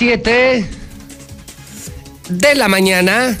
[0.00, 0.66] 7
[2.30, 3.36] de la mañana,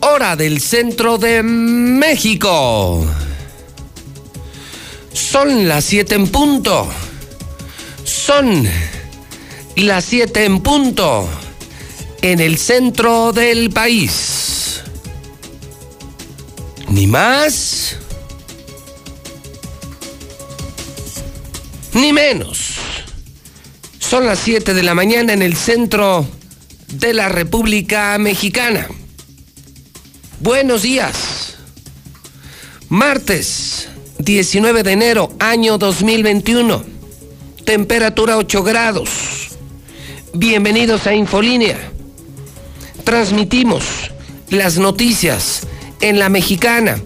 [0.00, 3.02] hora del centro de México.
[5.14, 6.86] Son las 7 en punto.
[8.04, 8.68] Son
[9.76, 11.30] las 7 en punto
[12.20, 14.82] en el centro del país.
[16.88, 17.96] Ni más
[21.94, 22.63] ni menos.
[24.08, 26.26] Son las 7 de la mañana en el centro
[26.92, 28.86] de la República Mexicana.
[30.40, 31.56] Buenos días.
[32.90, 33.88] Martes
[34.18, 36.84] 19 de enero, año 2021.
[37.64, 39.08] Temperatura 8 grados.
[40.34, 41.78] Bienvenidos a Infolínea.
[43.04, 43.84] Transmitimos
[44.50, 45.66] las noticias
[46.02, 47.00] en la mexicana,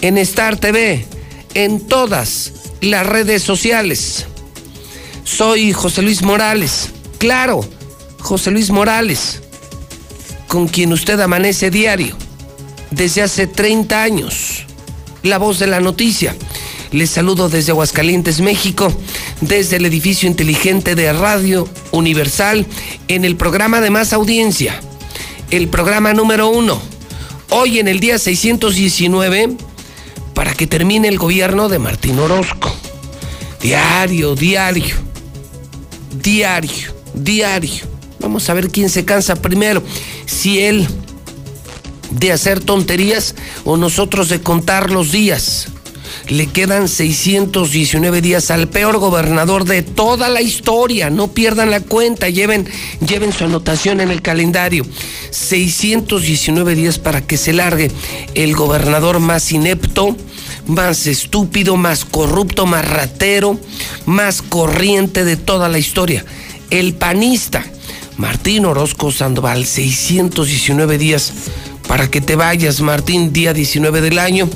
[0.00, 1.04] en Star TV,
[1.52, 4.26] en todas las redes sociales.
[5.28, 7.60] Soy José Luis Morales, claro,
[8.18, 9.42] José Luis Morales,
[10.48, 12.16] con quien usted amanece diario,
[12.90, 14.64] desde hace 30 años,
[15.22, 16.34] la voz de la noticia.
[16.92, 18.90] Les saludo desde Aguascalientes, México,
[19.42, 22.66] desde el edificio inteligente de Radio Universal,
[23.06, 24.80] en el programa de más audiencia,
[25.50, 26.80] el programa número uno.
[27.50, 29.56] Hoy en el día 619
[30.34, 32.74] para que termine el gobierno de Martín Orozco.
[33.60, 34.94] Diario, diario,
[36.22, 37.84] diario, diario.
[38.20, 39.82] Vamos a ver quién se cansa primero,
[40.26, 40.86] si él
[42.10, 43.34] de hacer tonterías
[43.64, 45.68] o nosotros de contar los días.
[46.28, 51.10] Le quedan 619 días al peor gobernador de toda la historia.
[51.10, 52.68] No pierdan la cuenta, lleven,
[53.06, 54.84] lleven su anotación en el calendario.
[55.30, 57.90] 619 días para que se largue
[58.34, 60.16] el gobernador más inepto,
[60.68, 63.58] más estúpido, más corrupto, más ratero,
[64.06, 66.24] más corriente de toda la historia.
[66.70, 67.64] El panista
[68.18, 71.32] Martín Orozco Sandoval, 619 días
[71.86, 74.48] para que te vayas, Martín, día 19 del año,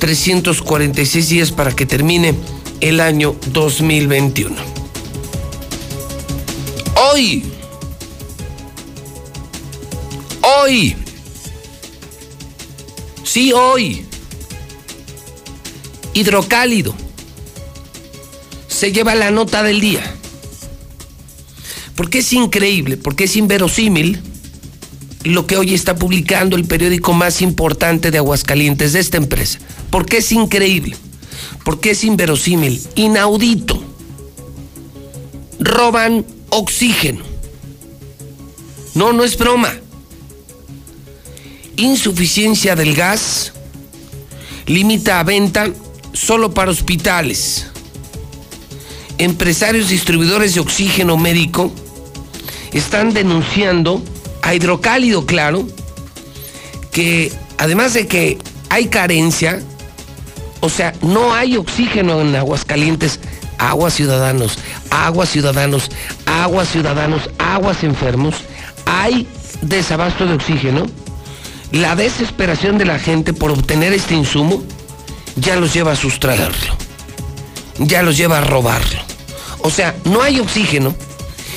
[0.00, 2.34] 346 días para que termine
[2.80, 4.56] el año 2021.
[7.12, 7.44] Hoy,
[10.42, 10.96] hoy,
[13.22, 14.07] sí, hoy,
[16.18, 16.94] hidrocálido,
[18.66, 20.02] se lleva la nota del día.
[21.94, 24.20] Porque es increíble, porque es inverosímil
[25.24, 29.58] lo que hoy está publicando el periódico más importante de Aguascalientes, de esta empresa.
[29.90, 30.96] Porque es increíble,
[31.64, 33.82] porque es inverosímil, inaudito.
[35.60, 37.24] Roban oxígeno.
[38.94, 39.72] No, no es broma.
[41.76, 43.52] Insuficiencia del gas
[44.66, 45.72] limita a venta
[46.12, 47.66] solo para hospitales.
[49.18, 51.72] Empresarios distribuidores de oxígeno médico
[52.72, 54.02] están denunciando
[54.42, 55.66] a Hidrocálido, claro,
[56.92, 58.38] que además de que
[58.70, 59.60] hay carencia,
[60.60, 63.20] o sea, no hay oxígeno en Aguascalientes,
[63.58, 64.58] aguas ciudadanos,
[64.90, 65.90] aguas ciudadanos,
[66.26, 68.34] aguas ciudadanos, aguas enfermos,
[68.86, 69.26] hay
[69.62, 70.86] desabasto de oxígeno,
[71.72, 74.62] la desesperación de la gente por obtener este insumo
[75.40, 76.76] ya los lleva a sustraerlo,
[77.78, 79.00] ya los lleva a robarlo.
[79.60, 80.94] O sea, no hay oxígeno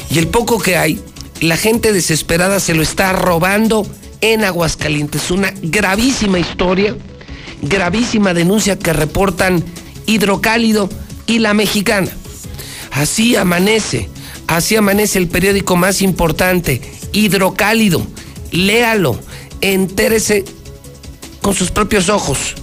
[0.10, 1.02] y el poco que hay,
[1.40, 3.86] la gente desesperada se lo está robando
[4.22, 5.32] en Aguascalientes.
[5.32, 6.96] Una gravísima historia,
[7.62, 9.64] gravísima denuncia que reportan
[10.06, 10.90] Hidrocálido
[11.28, 12.10] y La Mexicana.
[12.92, 14.10] Así amanece,
[14.48, 16.82] así amanece el periódico más importante,
[17.14, 18.06] Hidrocálido.
[18.52, 19.18] Léalo,
[19.62, 20.44] entérese
[21.42, 22.56] con sus propios ojos.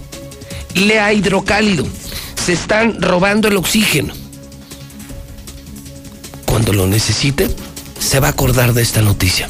[0.79, 1.87] Lea Hidrocálido.
[2.45, 4.15] Se están robando el oxígeno
[6.59, 7.49] cuando lo necesite,
[8.01, 9.49] se va a acordar de esta noticia.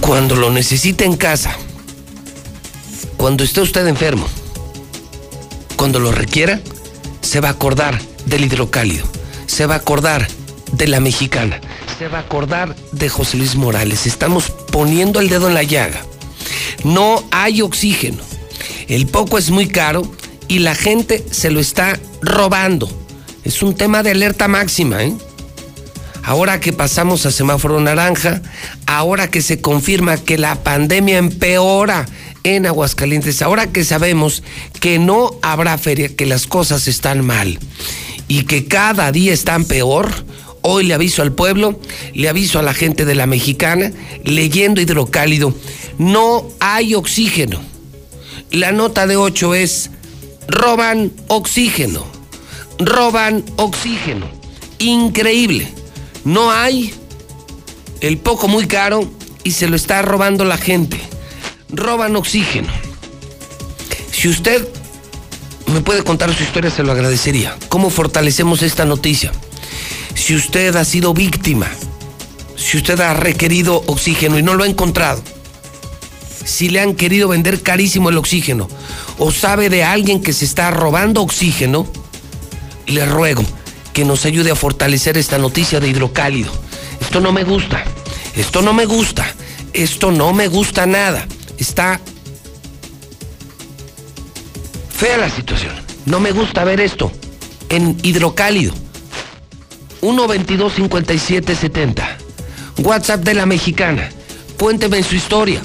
[0.00, 1.56] Cuando lo necesite en casa,
[3.16, 4.28] cuando esté usted enfermo,
[5.74, 6.60] cuando lo requiera,
[7.20, 9.04] se va a acordar del hidrocálido,
[9.46, 10.28] se va a acordar
[10.70, 11.60] de la mexicana,
[11.98, 14.06] se va a acordar de José Luis Morales.
[14.06, 16.00] Estamos poniendo el dedo en la llaga.
[16.84, 18.22] No hay oxígeno.
[18.88, 20.10] El poco es muy caro
[20.48, 22.88] y la gente se lo está robando
[23.44, 25.14] es un tema de alerta máxima, ¿eh?
[26.22, 28.40] Ahora que pasamos a semáforo naranja,
[28.86, 32.06] ahora que se confirma que la pandemia empeora
[32.44, 34.42] en Aguascalientes, ahora que sabemos
[34.80, 37.58] que no habrá feria, que las cosas están mal
[38.26, 40.10] y que cada día están peor,
[40.62, 41.78] hoy le aviso al pueblo,
[42.14, 43.92] le aviso a la gente de la mexicana,
[44.24, 45.54] leyendo hidrocálido,
[45.98, 47.73] no hay oxígeno.
[48.54, 49.90] La nota de 8 es
[50.46, 52.06] roban oxígeno,
[52.78, 54.28] roban oxígeno.
[54.78, 55.68] Increíble.
[56.24, 56.94] No hay
[58.00, 59.10] el poco muy caro
[59.42, 61.00] y se lo está robando la gente.
[61.68, 62.68] Roban oxígeno.
[64.12, 64.68] Si usted
[65.72, 67.56] me puede contar su historia, se lo agradecería.
[67.68, 69.32] ¿Cómo fortalecemos esta noticia?
[70.14, 71.68] Si usted ha sido víctima,
[72.54, 75.20] si usted ha requerido oxígeno y no lo ha encontrado,
[76.44, 78.68] si le han querido vender carísimo el oxígeno
[79.18, 81.86] o sabe de alguien que se está robando oxígeno,
[82.86, 83.44] le ruego
[83.92, 86.52] que nos ayude a fortalecer esta noticia de hidrocálido.
[87.00, 87.84] Esto no me gusta,
[88.34, 89.26] esto no me gusta,
[89.72, 91.26] esto no me gusta nada.
[91.58, 92.00] Está
[94.94, 95.74] fea la situación.
[96.06, 97.12] No me gusta ver esto
[97.68, 98.74] en hidrocálido.
[100.02, 102.04] 122-5770.
[102.78, 104.10] WhatsApp de la mexicana.
[104.58, 105.62] Cuénteme su historia.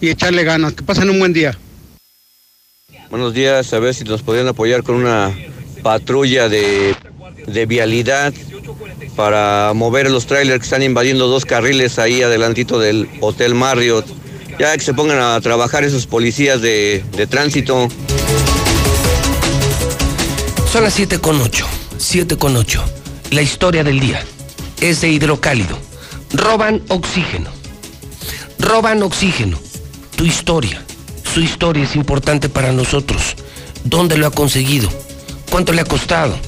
[0.00, 0.72] y echarle ganas.
[0.72, 1.56] Que pasen un buen día.
[3.10, 5.36] Buenos días, a ver si nos podrían apoyar con una
[5.82, 6.96] patrulla de,
[7.46, 8.32] de vialidad
[9.14, 14.06] para mover los trailers que están invadiendo dos carriles ahí adelantito del Hotel Marriott.
[14.58, 17.88] Ya que se pongan a trabajar esos policías de, de tránsito.
[20.70, 21.66] Son las 7 con 8.
[21.98, 22.84] 7 con 8.
[23.30, 24.22] La historia del día
[24.80, 25.78] es de hidrocálido.
[26.32, 27.50] Roban oxígeno.
[28.58, 29.58] Roban oxígeno.
[30.16, 30.82] Tu historia.
[31.32, 33.34] Su historia es importante para nosotros.
[33.84, 34.88] ¿Dónde lo ha conseguido?
[35.50, 36.38] ¿Cuánto le ha costado?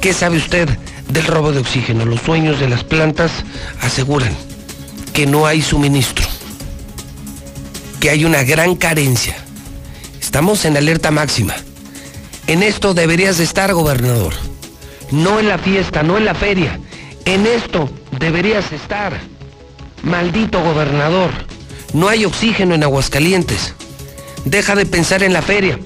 [0.00, 0.68] ¿Qué sabe usted
[1.08, 2.04] del robo de oxígeno?
[2.04, 3.32] Los dueños de las plantas
[3.80, 4.34] aseguran
[5.12, 6.26] que no hay suministro,
[8.04, 9.34] que hay una gran carencia.
[10.20, 11.54] Estamos en alerta máxima.
[12.46, 14.34] En esto deberías de estar, gobernador.
[15.10, 16.78] No en la fiesta, no en la feria.
[17.24, 17.88] En esto
[18.20, 19.18] deberías estar.
[20.02, 21.30] Maldito gobernador.
[21.94, 23.72] No hay oxígeno en Aguascalientes.
[24.44, 25.78] Deja de pensar en la feria.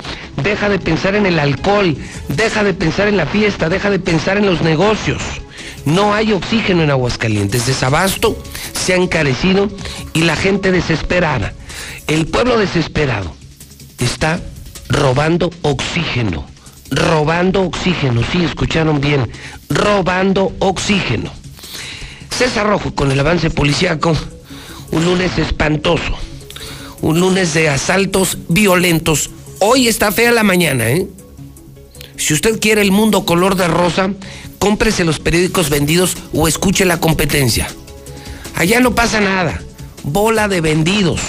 [0.42, 1.96] Deja de pensar en el alcohol.
[2.26, 3.68] Deja de pensar en la fiesta.
[3.68, 5.22] Deja de pensar en los negocios.
[5.84, 7.68] No hay oxígeno en Aguascalientes.
[7.68, 8.36] Desabasto
[8.72, 9.70] se ha encarecido
[10.14, 11.54] y la gente desesperada.
[12.06, 13.34] El pueblo desesperado
[13.98, 14.40] está
[14.88, 16.46] robando oxígeno.
[16.90, 19.30] Robando oxígeno, sí, escucharon bien.
[19.68, 21.30] Robando oxígeno.
[22.30, 24.16] César Rojo con el avance policíaco.
[24.90, 26.16] Un lunes espantoso.
[27.00, 29.30] Un lunes de asaltos violentos.
[29.60, 31.06] Hoy está fea la mañana, ¿eh?
[32.16, 34.10] Si usted quiere el mundo color de rosa,
[34.58, 37.68] cómprese los periódicos vendidos o escuche la competencia.
[38.54, 39.62] Allá no pasa nada.
[40.02, 41.20] Bola de vendidos.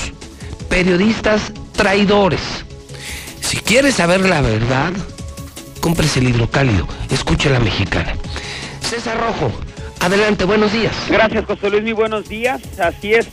[0.69, 2.41] Periodistas traidores.
[3.41, 4.93] Si quiere saber la verdad,
[5.81, 8.13] cómprese el hidrocálido, escuche la mexicana.
[8.81, 9.51] César Rojo,
[9.99, 10.93] adelante, buenos días.
[11.09, 12.61] Gracias, José Luis, muy buenos días.
[12.79, 13.27] Así es,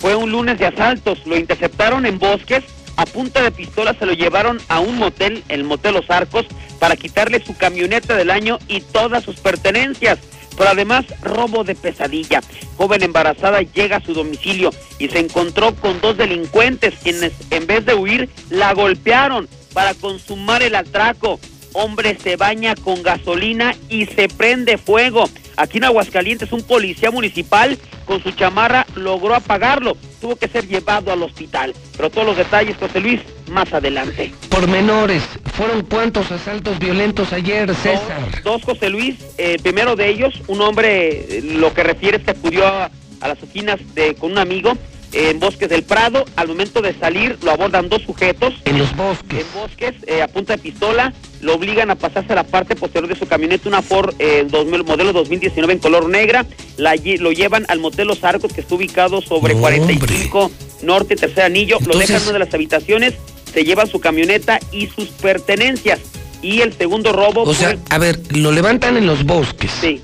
[0.00, 2.64] fue un lunes de asaltos, lo interceptaron en bosques,
[2.96, 6.46] a punta de pistola se lo llevaron a un motel, el Motel Los Arcos,
[6.78, 10.18] para quitarle su camioneta del año y todas sus pertenencias
[10.56, 12.40] pero además robo de pesadilla.
[12.76, 17.84] Joven embarazada llega a su domicilio y se encontró con dos delincuentes quienes en vez
[17.84, 21.40] de huir la golpearon para consumar el atraco.
[21.74, 25.28] Hombre se baña con gasolina y se prende fuego.
[25.56, 29.96] Aquí en Aguascalientes un policía municipal con su chamarra logró apagarlo.
[30.20, 31.74] Tuvo que ser llevado al hospital.
[31.96, 34.32] Pero todos los detalles, José Luis, más adelante.
[34.48, 38.42] Por menores, ¿fueron cuántos asaltos violentos ayer, César?
[38.42, 39.16] Dos, José Luis.
[39.38, 42.90] Eh, primero de ellos, un hombre, eh, lo que refiere es que acudió a,
[43.20, 44.72] las oficinas de, con un amigo
[45.12, 46.24] en Bosques del Prado.
[46.36, 48.54] Al momento de salir lo abordan dos sujetos.
[48.64, 49.40] En los bosques.
[49.40, 51.12] En bosques, eh, a punta de pistola.
[51.40, 54.46] Lo obligan a pasarse a la parte posterior de su camioneta, una Ford eh,
[54.84, 56.46] modelo 2019 en color negra.
[56.76, 60.50] La, lo llevan al Motel Los Arcos, que está ubicado sobre 45
[60.82, 61.78] Norte, tercer anillo.
[61.86, 63.14] Lo dejan en una de las habitaciones,
[63.52, 66.00] se llevan su camioneta y sus pertenencias.
[66.42, 67.42] Y el segundo robo.
[67.42, 69.70] O sea, a ver, lo levantan en los bosques.
[69.80, 70.00] Sí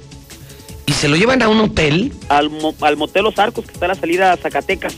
[0.88, 2.12] ¿Y se lo llevan a un hotel?
[2.30, 2.50] Al,
[2.80, 4.94] al Motel Los Arcos, que está a la salida a Zacatecas.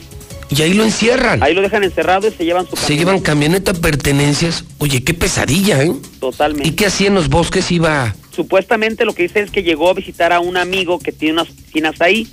[0.49, 1.43] Y ahí lo encierran.
[1.43, 4.63] Ahí lo dejan encerrado y se llevan su Se llevan camioneta, pertenencias.
[4.77, 5.91] Oye, qué pesadilla, ¿eh?
[6.21, 6.67] Totalmente.
[6.67, 7.69] ¿Y qué hacía en los bosques?
[7.73, 8.15] Iba.
[8.33, 11.49] Supuestamente lo que dice es que llegó a visitar a un amigo que tiene unas
[11.49, 12.25] oficinas ahí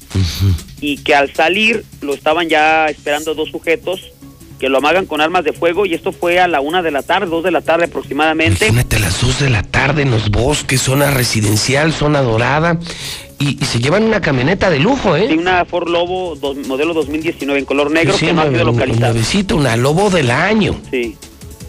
[0.80, 4.12] y que al salir lo estaban ya esperando dos sujetos
[4.58, 7.02] que lo amagan con armas de fuego y esto fue a la una de la
[7.02, 8.66] tarde, dos de la tarde aproximadamente.
[8.66, 12.78] Imagínate a las dos de la tarde en los bosques, zona residencial, zona dorada.
[13.40, 15.26] Y, y se llevan una camioneta de lujo, ¿eh?
[15.30, 18.64] Sí, una Ford Lobo dos- modelo 2019 en color negro Sí, que no ha sido
[18.64, 19.14] localizada.
[19.54, 20.74] una lobo del año.
[20.90, 21.16] Sí.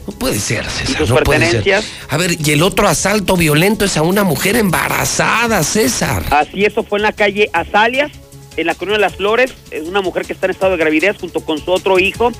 [0.08, 0.98] No puede ser, César.
[0.98, 1.84] sus no puede ser.
[2.10, 6.24] A ver, y el otro asalto violento es a una mujer embarazada, César.
[6.32, 8.12] Así, eso fue en la calle Azalias,
[8.58, 9.54] en la Colonia de las Flores.
[9.70, 12.32] Es una mujer que está en estado de gravidez junto con su otro hijo.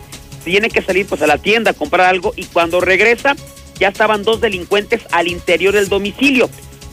[0.44, 3.36] Tiene que salir pues a la tienda a comprar algo y cuando regresa
[3.80, 6.50] ya estaban dos delincuentes al interior del domicilio.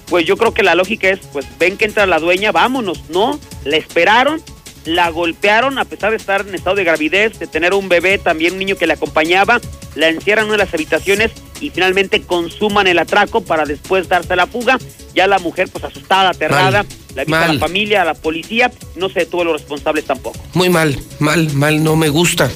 [0.08, 3.10] Pues yo creo que la lógica es, pues ven que entra la dueña, vámonos.
[3.10, 4.40] No, la esperaron,
[4.84, 8.52] la golpearon a pesar de estar en estado de gravidez, de tener un bebé, también
[8.52, 9.60] un niño que le acompañaba,
[9.96, 14.36] la encierran en una de las habitaciones y finalmente consuman el atraco para después darse
[14.36, 14.78] la fuga.
[15.14, 16.86] Ya la mujer pues asustada, aterrada, Mal,
[17.16, 20.38] la avisa a la familia, a la policía, no se detuvo los responsables tampoco.
[20.52, 22.50] Muy mal, mal, mal, no me gusta.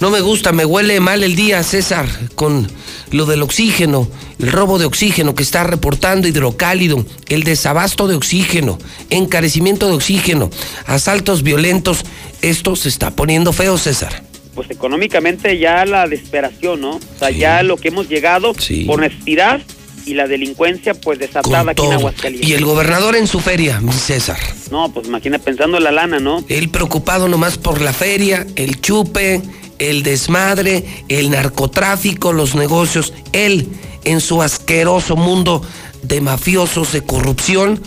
[0.00, 2.70] No me gusta, me huele mal el día, César, con
[3.12, 4.06] lo del oxígeno,
[4.38, 10.50] el robo de oxígeno que está reportando hidrocálido, el desabasto de oxígeno, encarecimiento de oxígeno,
[10.86, 12.04] asaltos violentos.
[12.42, 14.22] Esto se está poniendo feo, César.
[14.54, 16.96] Pues económicamente ya la desesperación, ¿no?
[16.96, 17.38] O sea, Sí.
[17.38, 18.84] ya lo que hemos llegado Sí.
[18.84, 19.62] por necesidad
[20.04, 21.92] y la delincuencia pues desatada aquí en.
[21.92, 22.48] Aguascalientes.
[22.48, 24.38] Y el gobernador en su feria, mi César.
[24.70, 26.44] No, pues imagina pensando en la lana, ¿no?
[26.48, 29.42] Él preocupado nomás por la feria, el chupe,
[29.78, 33.12] el desmadre, el narcotráfico, los negocios.
[33.32, 33.68] Él
[34.04, 35.62] en su asqueroso mundo
[36.02, 37.80] de mafiosos, de corrupción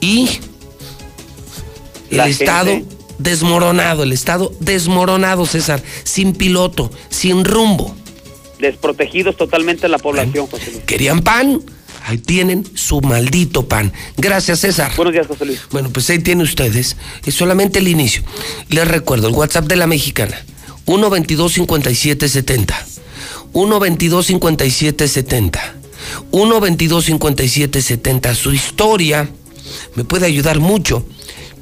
[0.00, 0.28] y
[2.10, 2.96] el La Estado gente.
[3.18, 7.94] desmoronado, el Estado desmoronado, César, sin piloto, sin rumbo.
[8.58, 10.84] Desprotegidos totalmente la población, José Luis.
[10.84, 11.62] ¿Querían pan?
[12.06, 13.92] Ahí tienen su maldito pan.
[14.16, 14.92] Gracias, César.
[14.96, 15.60] Buenos días, José Luis.
[15.70, 16.96] Bueno, pues ahí tiene ustedes.
[17.26, 18.22] Es solamente el inicio.
[18.70, 20.42] Les recuerdo, el WhatsApp de la mexicana.
[20.88, 22.74] 122-5770.
[23.52, 25.60] 122-5770.
[26.32, 28.34] 122-5770.
[28.34, 29.28] Su historia
[29.94, 31.04] me puede ayudar mucho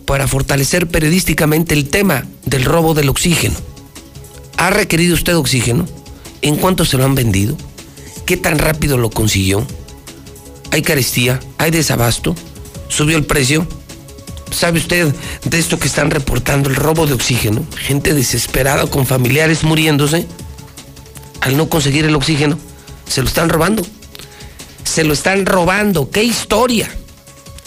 [0.05, 3.57] para fortalecer periodísticamente el tema del robo del oxígeno.
[4.59, 5.87] ¿Ha requerido usted oxígeno?
[6.43, 7.57] ¿En cuánto se lo han vendido?
[8.27, 9.67] ¿Qué tan rápido lo consiguió?
[10.71, 11.41] ¿Hay carestía?
[11.59, 12.37] ¿Hay desabasto?
[12.89, 13.67] ¿Subió el precio?
[14.51, 17.65] ¿Sabe usted de esto que están reportando, el robo de oxígeno?
[17.77, 20.27] Gente desesperada con familiares muriéndose
[21.41, 22.59] al no conseguir el oxígeno.
[23.09, 23.85] Se lo están robando.
[24.85, 26.11] Se lo están robando.
[26.11, 26.91] ¡Qué historia!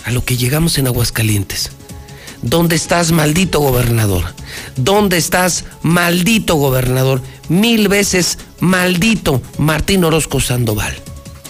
[0.05, 1.71] A lo que llegamos en Aguascalientes.
[2.41, 4.33] ¿Dónde estás, maldito gobernador?
[4.77, 7.21] ¿Dónde estás, maldito gobernador?
[7.49, 10.95] Mil veces maldito Martín Orozco Sandoval.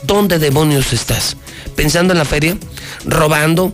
[0.04, 1.38] ¿Dónde demonios estás?
[1.76, 2.58] ¿Pensando en la feria?
[3.06, 3.72] ¿Robando?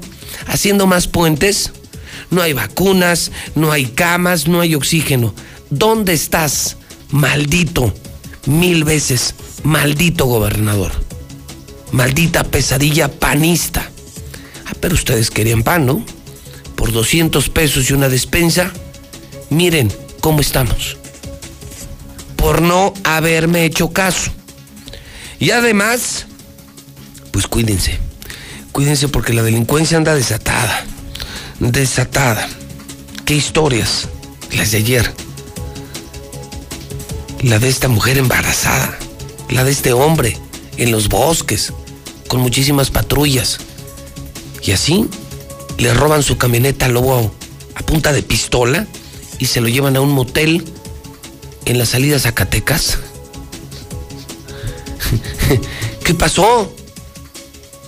[0.47, 1.71] ¿Haciendo más puentes?
[2.31, 5.33] No hay vacunas, no hay camas, no hay oxígeno.
[5.69, 6.77] ¿Dónde estás,
[7.09, 7.93] maldito?
[8.45, 10.91] Mil veces maldito gobernador.
[11.91, 13.89] Maldita pesadilla panista.
[14.65, 16.05] Ah, pero ustedes querían pan, ¿no?
[16.75, 18.71] Por 200 pesos y una despensa.
[19.49, 20.97] Miren cómo estamos.
[22.35, 24.31] Por no haberme hecho caso.
[25.39, 26.25] Y además,
[27.31, 28.04] pues cuídense.
[28.75, 30.83] Cuídense porque la delincuencia anda desatada.
[31.61, 32.45] Desatada.
[33.23, 34.09] ¿Qué historias?
[34.51, 35.13] Las de ayer.
[37.39, 38.99] La de esta mujer embarazada.
[39.47, 40.37] La de este hombre
[40.75, 41.71] en los bosques.
[42.27, 43.59] Con muchísimas patrullas.
[44.61, 45.05] Y así
[45.77, 47.33] le roban su camioneta al lobo
[47.75, 48.87] a punta de pistola
[49.39, 50.65] y se lo llevan a un motel
[51.63, 52.97] en la salida Zacatecas.
[56.03, 56.75] ¿Qué pasó?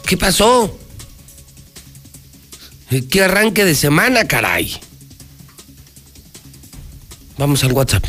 [0.08, 0.78] ¿Qué pasó?
[3.10, 4.74] ¿Qué arranque de semana, caray?
[7.38, 8.06] Vamos al WhatsApp.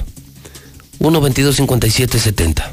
[1.01, 2.71] 122-5770.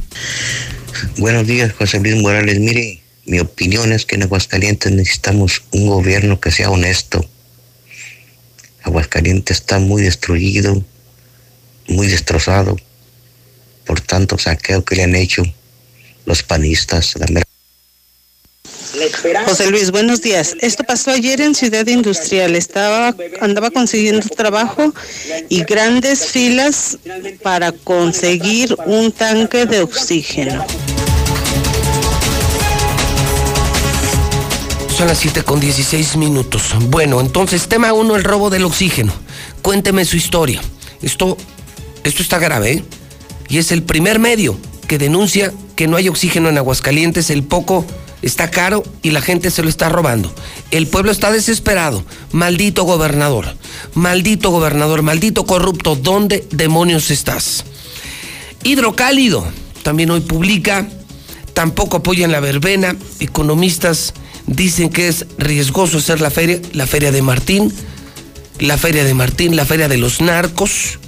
[1.18, 2.60] Buenos días, José Luis Morales.
[2.60, 7.28] Mire, mi opinión es que en Aguascalientes necesitamos un gobierno que sea honesto.
[8.84, 10.84] Aguascalientes está muy destruido,
[11.88, 12.78] muy destrozado
[13.86, 15.44] por tanto saqueo que le han hecho
[16.26, 17.16] los panistas.
[17.18, 17.45] La mer-
[19.46, 20.56] José Luis, buenos días.
[20.62, 22.56] Esto pasó ayer en Ciudad Industrial.
[22.56, 24.94] Estaba, andaba consiguiendo trabajo
[25.50, 26.98] y grandes filas
[27.44, 30.66] para conseguir un tanque de oxígeno.
[34.96, 36.74] Son las 7 con 16 minutos.
[36.90, 39.14] Bueno, entonces, tema 1, el robo del oxígeno.
[39.62, 40.62] Cuénteme su historia.
[41.02, 41.38] Esto
[42.04, 42.84] Esto está grave, ¿eh?
[43.50, 47.86] Y es el primer medio que denuncia que no hay oxígeno en Aguascalientes, el poco
[48.26, 50.34] está caro y la gente se lo está robando.
[50.72, 52.04] El pueblo está desesperado.
[52.32, 53.56] Maldito gobernador,
[53.94, 57.64] maldito gobernador, maldito corrupto, ¿dónde demonios estás?
[58.64, 59.46] Hidrocálido,
[59.84, 60.88] también hoy publica,
[61.54, 64.16] tampoco apoyan la verbena, economistas
[64.48, 67.72] dicen que es riesgoso hacer la feria, la feria de Martín,
[68.60, 71.00] la feria de Martín, la feria de los narcos.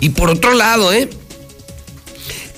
[0.00, 1.08] Y por otro lado, ¿eh?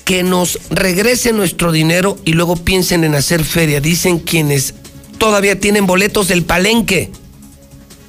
[0.07, 3.81] Que nos regrese nuestro dinero y luego piensen en hacer feria.
[3.81, 4.73] Dicen quienes
[5.17, 7.11] todavía tienen boletos del palenque.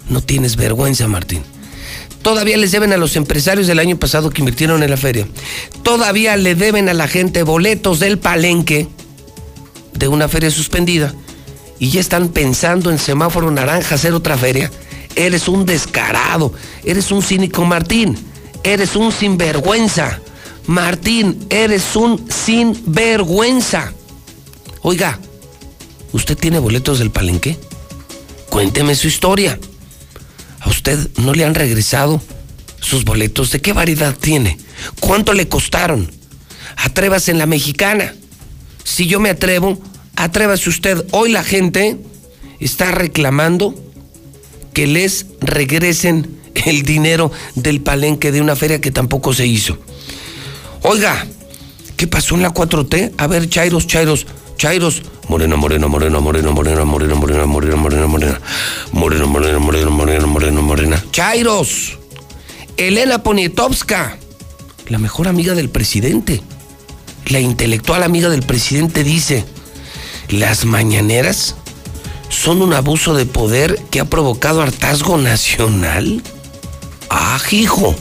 [0.08, 1.42] No tienes vergüenza, Martín.
[2.22, 5.26] Todavía les deben a los empresarios del año pasado que invirtieron en la feria.
[5.82, 8.86] Todavía le deben a la gente boletos del palenque
[9.92, 11.12] de una feria suspendida.
[11.80, 14.70] Y ya están pensando en semáforo naranja hacer otra feria.
[15.16, 16.52] Eres un descarado.
[16.84, 18.16] Eres un cínico, Martín.
[18.62, 20.20] Eres un sinvergüenza.
[20.68, 23.94] Martín, eres un sinvergüenza.
[24.82, 25.18] Oiga,
[26.12, 27.56] ¿usted tiene boletos del palenque?
[28.50, 29.58] Cuénteme su historia.
[30.60, 32.20] ¿A usted no le han regresado
[32.80, 33.50] sus boletos?
[33.50, 34.58] ¿De qué variedad tiene?
[35.00, 36.10] ¿Cuánto le costaron?
[36.76, 38.14] Atrévase en la mexicana.
[38.84, 39.80] Si yo me atrevo,
[40.16, 41.02] atrévase usted.
[41.12, 41.96] Hoy la gente
[42.60, 43.74] está reclamando
[44.74, 49.78] que les regresen el dinero del palenque de una feria que tampoco se hizo.
[50.82, 51.26] Oiga,
[51.96, 53.14] ¿qué pasó en la 4T?
[53.18, 55.02] A ver, Chairos, Chairos, Chairos.
[55.28, 58.38] Moreno, moreno, moreno, moreno, moreno, moreno, moreno, moreno, moreno, moreno.
[58.92, 61.04] Moreno, moreno, moreno, moreno, moreno, morena.
[61.10, 61.98] Chairos.
[62.76, 64.16] Elena Poniatowska,
[64.88, 66.40] la mejor amiga del presidente.
[67.26, 69.44] La intelectual amiga del presidente dice,
[70.28, 71.56] las mañaneras
[72.28, 76.22] son un abuso de poder que ha provocado hartazgo nacional.
[77.10, 77.94] Ah, hijo.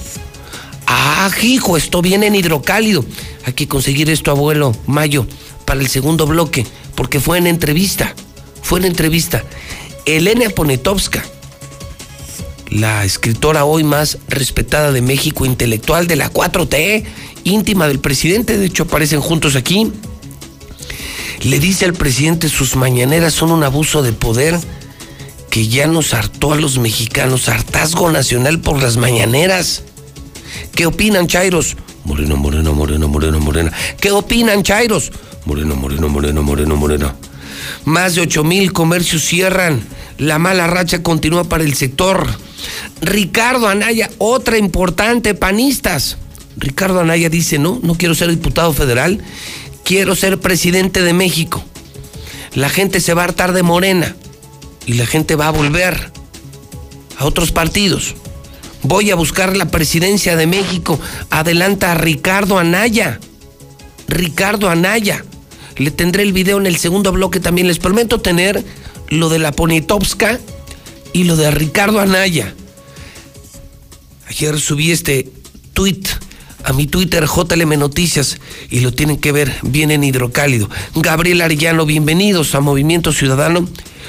[0.88, 3.04] Ah, hijo, esto viene en hidrocálido.
[3.46, 5.28] Hay que conseguir esto, abuelo Mayo,
[5.66, 8.16] para el segundo bloque, porque fue en entrevista.
[8.62, 9.44] Fue en entrevista.
[10.06, 11.24] Elena Poniatowska,
[12.70, 17.04] la escritora hoy más respetada de México, intelectual de la 4T,
[17.44, 19.92] íntima del presidente, de hecho aparecen juntos aquí,
[21.42, 24.58] le dice al presidente sus mañaneras son un abuso de poder
[25.50, 29.84] que ya nos hartó a los mexicanos, hartazgo nacional por las mañaneras.
[30.78, 31.76] ¿Qué opinan, Chairos?
[32.04, 33.74] Moreno, moreno, moreno, moreno, morena.
[34.00, 35.12] ¿Qué opinan, Chairos?
[35.46, 37.16] Moreno, moreno, moreno, moreno, moreno.
[37.86, 39.82] Más de 8 mil comercios cierran.
[40.20, 42.28] La mala racha continúa para el sector.
[43.02, 46.18] Ricardo Anaya, otra importante panistas.
[46.58, 49.20] Ricardo Anaya dice, no, no quiero ser diputado federal,
[49.84, 51.66] quiero ser presidente de México.
[52.54, 54.16] La gente se va a hartar de Morena
[54.86, 56.12] y la gente va a volver
[57.18, 58.14] a otros partidos.
[58.84, 61.00] Voy a buscar la presidencia de México.
[61.30, 63.20] Adelanta a Ricardo Anaya.
[64.08, 65.24] Ricardo Anaya.
[65.78, 67.68] Le tendré el video en el segundo bloque también.
[67.68, 68.64] Les prometo tener
[69.10, 70.40] lo de la Ponitovska
[71.14, 72.54] y lo de Ricardo Anaya.
[74.30, 75.30] Ayer subí este
[75.74, 76.04] tweet
[76.64, 80.70] a mi Twitter JLM Noticias y lo tienen que ver bien en hidrocálido.
[80.96, 83.68] Gabriel Arellano, bienvenidos a Movimiento Ciudadano,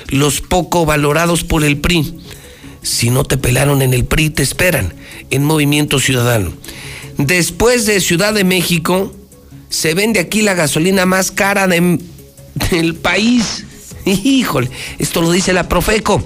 [0.09, 2.15] los poco valorados por el PRI.
[2.83, 4.95] Si no te pelaron en el PRI, te esperan
[5.31, 6.53] en Movimiento Ciudadano.
[7.17, 9.13] Después de Ciudad de México,
[9.69, 13.65] se vende aquí la gasolina más cara del país.
[14.05, 16.23] Híjole, esto lo dice la Profeco.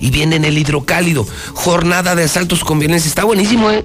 [0.00, 1.26] Y viene en el hidrocálido.
[1.54, 3.08] Jornada de asaltos con violencia.
[3.08, 3.84] Está buenísimo, ¿eh?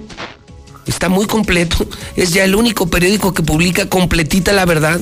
[0.86, 1.88] Está muy completo.
[2.16, 5.02] Es ya el único periódico que publica completita la verdad.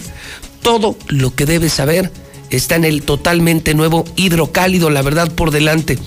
[0.61, 2.11] Todo lo que debes saber
[2.49, 5.97] está en el totalmente nuevo hidrocálido, la verdad por delante.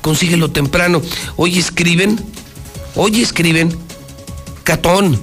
[0.00, 1.02] Consíguelo temprano.
[1.36, 2.18] Hoy escriben,
[2.94, 3.76] hoy escriben
[4.64, 5.18] Catón,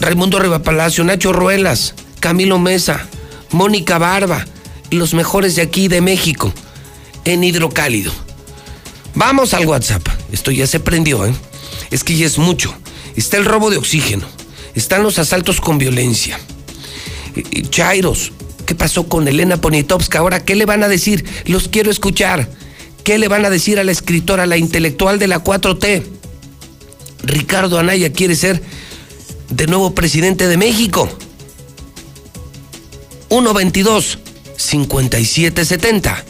[0.00, 3.06] Raimundo Palacio, Nacho Ruelas, Camilo Mesa,
[3.50, 4.46] Mónica Barba,
[4.90, 6.52] los mejores de aquí de México,
[7.24, 8.12] en hidrocálido.
[9.14, 10.06] Vamos al WhatsApp.
[10.32, 11.34] Esto ya se prendió, ¿eh?
[11.90, 12.74] Es que ya es mucho.
[13.16, 14.26] Está el robo de oxígeno.
[14.74, 16.38] Están los asaltos con violencia.
[17.70, 18.32] Chairos,
[18.68, 20.18] ¿Qué pasó con Elena Poniatowska?
[20.18, 21.24] Ahora, ¿qué le van a decir?
[21.46, 22.50] Los quiero escuchar.
[23.02, 26.04] ¿Qué le van a decir a la escritora, a la intelectual de la 4T?
[27.22, 28.60] Ricardo Anaya quiere ser
[29.48, 31.08] de nuevo presidente de México.
[33.30, 34.18] 122
[34.58, 36.24] 5770.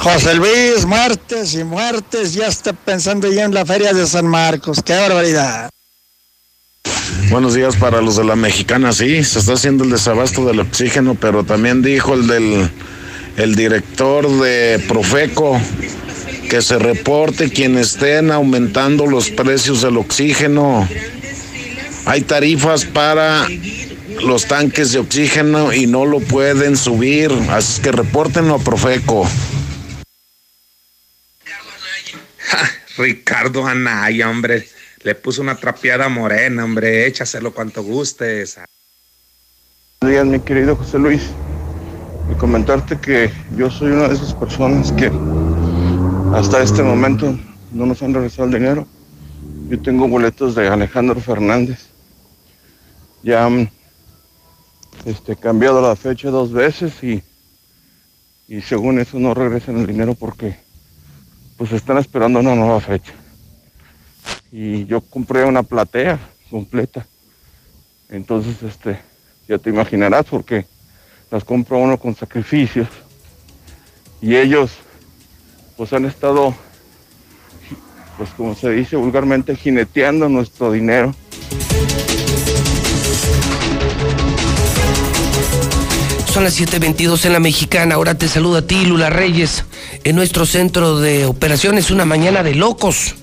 [0.00, 4.82] José Luis, muertes y muertes, ya está pensando ya en la feria de San Marcos.
[4.84, 5.70] ¡Qué barbaridad!
[7.30, 11.14] Buenos días para los de la mexicana, sí, se está haciendo el desabasto del oxígeno,
[11.14, 12.68] pero también dijo el del
[13.36, 15.60] el director de Profeco
[16.50, 20.88] que se reporte quienes estén aumentando los precios del oxígeno.
[22.04, 23.46] hay tarifas para
[24.24, 27.30] los tanques de oxígeno y no lo pueden subir.
[27.50, 29.28] Así que repórtenlo a Profeco.
[32.98, 34.66] Ricardo Anaya, hombre,
[35.02, 38.60] le puso una trapeada morena, hombre, échaselo cuanto gustes.
[40.00, 41.30] Buenos días, mi querido José Luis.
[42.30, 45.10] Y comentarte que yo soy una de esas personas que
[46.34, 47.38] hasta este momento
[47.72, 48.86] no nos han regresado el dinero.
[49.68, 51.86] Yo tengo boletos de Alejandro Fernández.
[53.22, 53.70] Ya han
[55.06, 57.22] este, cambiado la fecha dos veces y,
[58.48, 60.56] y según eso no regresan el dinero porque
[61.56, 63.14] pues están esperando una nueva fecha.
[64.52, 66.18] Y yo compré una platea
[66.50, 67.06] completa.
[68.08, 68.98] Entonces, este,
[69.48, 70.66] ya te imaginarás porque
[71.30, 72.88] las compra uno con sacrificios.
[74.20, 74.72] Y ellos,
[75.76, 76.54] pues han estado,
[78.18, 81.14] pues como se dice vulgarmente, jineteando nuestro dinero.
[86.32, 87.96] Son las 7:22 en la mexicana.
[87.96, 89.64] Ahora te saludo a ti, Lula Reyes,
[90.04, 91.90] en nuestro centro de operaciones.
[91.90, 93.16] Una mañana de locos.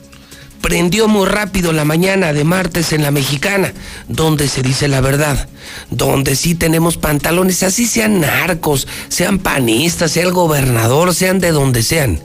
[0.67, 3.71] Prendió muy rápido la mañana de martes en la mexicana,
[4.09, 5.47] donde se dice la verdad,
[5.91, 11.83] donde sí tenemos pantalones, así sean narcos, sean panistas, sea el gobernador, sean de donde
[11.83, 12.19] sean.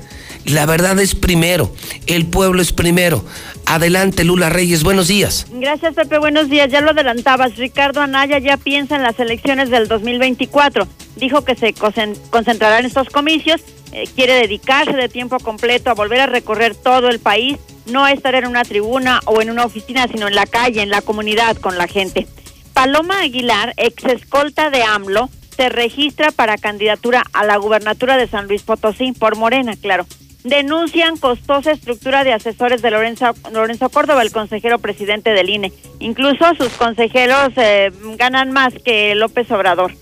[0.44, 1.72] La verdad es primero,
[2.08, 3.24] el pueblo es primero.
[3.64, 5.46] Adelante, Lula Reyes, buenos días.
[5.52, 6.68] Gracias, Pepe, buenos días.
[6.68, 10.88] Ya lo adelantabas, Ricardo Anaya ya piensa en las elecciones del 2024.
[11.14, 13.60] Dijo que se concentrará en estos comicios,
[13.92, 18.34] eh, quiere dedicarse de tiempo completo a volver a recorrer todo el país, no estar
[18.34, 21.78] en una tribuna o en una oficina, sino en la calle, en la comunidad, con
[21.78, 22.26] la gente.
[22.72, 28.48] Paloma Aguilar, ex escolta de AMLO, se registra para candidatura a la gubernatura de San
[28.48, 30.06] Luis Potosí por Morena, claro
[30.44, 35.72] denuncian costosa estructura de asesores de Lorenzo, Lorenzo Córdoba, el consejero presidente del INE.
[36.00, 39.92] Incluso sus consejeros eh, ganan más que López Obrador.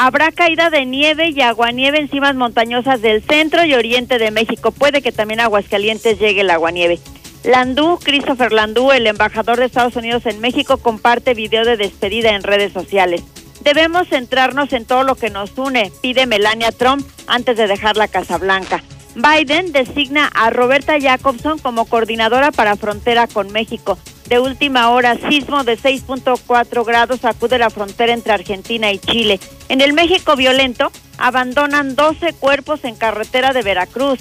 [0.00, 4.70] Habrá caída de nieve y aguanieve en cimas montañosas del centro y oriente de México.
[4.70, 7.00] Puede que también a Aguascalientes llegue el aguanieve.
[7.42, 12.44] Landú, Christopher Landú, el embajador de Estados Unidos en México, comparte video de despedida en
[12.44, 13.24] redes sociales.
[13.62, 18.06] Debemos centrarnos en todo lo que nos une, pide Melania Trump antes de dejar la
[18.06, 18.84] Casa Blanca.
[19.18, 23.98] Biden designa a Roberta Jacobson como coordinadora para frontera con México.
[24.28, 29.40] De última hora, sismo de 6.4 grados sacude la frontera entre Argentina y Chile.
[29.68, 34.20] En el México violento, abandonan 12 cuerpos en carretera de Veracruz.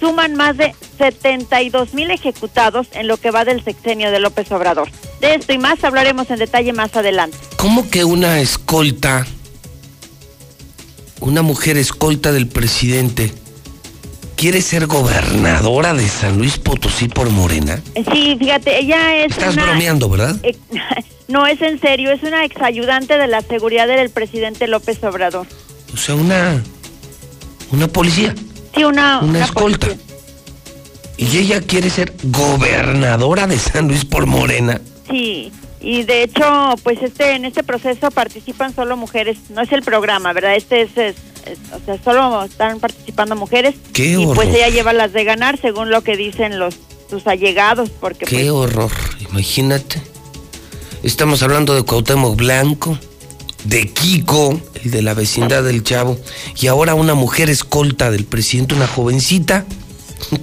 [0.00, 4.88] Suman más de 72 mil ejecutados en lo que va del sexenio de López Obrador.
[5.20, 7.36] De esto y más hablaremos en detalle más adelante.
[7.56, 9.26] ¿Cómo que una escolta,
[11.20, 13.34] una mujer escolta del presidente,
[14.38, 17.82] quiere ser gobernadora de San Luis Potosí por Morena?
[18.12, 19.32] Sí, fíjate, ella es.
[19.32, 20.36] Estás bromeando, ¿verdad?
[21.28, 25.46] no es en serio, es una exayudante de la seguridad del presidente López Obrador.
[25.92, 26.62] O sea, una.
[27.72, 28.32] Una policía.
[28.74, 29.18] Sí, una.
[29.18, 29.88] Una, escolta.
[31.16, 34.80] Y ella quiere ser gobernadora de San Luis por Morena.
[35.10, 35.50] Sí.
[35.80, 40.32] Y de hecho, pues este en este proceso participan solo mujeres, no es el programa,
[40.32, 40.56] ¿verdad?
[40.56, 41.16] Este es
[41.72, 43.74] o sea, solo están participando mujeres.
[43.92, 46.74] Qué y pues ella lleva las de ganar según lo que dicen los
[47.08, 48.92] sus allegados, porque Qué pues, horror,
[49.30, 50.02] imagínate.
[51.02, 52.98] Estamos hablando de Cuauhtémoc Blanco,
[53.64, 56.18] de Kiko, el de la vecindad del Chavo,
[56.56, 59.64] y ahora una mujer escolta del presidente, una jovencita,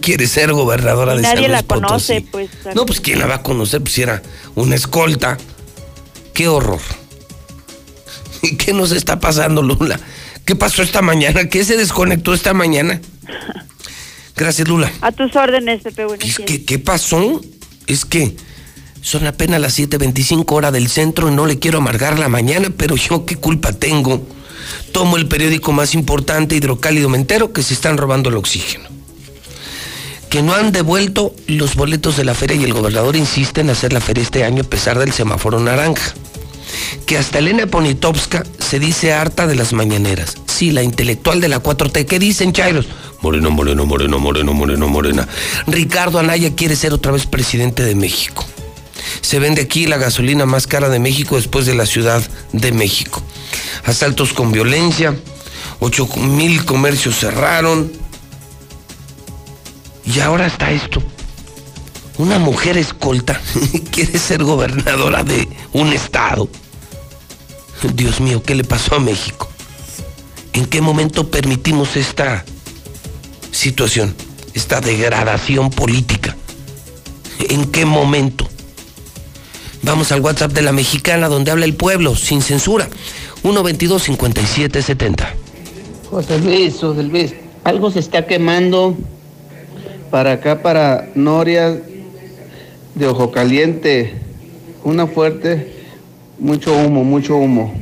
[0.02, 2.50] quiere ser gobernadora de San Luis la conoce, pues.
[2.76, 4.22] No, pues quién la va a conocer, pues si era
[4.56, 5.38] una escolta.
[6.34, 6.82] Qué horror.
[8.42, 10.00] ¿Y qué nos está pasando, Lula?
[10.46, 11.50] ¿Qué pasó esta mañana?
[11.50, 13.02] ¿Qué se desconectó esta mañana?
[14.36, 14.92] Gracias, Lula.
[15.02, 16.06] A tus órdenes, Pepe.
[16.46, 17.42] ¿Qué, ¿Qué pasó?
[17.88, 18.36] Es que
[19.02, 22.96] son apenas las 7.25 horas del centro y no le quiero amargar la mañana, pero
[22.96, 24.28] yo qué culpa tengo.
[24.92, 28.95] Tomo el periódico más importante, Hidrocálido Mentero, que se están robando el oxígeno.
[30.36, 33.94] Que no han devuelto los boletos de la feria y el gobernador insiste en hacer
[33.94, 36.14] la feria este año a pesar del semáforo naranja
[37.06, 40.36] que hasta Elena Ponitovska se dice harta de las mañaneras.
[40.46, 42.06] Sí, la intelectual de la 4T.
[42.06, 42.86] ¿Qué dicen, Chairos?
[43.22, 45.26] Moreno, moreno, moreno, moreno, moreno, morena.
[45.68, 48.46] Ricardo Anaya quiere ser otra vez presidente de México.
[49.22, 52.22] Se vende aquí la gasolina más cara de México después de la Ciudad
[52.52, 53.24] de México.
[53.86, 55.16] Asaltos con violencia,
[55.80, 58.04] 8 mil comercios cerraron.
[60.06, 61.02] Y ahora está esto.
[62.18, 63.40] Una mujer escolta
[63.92, 66.48] quiere ser gobernadora de un estado.
[67.94, 69.50] Dios mío, ¿qué le pasó a México?
[70.54, 72.46] ¿En qué momento permitimos esta
[73.52, 74.16] situación,
[74.54, 76.36] esta degradación política?
[77.50, 78.48] ¿En qué momento?
[79.84, 82.88] Vamos al WhatsApp de la mexicana donde habla el pueblo, sin censura.
[83.44, 85.28] 122-5770.
[86.10, 88.98] José Luis, José Luis, algo se está quemando
[90.16, 91.78] para acá, para Noria
[92.94, 94.16] de Ojo Caliente.
[94.86, 95.76] Una fuerte,
[96.40, 97.78] mucho humo, mucho humo.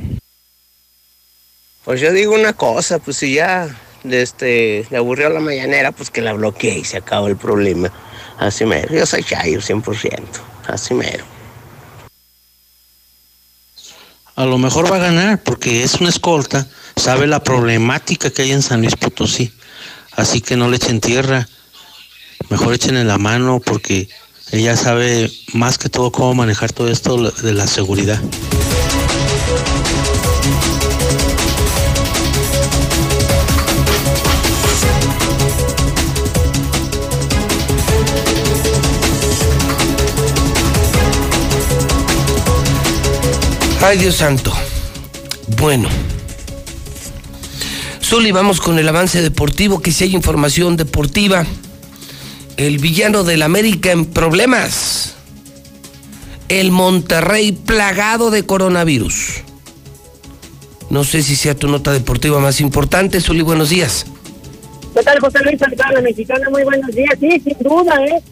[1.84, 3.68] Pues yo digo una cosa, pues si ya
[4.02, 7.92] este, le aburrió la mañanera, pues que la bloquee y se acabó el problema.
[8.36, 8.92] Así mero.
[8.92, 10.20] Yo soy Chayo 100%.
[10.66, 11.24] Así mero.
[14.34, 16.66] A lo mejor va a ganar porque es una escolta,
[16.96, 19.52] sabe la problemática que hay en San Luis Potosí.
[20.10, 21.46] Así que no le echen tierra.
[22.50, 24.08] Mejor echen la mano porque
[24.52, 28.20] ella sabe más que todo cómo manejar todo esto de la seguridad.
[43.86, 44.50] Ay, Dios santo.
[45.58, 45.90] Bueno.
[48.02, 51.44] Zuli, vamos con el avance deportivo, que si hay información deportiva.
[52.56, 55.16] El villano del América en problemas.
[56.48, 59.42] El Monterrey plagado de coronavirus.
[60.90, 63.20] No sé si sea tu nota deportiva más importante.
[63.20, 64.06] Zuli, buenos días.
[64.94, 66.48] ¿Qué tal, José Luis la Mexicana?
[66.50, 67.18] Muy buenos días.
[67.18, 68.22] Sí, sin duda, ¿eh?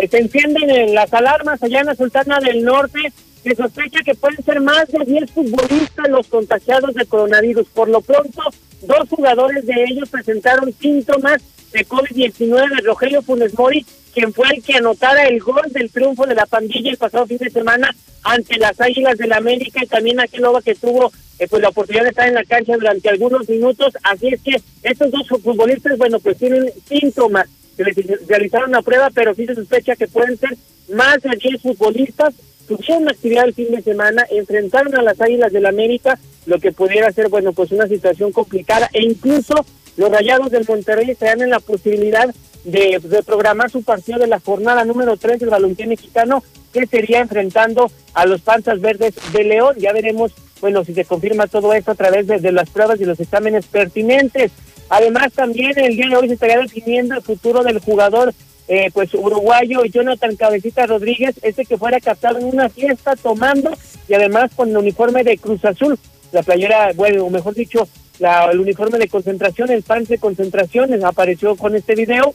[0.00, 4.42] eh se encienden las alarmas allá en la Sultana del Norte se sospecha que pueden
[4.44, 7.66] ser más de 10 futbolistas los contagiados de coronavirus.
[7.74, 8.40] Por lo pronto,
[8.82, 12.82] dos jugadores de ellos presentaron síntomas de COVID-19.
[12.84, 16.90] Rogelio Funes Mori, quien fue el que anotara el gol del triunfo de la pandilla
[16.90, 20.62] el pasado fin de semana ante las Águilas del la América y también aquel Loba
[20.62, 23.94] que tuvo eh, pues la oportunidad de estar en la cancha durante algunos minutos.
[24.02, 27.48] Así es que estos dos futbolistas, bueno, pues tienen síntomas.
[27.76, 27.84] Se
[28.28, 30.56] realizaron una prueba, pero sí se sospecha que pueden ser
[30.88, 32.34] más de 10 futbolistas
[32.66, 36.72] tuvieron actividad el fin de semana, enfrentaron a las Águilas del la América, lo que
[36.72, 39.54] pudiera ser, bueno, pues una situación complicada, e incluso
[39.96, 44.84] los Rayados del Monterrey estarían en la posibilidad de, programar su partido de la jornada
[44.84, 49.76] número 3 del balompié mexicano, que sería enfrentando a los Panzas Verdes de León.
[49.78, 53.20] Ya veremos, bueno, si se confirma todo esto a través de las pruebas y los
[53.20, 54.52] exámenes pertinentes.
[54.88, 58.32] Además, también el día de hoy se estaría definiendo el futuro del jugador
[58.68, 63.70] eh, pues uruguayo Jonathan Cabecita Rodríguez, este que fuera captado en una fiesta tomando
[64.08, 65.98] y además con el uniforme de Cruz Azul,
[66.30, 71.04] la playera, bueno, o mejor dicho, la, el uniforme de concentración, el pan de concentración,
[71.04, 72.34] apareció con este video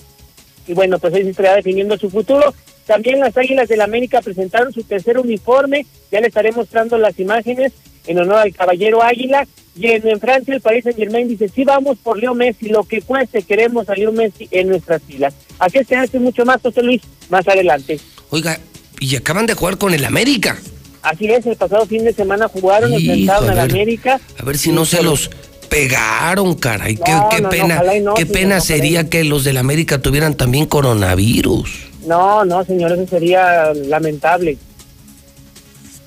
[0.68, 2.54] y bueno, pues ahí se estaría definiendo su futuro.
[2.86, 7.20] También las Águilas del la América presentaron su tercer uniforme, ya le estaré mostrando las
[7.20, 7.74] imágenes
[8.06, 9.48] en honor al caballero Águila.
[9.76, 13.02] Y en, Francia el país Saint Germain dice, sí vamos por Leo Messi, lo que
[13.02, 15.36] cueste, queremos a Leo Messi en nuestras filas.
[15.60, 18.00] Aquí se hace mucho más, José Luis, más adelante.
[18.30, 18.60] Oiga,
[19.00, 20.58] y acaban de jugar con el América.
[21.04, 24.20] Así es, el pasado fin de semana jugaron, enfrentaron al América.
[24.40, 25.30] A ver si no se los
[25.70, 26.96] pegaron, caray.
[26.96, 27.82] qué, pena,
[28.16, 31.70] qué pena sería que los del América tuvieran también coronavirus.
[32.06, 34.58] No, no, señor, eso sería lamentable.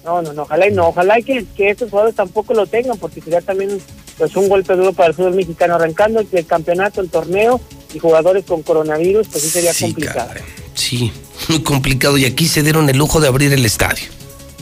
[0.04, 3.20] No, no, no, ojalá y no, ojalá que, que estos jugadores tampoco lo tengan, porque
[3.20, 3.78] sería también
[4.16, 7.60] pues un golpe duro para el fútbol mexicano, arrancando el, campeonato, el torneo,
[7.92, 10.30] y jugadores con coronavirus, pues sí sería complicado.
[10.74, 11.12] Sí,
[11.48, 14.19] muy complicado, y aquí se dieron el lujo de abrir el estadio.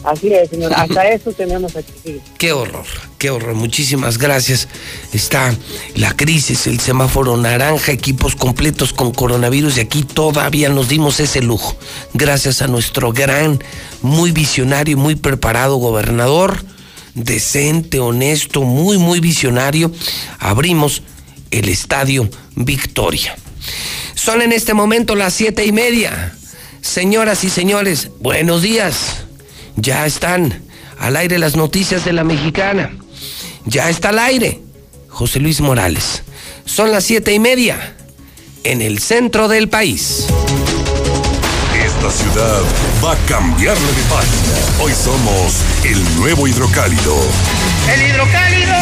[0.09, 0.73] Así es, señor.
[0.75, 2.21] Hasta eso tenemos aquí.
[2.39, 2.87] Qué horror,
[3.19, 3.55] qué horror.
[3.55, 4.69] Muchísimas gracias.
[5.13, 5.55] Está
[5.97, 11.43] la crisis, el semáforo naranja, equipos completos con coronavirus y aquí todavía nos dimos ese
[11.43, 11.77] lujo.
[12.15, 13.63] Gracias a nuestro gran,
[14.01, 16.65] muy visionario y muy preparado gobernador,
[17.15, 19.93] decente, honesto, muy, muy visionario,
[20.39, 21.03] abrimos
[21.51, 23.37] el estadio Victoria.
[24.15, 26.35] Son en este momento las siete y media.
[26.81, 29.28] Señoras y señores, buenos días.
[29.81, 30.61] Ya están
[30.99, 32.91] al aire las noticias de la mexicana.
[33.65, 34.61] Ya está al aire.
[35.09, 36.25] José Luis Morales.
[36.65, 37.95] Son las siete y media
[38.65, 40.27] en el centro del país.
[41.77, 42.61] Esta ciudad
[43.05, 44.83] va a cambiarle de página.
[44.83, 47.15] Hoy somos el nuevo hidrocálido.
[47.93, 48.75] ¡El hidrocálido!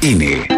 [0.00, 0.57] INE.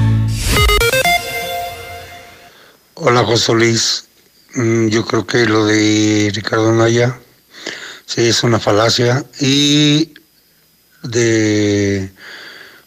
[3.03, 4.05] Hola José Luis,
[4.53, 7.19] mm, yo creo que lo de Ricardo Naya
[8.05, 10.13] sí es una falacia y
[11.01, 12.11] de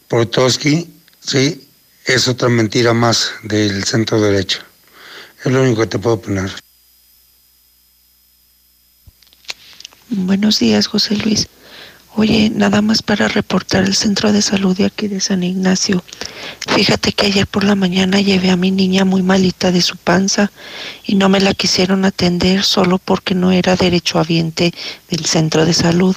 [0.07, 1.69] Portowski, sí,
[2.05, 4.61] es otra mentira más del centro derecho.
[5.45, 6.53] Es lo único que te puedo poner.
[10.11, 11.49] Buenos días, José Luis.
[12.17, 16.05] Oye, nada más para reportar el centro de salud de aquí de San Ignacio.
[16.69, 20.53] Fíjate que ayer por la mañana llevé a mi niña muy malita de su panza
[21.05, 24.73] y no me la quisieron atender solo porque no era derechohabiente
[25.11, 26.15] del centro de salud.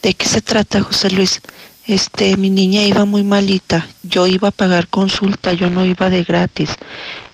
[0.00, 1.42] ¿De qué se trata, José Luis?
[1.86, 3.86] Este, mi niña iba muy malita.
[4.02, 6.70] Yo iba a pagar consulta, yo no iba de gratis.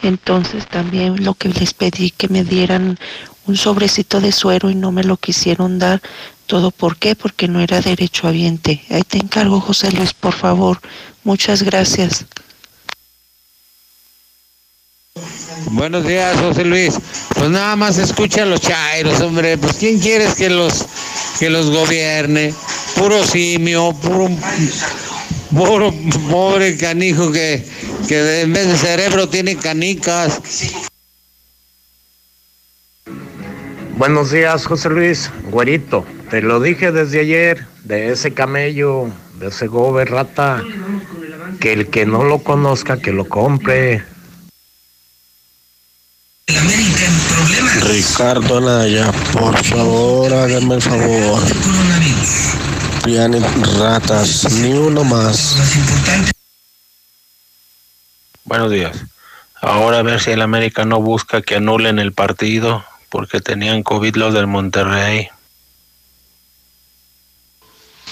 [0.02, 2.98] Entonces también lo que les pedí que me dieran
[3.46, 6.00] un sobrecito de suero y no me lo quisieron dar.
[6.46, 7.16] ¿Todo por qué?
[7.16, 8.84] Porque no era derechohabiente.
[8.90, 10.80] Ahí te encargo, José Luis, por favor.
[11.22, 12.26] Muchas gracias.
[15.66, 16.94] Buenos días, José Luis.
[17.34, 19.56] Pues nada más escucha a los chairos, hombre.
[19.56, 20.84] Pues ¿quién quieres que los
[21.38, 22.52] que los gobierne?
[22.96, 24.28] Puro simio, puro
[25.54, 25.94] puro
[26.30, 27.64] pobre canijo que,
[28.08, 30.40] que en vez de cerebro tiene canicas.
[33.96, 35.30] Buenos días, José Luis.
[35.50, 39.06] Güerito, te lo dije desde ayer, de ese camello,
[39.38, 40.64] de ese gobe rata,
[41.60, 44.04] que el que no lo conozca, que lo compre.
[47.82, 51.42] Ricardo Anaya, por favor, hágame el favor.
[53.04, 53.44] Pianen
[53.78, 55.56] ratas, ni uno más.
[58.42, 58.96] Buenos días.
[59.60, 62.84] Ahora a ver si el América no busca que anulen el partido
[63.14, 65.28] porque tenían COVID los del Monterrey.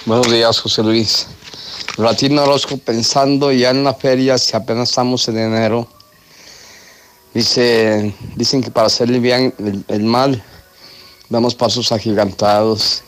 [0.07, 1.27] Buenos días, José Luis.
[1.99, 5.89] Ratino Orozco pensando ya en la feria, si apenas estamos en enero.
[7.35, 9.53] Dice, dicen que para hacerle bien
[9.89, 10.41] el, mal,
[11.29, 13.03] damos pasos agigantados.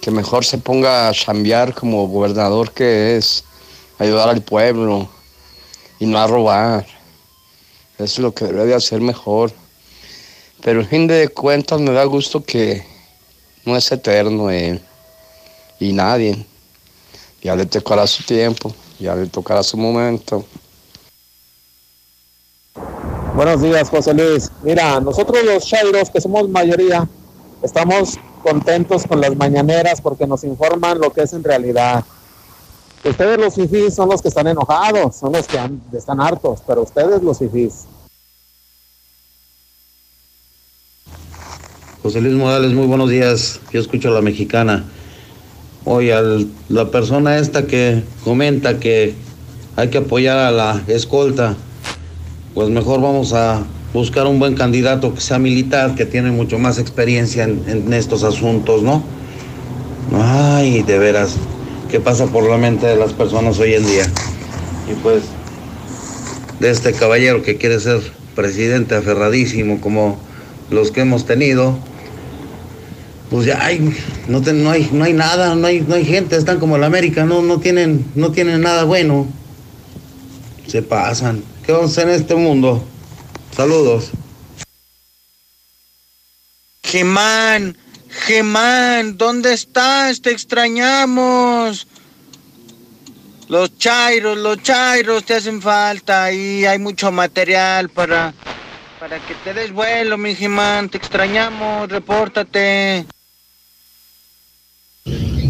[0.00, 3.42] Que mejor se ponga a chambear como gobernador que es,
[3.98, 5.10] ayudar al pueblo
[5.98, 6.86] y no a robar.
[7.98, 9.52] Es lo que debe de hacer mejor.
[10.62, 12.86] Pero en fin de cuentas me da gusto que
[13.64, 14.80] no es eterno él
[15.80, 16.46] y nadie.
[17.42, 20.44] Ya le tocará su tiempo, ya le tocará su momento.
[23.34, 24.52] Buenos días, José Luis.
[24.62, 27.08] Mira, nosotros los Chairos, que somos mayoría,
[27.62, 32.04] estamos contentos con las mañaneras porque nos informan lo que es en realidad.
[33.04, 35.58] Ustedes los fifís son los que están enojados, son los que
[35.96, 37.86] están hartos, pero ustedes los fifís.
[42.02, 43.60] José Luis Morales, muy buenos días.
[43.72, 44.84] Yo escucho a la mexicana.
[45.84, 49.14] Oye, al- la persona esta que comenta que
[49.76, 51.54] hay que apoyar a la escolta,
[52.54, 56.78] pues mejor vamos a buscar un buen candidato que sea militar, que tiene mucho más
[56.78, 59.02] experiencia en, en estos asuntos, ¿no?
[60.14, 61.36] Ay, de veras,
[61.90, 64.04] ¿qué pasa por la mente de las personas hoy en día?
[64.90, 65.22] Y pues,
[66.60, 68.00] de este caballero que quiere ser
[68.34, 70.18] presidente aferradísimo como
[70.70, 71.76] los que hemos tenido,
[73.32, 73.80] pues ya hay,
[74.28, 76.84] no, te- no hay, no hay nada, no hay, no hay gente, están como el
[76.84, 79.26] América, no, no tienen, no tienen nada bueno.
[80.66, 81.42] Se pasan.
[81.64, 82.84] ¿Qué vamos a hacer en este mundo?
[83.56, 84.10] Saludos.
[86.82, 87.76] Gemán,
[88.10, 90.20] Gemán, ¿dónde estás?
[90.20, 91.86] Te extrañamos.
[93.48, 98.32] Los chairos, los chairos te hacen falta y hay mucho material para,
[99.00, 100.88] para que te des vuelo, mi Gemán.
[100.88, 103.06] Te extrañamos, repórtate.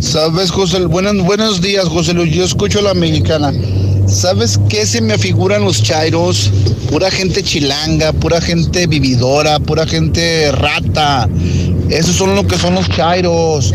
[0.03, 2.35] Sabes, José, buenos, buenos días, José Luis.
[2.35, 3.53] Yo escucho a la mexicana.
[4.09, 6.51] ¿Sabes qué se me figuran los chairos?
[6.91, 11.29] Pura gente chilanga, pura gente vividora, pura gente rata.
[11.89, 13.73] Esos son lo que son los chairos.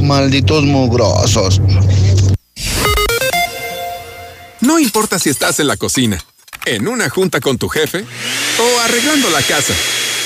[0.00, 1.60] Malditos mugrosos.
[4.62, 6.18] No importa si estás en la cocina,
[6.64, 8.04] en una junta con tu jefe
[8.58, 9.74] o arreglando la casa.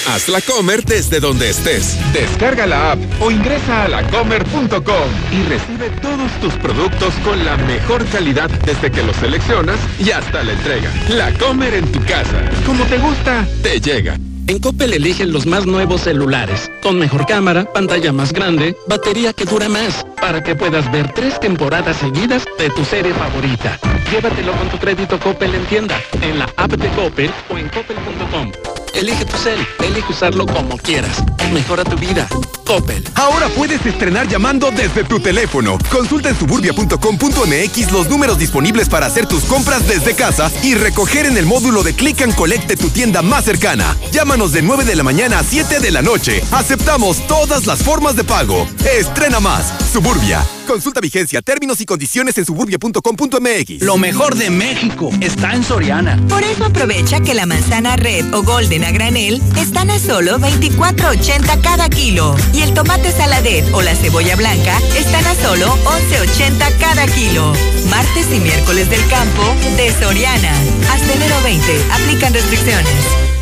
[0.07, 1.97] Haz la Comer desde donde estés.
[2.13, 8.05] Descarga la app o ingresa a lacomer.com y recibe todos tus productos con la mejor
[8.07, 10.93] calidad desde que los seleccionas y hasta la entrega.
[11.09, 12.51] La Comer en tu casa.
[12.67, 14.19] Como te gusta, te llega.
[14.47, 19.47] En Coppel eligen los más nuevos celulares, con mejor cámara, pantalla más grande, batería que
[19.47, 23.79] dura más, para que puedas ver tres temporadas seguidas de tu serie favorita.
[24.11, 28.74] Llévatelo con tu crédito Coppel en tienda, en la app de Coppel o en coppel.com.
[28.95, 31.22] Elige tu cel, elige usarlo como quieras.
[31.53, 32.28] Mejora tu vida.
[32.64, 33.05] Coppel.
[33.16, 35.78] Ahora puedes estrenar llamando desde tu teléfono.
[35.90, 41.36] Consulta en suburbia.com.mx los números disponibles para hacer tus compras desde casa y recoger en
[41.36, 43.97] el módulo de Click and Collect de tu tienda más cercana.
[44.12, 46.42] Llámanos de 9 de la mañana a 7 de la noche.
[46.53, 48.66] Aceptamos todas las formas de pago.
[48.99, 49.74] Estrena más.
[49.92, 50.45] Suburbia.
[50.67, 53.83] Consulta vigencia, términos y condiciones en suburbia.com.mx.
[53.83, 56.19] Lo mejor de México está en Soriana.
[56.29, 61.61] Por eso aprovecha que la manzana red o golden a granel están a solo 24.80
[61.61, 67.07] cada kilo y el tomate saladet o la cebolla blanca están a solo 11.80 cada
[67.07, 67.53] kilo.
[67.91, 69.43] Martes y miércoles del campo
[69.77, 70.53] de Soriana.
[70.91, 71.93] Hasta enero 20.
[71.93, 73.34] Aplican restricciones.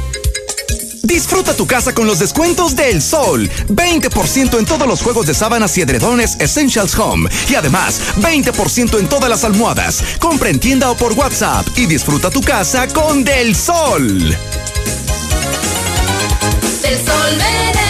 [1.03, 3.51] Disfruta tu casa con los descuentos del sol.
[3.69, 7.29] 20% en todos los juegos de sábanas y edredones Essentials Home.
[7.49, 10.03] Y además, 20% en todas las almohadas.
[10.21, 14.37] Compra en tienda o por WhatsApp y disfruta tu casa con Del Sol.
[16.83, 17.82] Del sol merece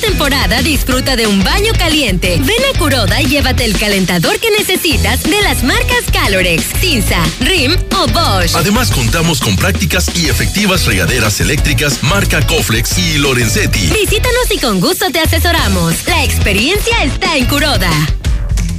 [0.00, 2.40] temporada disfruta de un baño caliente.
[2.40, 7.76] Ven a Curoda y llévate el calentador que necesitas de las marcas Calorex, Cinza, Rim
[7.96, 8.54] o Bosch.
[8.56, 13.90] Además contamos con prácticas y efectivas regaderas eléctricas marca Coflex y Lorenzetti.
[13.90, 15.94] Visítanos y con gusto te asesoramos.
[16.06, 18.19] La experiencia está en Curoda.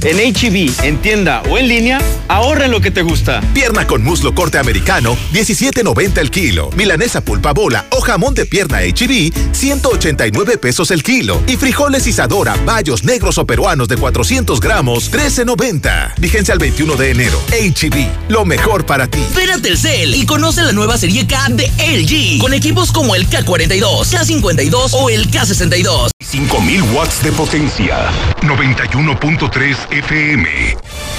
[0.04, 3.40] En HB, en tienda o en línea, ahorra en lo que te gusta.
[3.54, 6.70] Pierna con muslo corte americano, 17.90 el kilo.
[6.76, 11.40] Milanesa pulpa bola o jamón de pierna HB, 189 pesos el kilo.
[11.46, 16.14] Y frijoles Isadora, bayos negros o peruanos de 400 gramos, 13.90.
[16.18, 17.40] Vigencia al 21 de enero.
[17.50, 19.24] HB, lo mejor para ti.
[19.36, 23.28] Ven a Telcel y conoce la nueva serie K de LG, con equipos como el
[23.30, 26.08] K42, K52 o el K62.
[26.18, 28.10] 5000 watts de potencia.
[28.40, 30.48] 91.3 FM.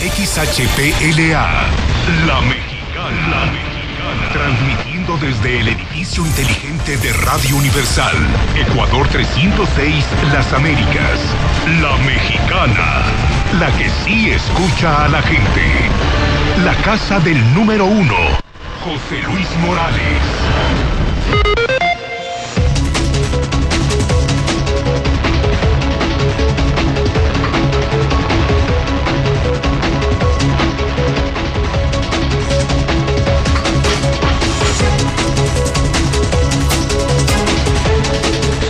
[0.01, 1.47] XHPLA.
[2.25, 3.29] La Mexicana.
[3.29, 4.29] La Mexicana.
[4.33, 8.15] Transmitiendo desde el edificio inteligente de Radio Universal.
[8.55, 11.19] Ecuador 306, Las Américas.
[11.83, 13.03] La Mexicana.
[13.59, 15.65] La que sí escucha a la gente.
[16.65, 18.17] La casa del número uno.
[18.83, 20.72] José Luis Morales.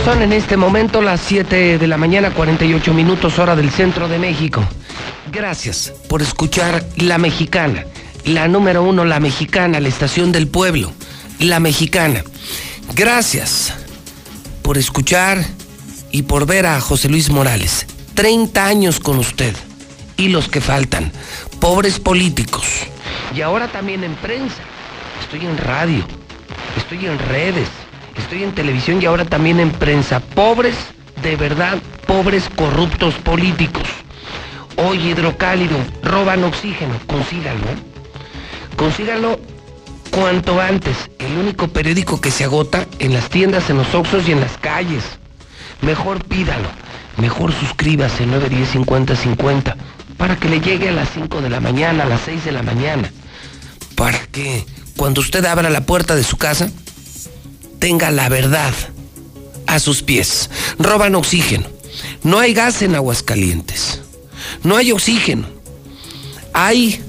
[0.04, 4.18] Son en este momento las 7 de la mañana, 48 minutos hora del centro de
[4.18, 4.62] México.
[5.32, 7.86] Gracias por escuchar La Mexicana,
[8.26, 10.92] la número uno, La Mexicana, la estación del pueblo,
[11.38, 12.22] La Mexicana.
[12.94, 13.72] Gracias
[14.60, 15.42] por escuchar
[16.12, 17.86] y por ver a José Luis Morales.
[18.12, 19.56] 30 años con usted
[20.18, 21.12] y los que faltan,
[21.60, 22.66] pobres políticos.
[23.34, 24.62] Y ahora también en prensa.
[25.22, 26.04] Estoy en radio,
[26.76, 27.68] estoy en redes,
[28.16, 30.20] estoy en televisión y ahora también en prensa.
[30.20, 30.76] Pobres,
[31.22, 33.84] de verdad, pobres corruptos políticos.
[34.76, 37.60] Hoy hidrocálido, roban oxígeno, consígalo.
[38.76, 39.38] Consígalo
[40.10, 40.96] cuanto antes.
[41.18, 44.56] El único periódico que se agota en las tiendas, en los oxos y en las
[44.58, 45.04] calles.
[45.82, 46.68] Mejor pídalo.
[47.16, 49.76] Mejor suscríbase 910 50 50
[50.16, 52.62] para que le llegue a las 5 de la mañana, a las 6 de la
[52.62, 53.10] mañana.
[53.94, 56.70] Para que cuando usted abra la puerta de su casa,
[57.84, 58.72] tenga la verdad
[59.66, 60.48] a sus pies.
[60.78, 61.66] Roban oxígeno.
[62.22, 64.00] No hay gas en Aguascalientes.
[64.62, 65.46] No hay oxígeno.
[66.54, 67.02] Hay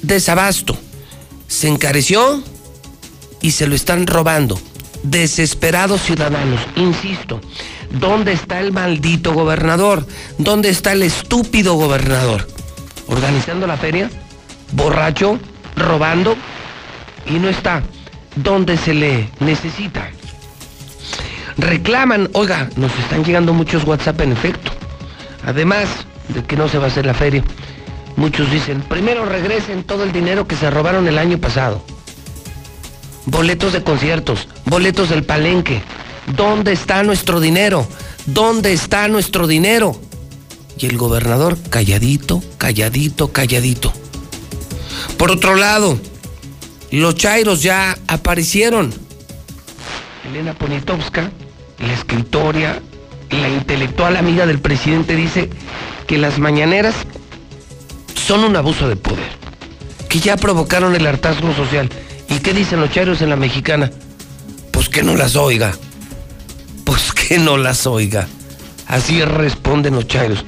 [0.00, 0.78] desabasto.
[1.46, 2.42] Se encareció
[3.42, 4.58] y se lo están robando.
[5.02, 7.42] Desesperados ciudadanos, insisto,
[7.90, 10.06] ¿dónde está el maldito gobernador?
[10.38, 12.48] ¿Dónde está el estúpido gobernador?
[13.08, 14.10] ¿Organizando la feria?
[14.72, 15.38] ¿Borracho?
[15.76, 16.34] ¿Robando?
[17.26, 17.82] Y no está
[18.36, 20.10] donde se le necesita.
[21.56, 24.72] Reclaman, oiga, nos están llegando muchos WhatsApp en efecto.
[25.46, 25.86] Además
[26.28, 27.44] de que no se va a hacer la feria,
[28.16, 31.84] muchos dicen, primero regresen todo el dinero que se robaron el año pasado.
[33.26, 35.82] Boletos de conciertos, boletos del palenque.
[36.36, 37.86] ¿Dónde está nuestro dinero?
[38.26, 39.98] ¿Dónde está nuestro dinero?
[40.78, 43.92] Y el gobernador calladito, calladito, calladito.
[45.16, 45.98] Por otro lado,
[47.00, 48.92] los Chairos ya aparecieron.
[50.28, 51.30] Elena Poniatowska,
[51.78, 52.80] la escritora,
[53.30, 55.50] la intelectual amiga del presidente, dice
[56.06, 56.94] que las mañaneras
[58.14, 59.28] son un abuso de poder,
[60.08, 61.90] que ya provocaron el hartazgo social.
[62.28, 63.90] ¿Y qué dicen los Chairos en la mexicana?
[64.70, 65.72] Pues que no las oiga.
[66.84, 68.28] Pues que no las oiga.
[68.86, 70.44] Así responden los Chairos.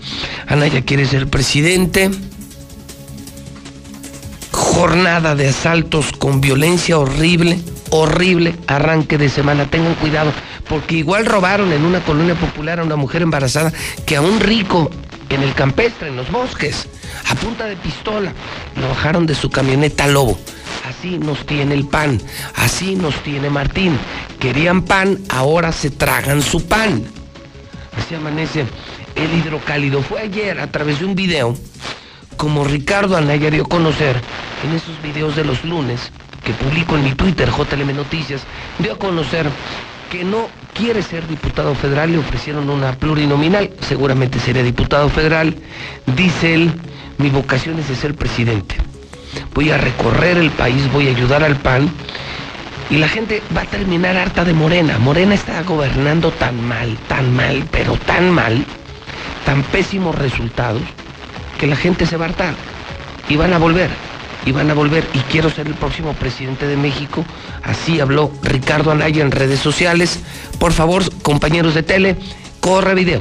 [0.47, 2.11] Anaya quiere ser presidente
[4.57, 9.67] jornada de asaltos con violencia horrible, horrible, arranque de semana.
[9.67, 10.33] Tengan cuidado,
[10.69, 13.73] porque igual robaron en una colonia popular a una mujer embarazada
[14.07, 14.91] que a un rico
[15.29, 16.89] en el campestre, en los bosques,
[17.29, 18.33] a punta de pistola,
[18.81, 20.39] lo bajaron de su camioneta lobo.
[20.89, 22.21] Así nos tiene el pan,
[22.55, 23.99] así nos tiene Martín.
[24.41, 27.05] Querían pan, ahora se tragan su pan.
[27.99, 28.65] Así amanece
[29.15, 30.03] el hidrocálido.
[30.03, 31.55] Fue ayer a través de un video
[32.37, 34.17] como Ricardo Anaya dio a conocer
[34.65, 36.13] en esos videos de los lunes
[36.45, 38.43] que publico en mi Twitter, JLM Noticias,
[38.79, 39.47] dio a conocer
[40.11, 45.57] que no quiere ser diputado federal, le ofrecieron una plurinominal, seguramente sería diputado federal.
[46.15, 46.73] Dice él,
[47.19, 48.77] mi vocación es de ser presidente.
[49.55, 51.91] Voy a recorrer el país, voy a ayudar al PAN
[52.91, 54.99] y la gente va a terminar harta de Morena.
[54.99, 58.65] Morena está gobernando tan mal, tan mal, pero tan mal,
[59.45, 60.83] tan pésimos resultados
[61.59, 62.55] que la gente se va a hartar
[63.29, 63.91] y van a volver,
[64.45, 67.25] y van a volver, y quiero ser el próximo presidente de México.
[67.63, 70.21] Así habló Ricardo Anaya en redes sociales.
[70.59, 72.17] Por favor, compañeros de tele,
[72.61, 73.21] corre video.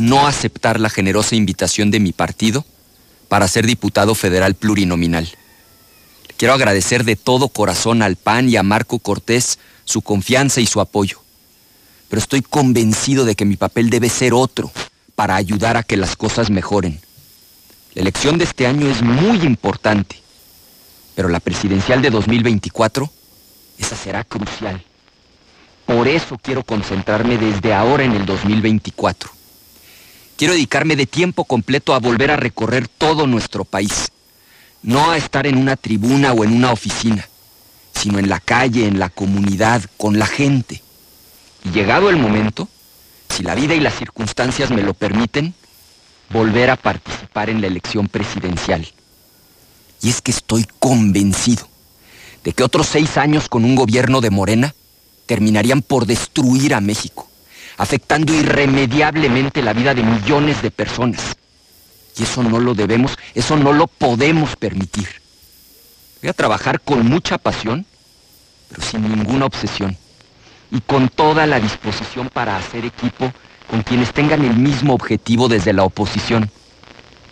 [0.00, 2.64] No aceptar la generosa invitación de mi partido
[3.28, 5.28] para ser diputado federal plurinominal.
[6.36, 10.80] Quiero agradecer de todo corazón al PAN y a Marco Cortés su confianza y su
[10.80, 11.20] apoyo.
[12.08, 14.72] Pero estoy convencido de que mi papel debe ser otro
[15.14, 16.98] para ayudar a que las cosas mejoren.
[17.94, 20.16] La elección de este año es muy importante,
[21.14, 23.10] pero la presidencial de 2024,
[23.78, 24.82] esa será crucial.
[25.84, 29.39] Por eso quiero concentrarme desde ahora en el 2024.
[30.40, 34.10] Quiero dedicarme de tiempo completo a volver a recorrer todo nuestro país.
[34.82, 37.28] No a estar en una tribuna o en una oficina,
[37.92, 40.80] sino en la calle, en la comunidad, con la gente.
[41.62, 42.70] Y llegado el momento,
[43.28, 45.52] si la vida y las circunstancias me lo permiten,
[46.30, 48.88] volver a participar en la elección presidencial.
[50.00, 51.68] Y es que estoy convencido
[52.44, 54.74] de que otros seis años con un gobierno de Morena
[55.26, 57.28] terminarían por destruir a México,
[57.80, 61.34] afectando irremediablemente la vida de millones de personas.
[62.18, 65.08] Y eso no lo debemos, eso no lo podemos permitir.
[66.20, 67.86] Voy a trabajar con mucha pasión,
[68.68, 69.96] pero sin ninguna obsesión,
[70.70, 73.32] y con toda la disposición para hacer equipo
[73.70, 76.50] con quienes tengan el mismo objetivo desde la oposición.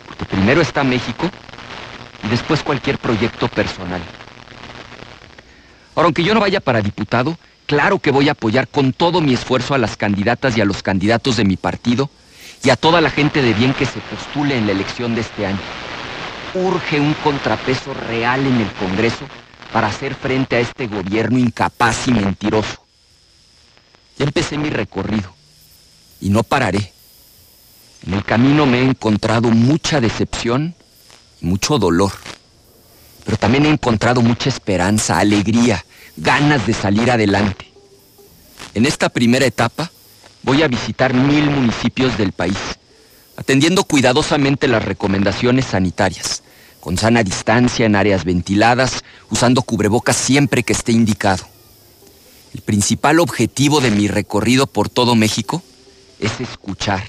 [0.07, 1.29] Porque primero está México
[2.23, 4.01] y después cualquier proyecto personal.
[5.93, 7.37] Ahora, aunque yo no vaya para diputado,
[7.69, 10.81] Claro que voy a apoyar con todo mi esfuerzo a las candidatas y a los
[10.81, 12.09] candidatos de mi partido
[12.63, 15.45] y a toda la gente de bien que se postule en la elección de este
[15.45, 15.59] año.
[16.55, 19.23] Urge un contrapeso real en el Congreso
[19.71, 22.83] para hacer frente a este gobierno incapaz y mentiroso.
[24.17, 25.31] Ya empecé mi recorrido
[26.19, 26.91] y no pararé.
[28.03, 30.73] En el camino me he encontrado mucha decepción
[31.39, 32.13] y mucho dolor,
[33.25, 35.85] pero también he encontrado mucha esperanza, alegría,
[36.21, 37.65] ganas de salir adelante.
[38.73, 39.91] En esta primera etapa
[40.43, 42.57] voy a visitar mil municipios del país,
[43.37, 46.43] atendiendo cuidadosamente las recomendaciones sanitarias,
[46.79, 51.45] con sana distancia en áreas ventiladas, usando cubrebocas siempre que esté indicado.
[52.53, 55.61] El principal objetivo de mi recorrido por todo México
[56.19, 57.03] es escuchar,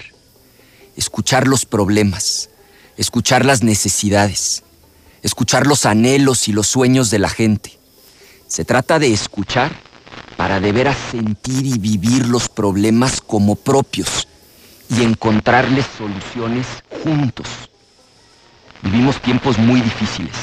[0.95, 2.49] escuchar los problemas,
[2.97, 4.63] escuchar las necesidades,
[5.21, 7.80] escuchar los anhelos y los sueños de la gente
[8.51, 9.71] se trata de escuchar
[10.35, 14.27] para de veras sentir y vivir los problemas como propios
[14.89, 16.67] y encontrarles soluciones
[17.01, 17.47] juntos.
[18.81, 20.35] Vivimos tiempos muy difíciles,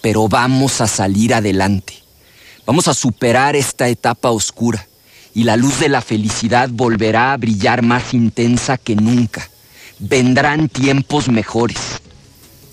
[0.00, 1.94] pero vamos a salir adelante.
[2.66, 4.86] Vamos a superar esta etapa oscura
[5.34, 9.50] y la luz de la felicidad volverá a brillar más intensa que nunca.
[9.98, 12.00] Vendrán tiempos mejores.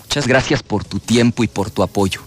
[0.04, 2.22] Muchas gracias por tu tiempo y por tu apoyo.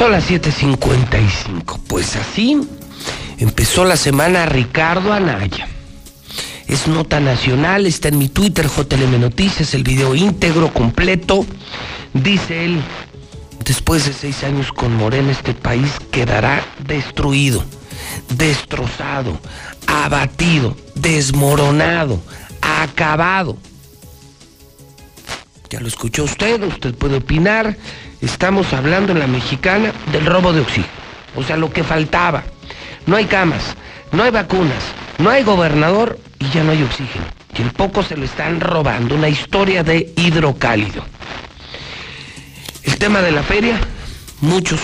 [0.00, 1.78] Son las 7:55.
[1.86, 2.58] Pues así
[3.36, 5.68] empezó la semana Ricardo Anaya.
[6.66, 11.44] Es nota nacional, está en mi Twitter, JLM Noticias, el video íntegro, completo.
[12.14, 12.80] Dice él,
[13.62, 17.62] después de seis años con Morena, este país quedará destruido,
[18.30, 19.38] destrozado,
[19.86, 22.22] abatido, desmoronado,
[22.62, 23.58] acabado.
[25.68, 27.76] Ya lo escuchó usted, usted puede opinar
[28.20, 31.00] estamos hablando en la mexicana del robo de oxígeno.
[31.36, 32.42] O sea, lo que faltaba.
[33.06, 33.76] No hay camas,
[34.12, 34.82] no hay vacunas,
[35.18, 37.24] no hay gobernador y ya no hay oxígeno.
[37.56, 39.14] Y el poco se lo están robando.
[39.14, 41.04] Una historia de hidrocálido.
[42.84, 43.78] El tema de la feria,
[44.40, 44.80] muchos,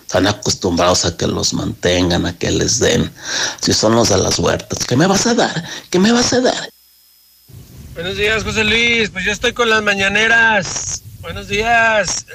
[0.02, 3.08] Están acostumbrados a que los mantengan, a que les den.
[3.60, 5.64] Si son los de las huertas, ¿qué me vas a dar?
[5.90, 6.70] ¿Qué me vas a dar?
[7.94, 9.10] Buenos días, José Luis.
[9.10, 11.02] Pues yo estoy con las mañaneras.
[11.20, 12.26] Buenos días.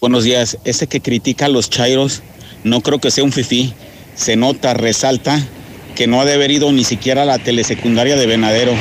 [0.00, 0.58] Buenos días.
[0.64, 2.22] Ese que critica a los chairos,
[2.64, 3.72] no creo que sea un fifí.
[4.16, 5.46] Se nota, resalta
[5.96, 8.72] que no ha de haber ido ni siquiera a la telesecundaria de Venadero.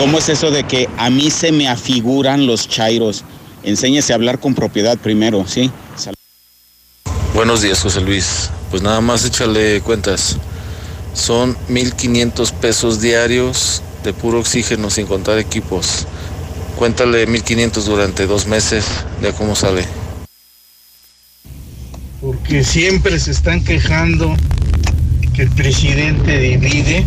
[0.00, 3.22] ¿Cómo es eso de que a mí se me afiguran los chairos?
[3.62, 5.70] Enséñese a hablar con propiedad primero, ¿sí?
[5.96, 6.14] Sal-
[7.34, 8.50] Buenos días, José Luis.
[8.70, 10.36] Pues nada más échale cuentas.
[11.14, 16.06] Son 1.500 pesos diarios de puro oxígeno sin contar equipos.
[16.76, 18.84] Cuéntale 1.500 durante dos meses,
[19.22, 19.84] de cómo sale.
[22.20, 24.34] porque siempre se están quejando
[25.34, 27.04] que el presidente divide,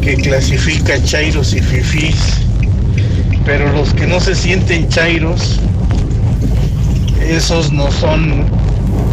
[0.00, 2.16] que clasifica chairos y fifís,
[3.44, 5.60] pero los que no se sienten chairos,
[7.22, 8.46] esos no son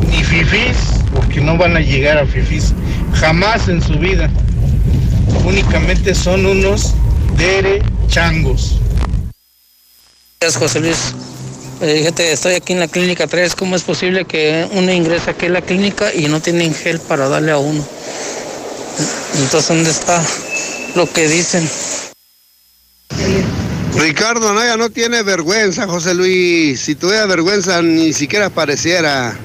[0.10, 0.78] ni fifís,
[1.14, 2.74] porque no van a llegar a fifís
[3.14, 4.30] jamás en su vida,
[5.44, 6.94] únicamente son unos
[7.36, 8.80] derechangos.
[10.40, 11.14] Gracias, José Luis.
[11.80, 13.56] Eh, Fíjate, estoy aquí en la clínica 3.
[13.56, 17.30] ¿Cómo es posible que uno ingresa aquí a la clínica y no tienen gel para
[17.30, 17.86] darle a uno?
[19.36, 20.26] Entonces, ¿dónde está
[20.96, 21.70] lo que dicen?
[23.94, 26.82] Ricardo Anaya no tiene vergüenza, José Luis.
[26.82, 29.38] Si tuviera vergüenza, ni siquiera apareciera.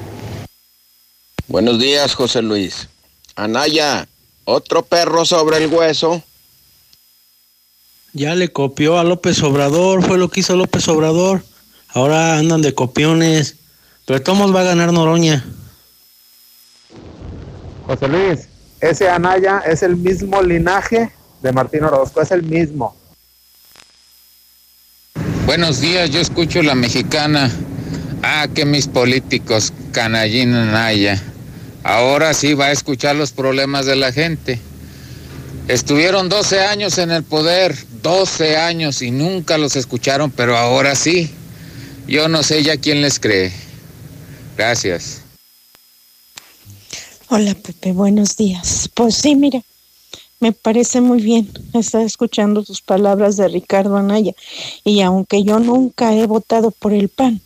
[1.49, 2.89] Buenos días, José Luis.
[3.35, 4.09] Anaya,
[4.45, 6.23] otro perro sobre el hueso.
[8.15, 11.43] Ya le copió a López Obrador, fue lo que hizo López Obrador.
[11.95, 13.57] Ahora andan de copiones.
[14.07, 15.45] Pero todos va a ganar Noroña.
[17.87, 18.49] José Luis,
[18.81, 22.97] ese Anaya es el mismo linaje de Martín Orozco, es el mismo.
[25.47, 27.51] Buenos días, yo escucho la mexicana.
[28.23, 31.21] Ah, que mis políticos, canallín Anaya.
[31.83, 34.61] Ahora sí va a escuchar los problemas de la gente.
[35.69, 41.33] Estuvieron 12 años en el poder, 12 años y nunca los escucharon, pero ahora sí.
[42.07, 43.53] Yo no sé ya quién les cree.
[44.57, 45.23] Gracias.
[47.29, 48.91] Hola Pepe, buenos días.
[48.93, 49.63] Pues sí, mira,
[50.41, 54.35] me parece muy bien estar escuchando tus palabras de Ricardo Anaya.
[54.85, 57.41] Y aunque yo nunca he votado por el PAN,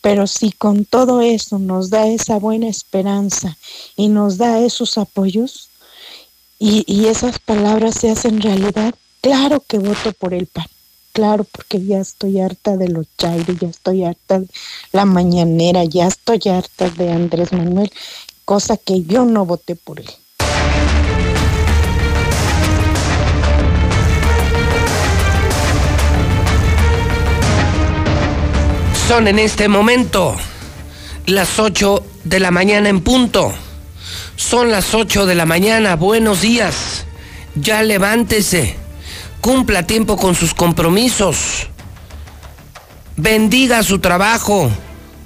[0.00, 3.56] pero si con todo eso nos da esa buena esperanza
[3.94, 5.68] y nos da esos apoyos
[6.58, 10.66] y, y esas palabras se hacen realidad, claro que voto por el PAN.
[11.12, 14.46] Claro, porque ya estoy harta de los chairos, ya estoy harta de
[14.92, 17.90] la mañanera, ya estoy harta de Andrés Manuel,
[18.44, 20.10] cosa que yo no voté por él.
[29.08, 30.36] Son en este momento
[31.26, 33.52] las 8 de la mañana en punto.
[34.36, 35.96] Son las 8 de la mañana.
[35.96, 37.04] Buenos días.
[37.56, 38.76] Ya levántese.
[39.40, 41.68] Cumpla tiempo con sus compromisos.
[43.16, 44.70] Bendiga su trabajo.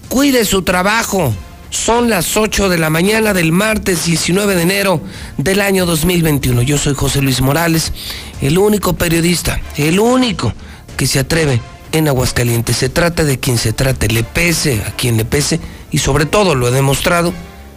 [0.09, 1.35] Cuide su trabajo.
[1.71, 5.01] Son las 8 de la mañana del martes 19 de enero
[5.37, 6.63] del año 2021.
[6.63, 7.93] Yo soy José Luis Morales,
[8.41, 10.53] el único periodista, el único
[10.97, 11.61] que se atreve
[11.91, 12.77] en Aguascalientes.
[12.77, 15.59] Se trata de quien se trate, le pese a quien le pese
[15.91, 17.33] y sobre todo lo he demostrado,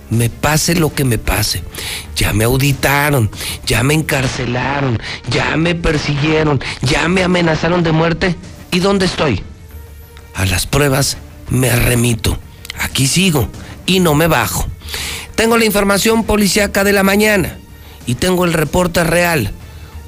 [0.09, 1.63] me pase lo que me pase.
[2.15, 3.29] Ya me auditaron,
[3.65, 4.99] ya me encarcelaron,
[5.29, 8.35] ya me persiguieron, ya me amenazaron de muerte.
[8.71, 9.43] ¿Y dónde estoy?
[10.33, 11.17] A las pruebas
[11.49, 12.37] me remito.
[12.79, 13.49] Aquí sigo
[13.85, 14.67] y no me bajo.
[15.35, 17.57] Tengo la información policíaca de la mañana
[18.05, 19.51] y tengo el reporte real.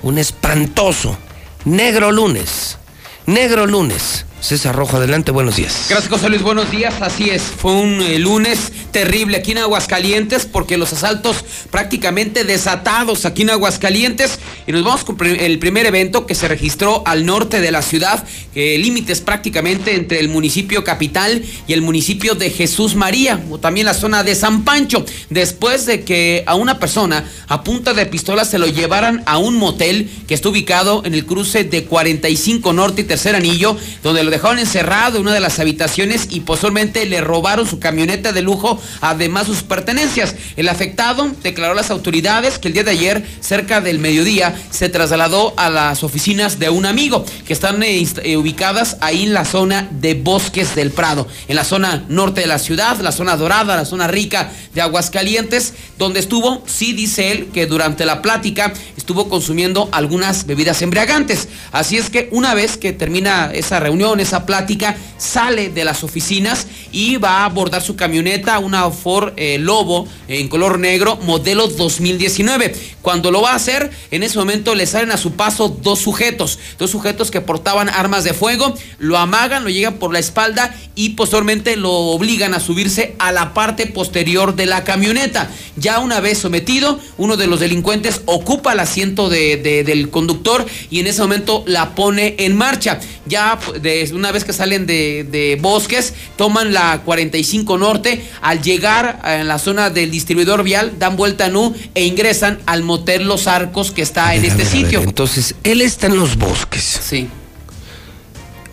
[0.02, 1.18] Un espantoso
[1.66, 2.78] negro lunes.
[3.26, 4.26] Negro lunes.
[4.42, 5.88] César Rojo, adelante, buenos días.
[5.90, 6.42] Gracias, José Luis.
[6.42, 6.94] Buenos días.
[7.02, 13.26] Así es, fue un eh, lunes terrible aquí en Aguascalientes porque los asaltos prácticamente desatados
[13.26, 14.40] aquí en Aguascalientes.
[14.66, 18.26] Y nos vamos con el primer evento que se registró al norte de la ciudad,
[18.56, 23.86] eh, límites prácticamente entre el municipio capital y el municipio de Jesús María, o también
[23.86, 28.46] la zona de San Pancho, después de que a una persona a punta de pistola
[28.46, 33.02] se lo llevaran a un motel que está ubicado en el cruce de 45 Norte
[33.02, 37.20] y Tercer Anillo, donde lo dejaron encerrado en una de las habitaciones y posteriormente le
[37.20, 40.36] robaron su camioneta de lujo además sus pertenencias.
[40.56, 44.88] El afectado declaró a las autoridades que el día de ayer, cerca del mediodía, se
[44.88, 49.46] trasladó a las oficinas de un amigo que están eh, eh, ubicadas ahí en la
[49.46, 53.76] zona de Bosques del Prado, en la zona norte de la ciudad, la zona dorada,
[53.76, 59.28] la zona rica de Aguascalientes, donde estuvo, sí dice él, que durante la plática estuvo
[59.28, 61.48] consumiendo algunas bebidas embriagantes.
[61.72, 66.68] Así es que una vez que termina esa reunión, esa plática, sale de las oficinas
[66.92, 72.74] y va a abordar su camioneta, una Ford eh, Lobo en color negro, modelo 2019.
[73.02, 76.60] Cuando lo va a hacer, en ese momento le salen a su paso dos sujetos,
[76.78, 81.10] dos sujetos que portaban armas de fuego, lo amagan, lo llegan por la espalda y
[81.12, 85.50] posteriormente lo obligan a subirse a la parte posterior de la camioneta.
[85.78, 90.66] Ya una vez sometido, uno de los delincuentes ocupa el asiento de- de- del conductor
[90.90, 93.00] y en ese momento la pone en marcha.
[93.26, 98.24] Ya de- una vez que salen de, de bosques, toman la 45 Norte.
[98.42, 102.84] Al llegar a la zona del distribuidor vial, dan vuelta a nu e ingresan al
[102.84, 105.02] motel Los Arcos que está en este ver, sitio.
[105.02, 107.00] Entonces, él está en los bosques.
[107.04, 107.28] Sí.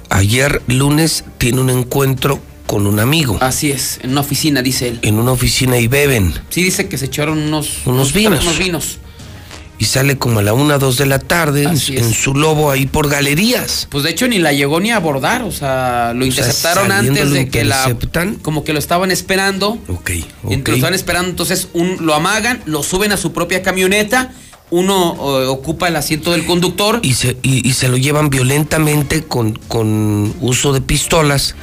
[0.09, 3.39] Ayer lunes tiene un encuentro con un amigo.
[3.41, 4.99] Así es, en una oficina, dice él.
[5.03, 6.35] En una oficina y beben.
[6.51, 8.43] Sí, dice que se echaron unos, Unos vinos.
[8.43, 8.99] Unos vinos.
[9.79, 13.11] Y sale como a la una, dos de la tarde en, su lobo ahí por
[13.11, 13.87] galerías.
[13.91, 17.31] Pues de hecho ni la llegó ni a abordar, o sea, lo O interceptaron antes
[17.31, 17.95] de que la
[18.41, 19.79] como que lo estaban esperando.
[19.89, 20.11] Ok,
[20.45, 24.33] Ent- Lo estaban esperando, entonces un, lo amagan, lo suben a su propia camioneta,
[24.71, 25.11] uno
[25.51, 27.01] ocupa el asiento del conductor.
[27.03, 31.55] Y se, y, y se lo llevan violentamente con, con uso de pistolas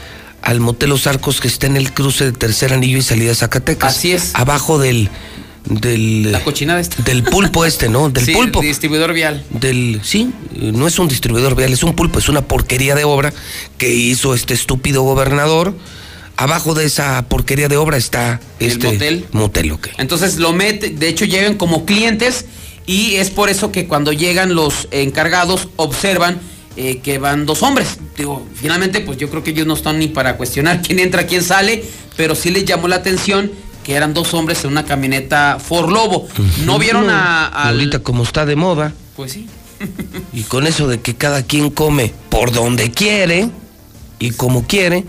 [0.44, 3.96] al motel Los Arcos que está en el cruce de Tercer Anillo y salida Zacatecas.
[3.98, 4.32] Así es.
[4.36, 5.10] Abajo del...
[5.66, 7.02] del La cochinada esta.
[7.04, 8.10] Del pulpo este, ¿no?
[8.10, 8.62] Del Sí, pulpo.
[8.62, 9.44] el distribuidor vial.
[9.50, 13.34] Del, sí, no es un distribuidor vial, es un pulpo, es una porquería de obra
[13.78, 15.74] que hizo este estúpido gobernador.
[16.36, 19.26] Abajo de esa porquería de obra está El este motel.
[19.32, 19.88] motel, ok.
[20.00, 22.46] Entonces lo mete, de hecho llegan como clientes
[22.88, 26.40] y es por eso que cuando llegan los encargados observan
[26.76, 28.00] eh, que van dos hombres.
[28.18, 31.44] Digo, finalmente pues yo creo que ellos no están ni para cuestionar quién entra, quién
[31.44, 31.84] sale,
[32.18, 33.52] pero sí les llamó la atención
[33.84, 36.28] que eran dos hombres en una camioneta Ford Lobo.
[36.66, 37.76] No vieron a, al...
[37.76, 39.48] Ahorita como está de moda Pues sí.
[40.32, 43.50] y con eso de que cada quien come por donde quiere
[44.20, 45.04] y como quiere,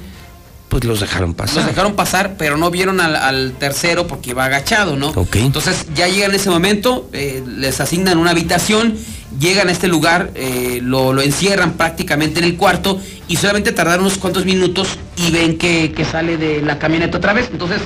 [0.69, 1.59] pues los dejaron pasar.
[1.59, 5.11] Los dejaron pasar, pero no vieron al, al tercero porque iba agachado, ¿no?
[5.11, 5.37] Ok.
[5.37, 8.97] Entonces ya llegan en ese momento, eh, les asignan una habitación,
[9.39, 14.07] llegan a este lugar, eh, lo, lo encierran prácticamente en el cuarto y solamente tardaron
[14.07, 17.49] unos cuantos minutos y ven que, que sale de la camioneta otra vez.
[17.53, 17.81] Entonces,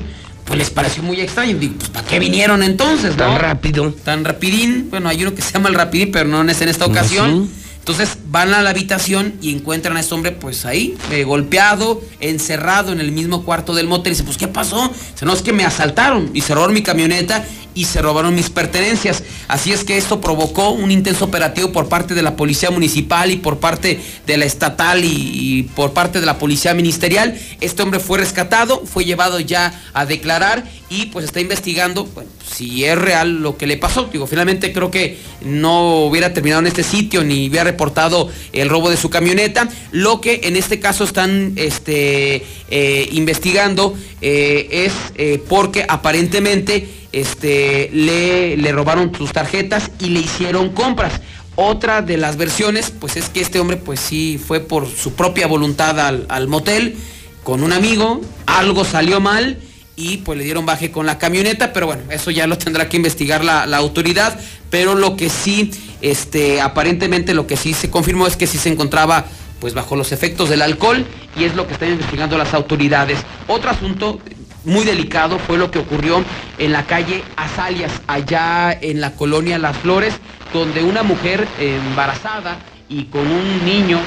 [0.49, 1.59] pues les pareció muy extraño.
[1.59, 3.15] Digo, pues ¿para qué vinieron entonces?
[3.17, 3.39] Tan no?
[3.39, 3.93] rápido.
[3.93, 4.89] Tan rapidín.
[4.91, 7.49] Bueno, hay uno que se llama el rapidín, pero no es en esta ocasión.
[7.79, 12.93] Entonces van a la habitación y encuentran a este hombre pues ahí, eh, golpeado, encerrado
[12.93, 14.13] en el mismo cuarto del motel.
[14.13, 14.91] Y dice, pues ¿qué pasó?
[15.13, 17.45] Dice, no, es que me asaltaron y robaron mi camioneta
[17.79, 19.23] y se robaron mis pertenencias.
[19.47, 23.37] Así es que esto provocó un intenso operativo por parte de la policía municipal y
[23.37, 27.39] por parte de la estatal y, por parte de la policía ministerial.
[27.61, 32.09] Este hombre fue rescatado, fue llevado ya a declarar y pues está investigando
[32.53, 34.09] si es real lo que le pasó.
[34.13, 38.91] Digo, finalmente creo que no hubiera terminado en este sitio ni hubiera reportado el robo
[38.91, 39.69] de su camioneta.
[39.93, 47.91] Lo que en este caso están este, eh, investigando eh, es eh, porque aparentemente este,
[47.93, 51.21] le, le robaron sus tarjetas y le hicieron compras.
[51.57, 55.47] Otra de las versiones, pues es que este hombre, pues sí, fue por su propia
[55.47, 56.97] voluntad al, al motel
[57.43, 59.59] con un amigo, algo salió mal
[59.97, 62.97] y pues le dieron baje con la camioneta, pero bueno, eso ya lo tendrá que
[62.97, 64.39] investigar la, la autoridad,
[64.71, 68.69] pero lo que sí, este, aparentemente lo que sí se confirmó es que sí se
[68.69, 69.25] encontraba
[69.59, 71.05] pues bajo los efectos del alcohol
[71.37, 73.19] y es lo que están investigando las autoridades.
[73.49, 74.21] Otro asunto
[74.65, 76.25] muy delicado fue lo que ocurrió
[76.59, 80.15] en la calle Azalias, allá en la colonia Las Flores,
[80.53, 83.99] donde una mujer embarazada y con un niño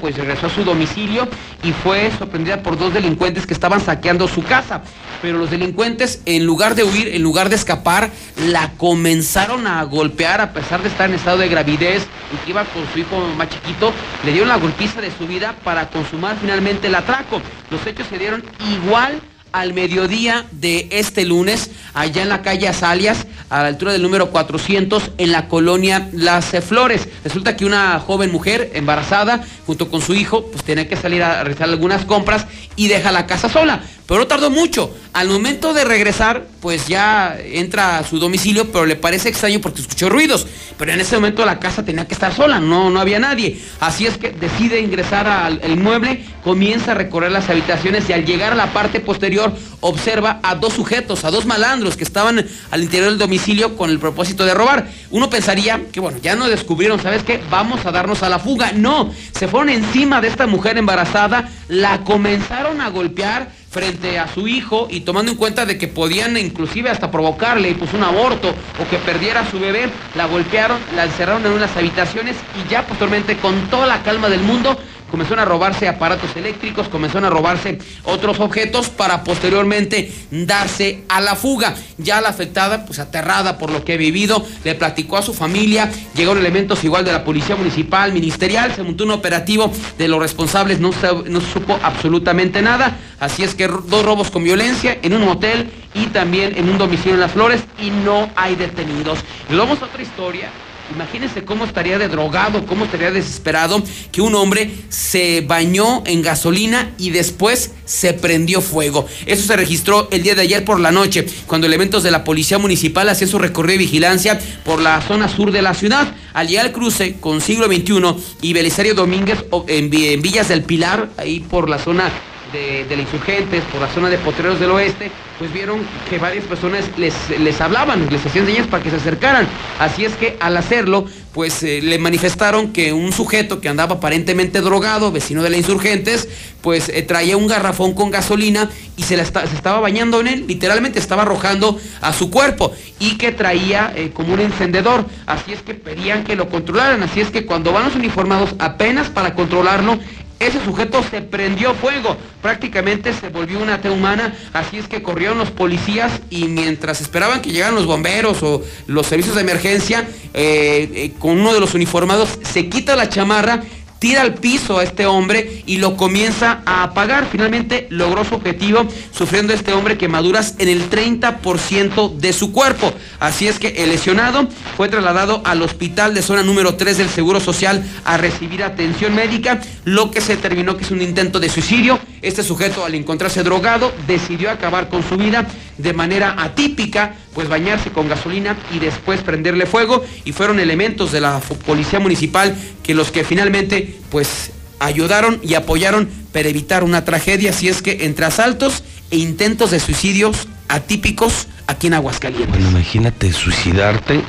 [0.00, 1.28] pues regresó a su domicilio
[1.62, 4.82] y fue sorprendida por dos delincuentes que estaban saqueando su casa.
[5.22, 8.10] Pero los delincuentes, en lugar de huir, en lugar de escapar,
[8.46, 12.64] la comenzaron a golpear a pesar de estar en estado de gravidez y que iba
[12.64, 13.92] con su hijo más chiquito,
[14.24, 17.40] le dieron la golpiza de su vida para consumar finalmente el atraco.
[17.70, 18.44] Los hechos se dieron
[18.76, 19.20] igual
[19.56, 24.30] al mediodía de este lunes, allá en la calle Azalias, a la altura del número
[24.30, 27.08] 400, en la colonia Las Flores.
[27.24, 31.42] Resulta que una joven mujer embarazada, junto con su hijo, pues tenía que salir a
[31.42, 32.46] realizar algunas compras
[32.76, 33.82] y deja la casa sola.
[34.06, 34.94] Pero no tardó mucho.
[35.14, 39.80] Al momento de regresar, pues ya entra a su domicilio, pero le parece extraño porque
[39.80, 40.46] escuchó ruidos.
[40.78, 43.60] Pero en ese momento la casa tenía que estar sola, no, no había nadie.
[43.80, 48.52] Así es que decide ingresar al inmueble, comienza a recorrer las habitaciones y al llegar
[48.52, 49.45] a la parte posterior
[49.80, 53.98] observa a dos sujetos, a dos malandros que estaban al interior del domicilio con el
[53.98, 54.88] propósito de robar.
[55.10, 57.40] Uno pensaría que bueno, ya no descubrieron, ¿sabes qué?
[57.50, 58.72] Vamos a darnos a la fuga.
[58.72, 64.48] No, se fueron encima de esta mujer embarazada, la comenzaron a golpear frente a su
[64.48, 68.88] hijo y tomando en cuenta de que podían inclusive hasta provocarle pues un aborto o
[68.88, 73.36] que perdiera a su bebé, la golpearon, la encerraron en unas habitaciones y ya posteriormente
[73.36, 74.78] con toda la calma del mundo
[75.16, 81.34] comenzaron a robarse aparatos eléctricos, comenzaron a robarse otros objetos para posteriormente darse a la
[81.36, 81.74] fuga.
[81.96, 85.90] Ya la afectada, pues aterrada por lo que ha vivido, le platicó a su familia,
[86.14, 90.80] llegaron elementos igual de la policía municipal, ministerial, se montó un operativo de los responsables,
[90.80, 92.98] no se, no supo absolutamente nada.
[93.18, 97.14] Así es que dos robos con violencia en un hotel y también en un domicilio
[97.14, 99.20] en Las Flores y no hay detenidos.
[99.48, 100.50] Y vamos a otra historia
[100.94, 103.82] Imagínense cómo estaría de drogado, cómo estaría desesperado
[104.12, 109.06] que un hombre se bañó en gasolina y después se prendió fuego.
[109.26, 112.58] Eso se registró el día de ayer por la noche, cuando elementos de la policía
[112.58, 116.14] municipal hacían su recorrido de vigilancia por la zona sur de la ciudad.
[116.32, 121.68] Al al cruce con siglo XXI y Belisario Domínguez en Villas del Pilar, ahí por
[121.68, 122.10] la zona
[122.52, 126.84] de, de, insurgentes, por la zona de Potreros del Oeste, pues vieron que varias personas
[126.96, 129.46] les, les hablaban, les hacían señas para que se acercaran.
[129.78, 134.60] Así es que al hacerlo, pues eh, le manifestaron que un sujeto que andaba aparentemente
[134.60, 136.28] drogado, vecino de la insurgentes,
[136.62, 140.44] pues eh, traía un garrafón con gasolina y se, la se, estaba bañando en él,
[140.48, 145.04] literalmente estaba arrojando a su cuerpo y que traía eh, como un encendedor.
[145.26, 147.02] Así es que pedían que lo controlaran.
[147.02, 149.98] Así es que cuando van los uniformados apenas para controlarlo,
[150.38, 155.38] ese sujeto se prendió fuego, prácticamente se volvió una T humana, así es que corrieron
[155.38, 160.90] los policías y mientras esperaban que llegaran los bomberos o los servicios de emergencia, eh,
[160.94, 163.62] eh, con uno de los uniformados se quita la chamarra,
[163.98, 167.26] tira al piso a este hombre y lo comienza a apagar.
[167.30, 172.92] Finalmente logró su objetivo, sufriendo este hombre quemaduras en el 30% de su cuerpo.
[173.20, 177.40] Así es que el lesionado fue trasladado al hospital de zona número 3 del Seguro
[177.40, 181.98] Social a recibir atención médica, lo que se determinó que es un intento de suicidio.
[182.26, 185.46] Este sujeto al encontrarse drogado decidió acabar con su vida
[185.78, 191.20] de manera atípica, pues bañarse con gasolina y después prenderle fuego y fueron elementos de
[191.20, 194.50] la policía municipal que los que finalmente pues
[194.80, 199.78] ayudaron y apoyaron para evitar una tragedia, si es que entre asaltos e intentos de
[199.78, 202.50] suicidios atípicos aquí en Aguascalientes.
[202.50, 204.20] Bueno, imagínate suicidarte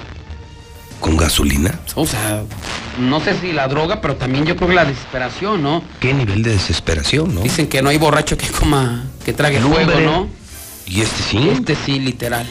[0.99, 1.79] con gasolina.
[1.95, 2.43] O sea,
[2.97, 5.83] no sé si la droga, pero también yo creo que la desesperación, ¿no?
[5.99, 7.41] ¿Qué nivel de desesperación, no?
[7.41, 10.29] Dicen que no hay borracho que coma, que trague fuego, ¿no?
[10.85, 11.49] Y este sí.
[11.49, 12.47] Este sí, literal.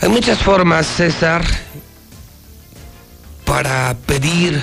[0.00, 1.42] Hay muchas formas, César,
[3.44, 4.62] para pedir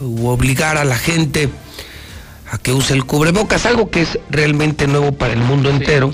[0.00, 1.48] u obligar a la gente
[2.50, 6.12] a que use el cubrebocas, algo que es realmente nuevo para el mundo entero,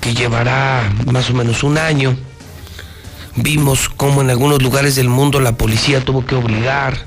[0.00, 2.16] que llevará más o menos un año.
[3.40, 7.06] Vimos cómo en algunos lugares del mundo la policía tuvo que obligar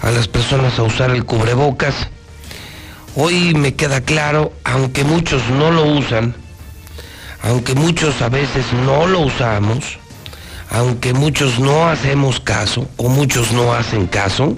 [0.00, 1.94] a las personas a usar el cubrebocas.
[3.14, 6.34] Hoy me queda claro, aunque muchos no lo usan,
[7.42, 9.98] aunque muchos a veces no lo usamos,
[10.70, 14.56] aunque muchos no hacemos caso o muchos no hacen caso,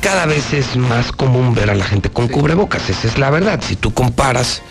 [0.00, 3.60] cada vez es más común ver a la gente con cubrebocas, esa es la verdad.
[3.66, 4.62] Si tú comparas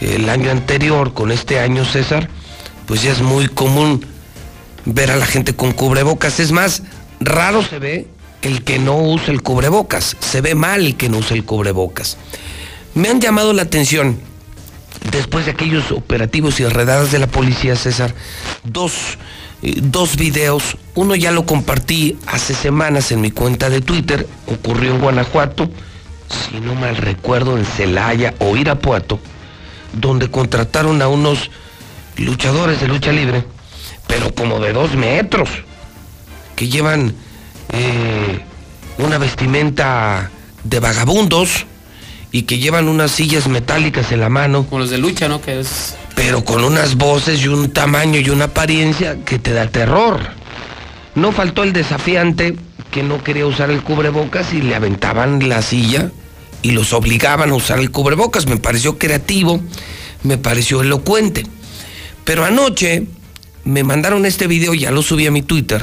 [0.00, 2.28] el año anterior con este año, César,
[2.86, 4.04] pues ya es muy común
[4.84, 6.40] ver a la gente con cubrebocas.
[6.40, 6.82] Es más,
[7.20, 8.06] raro se ve
[8.42, 12.16] el que no usa el cubrebocas, se ve mal el que no usa el cubrebocas.
[12.94, 14.18] Me han llamado la atención
[15.10, 18.14] después de aquellos operativos y redadas de la policía, César,
[18.64, 19.18] dos,
[19.62, 20.76] eh, dos videos.
[20.94, 25.68] Uno ya lo compartí hace semanas en mi cuenta de Twitter, ocurrió en Guanajuato,
[26.28, 29.18] si no mal recuerdo, en Celaya o Irapuato,
[29.92, 31.50] donde contrataron a unos
[32.16, 33.44] luchadores de lucha libre,
[34.06, 35.48] pero como de dos metros,
[36.54, 37.14] que llevan
[37.72, 38.40] eh,
[38.98, 40.30] una vestimenta
[40.64, 41.66] de vagabundos,
[42.36, 44.66] y que llevan unas sillas metálicas en la mano.
[44.66, 45.40] Con los de lucha, ¿no?
[45.40, 45.96] Que es.
[46.14, 50.20] Pero con unas voces y un tamaño y una apariencia que te da terror.
[51.14, 52.54] No faltó el desafiante
[52.90, 56.10] que no quería usar el cubrebocas y le aventaban la silla
[56.60, 58.46] y los obligaban a usar el cubrebocas.
[58.46, 59.60] Me pareció creativo,
[60.22, 61.46] me pareció elocuente.
[62.26, 63.06] Pero anoche
[63.62, 65.80] me mandaron este video, ya lo subí a mi Twitter,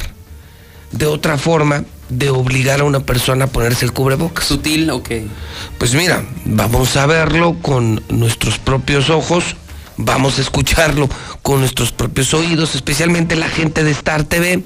[0.91, 4.44] de otra forma, de obligar a una persona a ponerse el cubrebocas.
[4.44, 5.10] Sutil, ok.
[5.78, 9.56] Pues mira, vamos a verlo con nuestros propios ojos,
[9.96, 11.08] vamos a escucharlo
[11.41, 14.64] con nuestros propios oídos, especialmente la gente de Star TV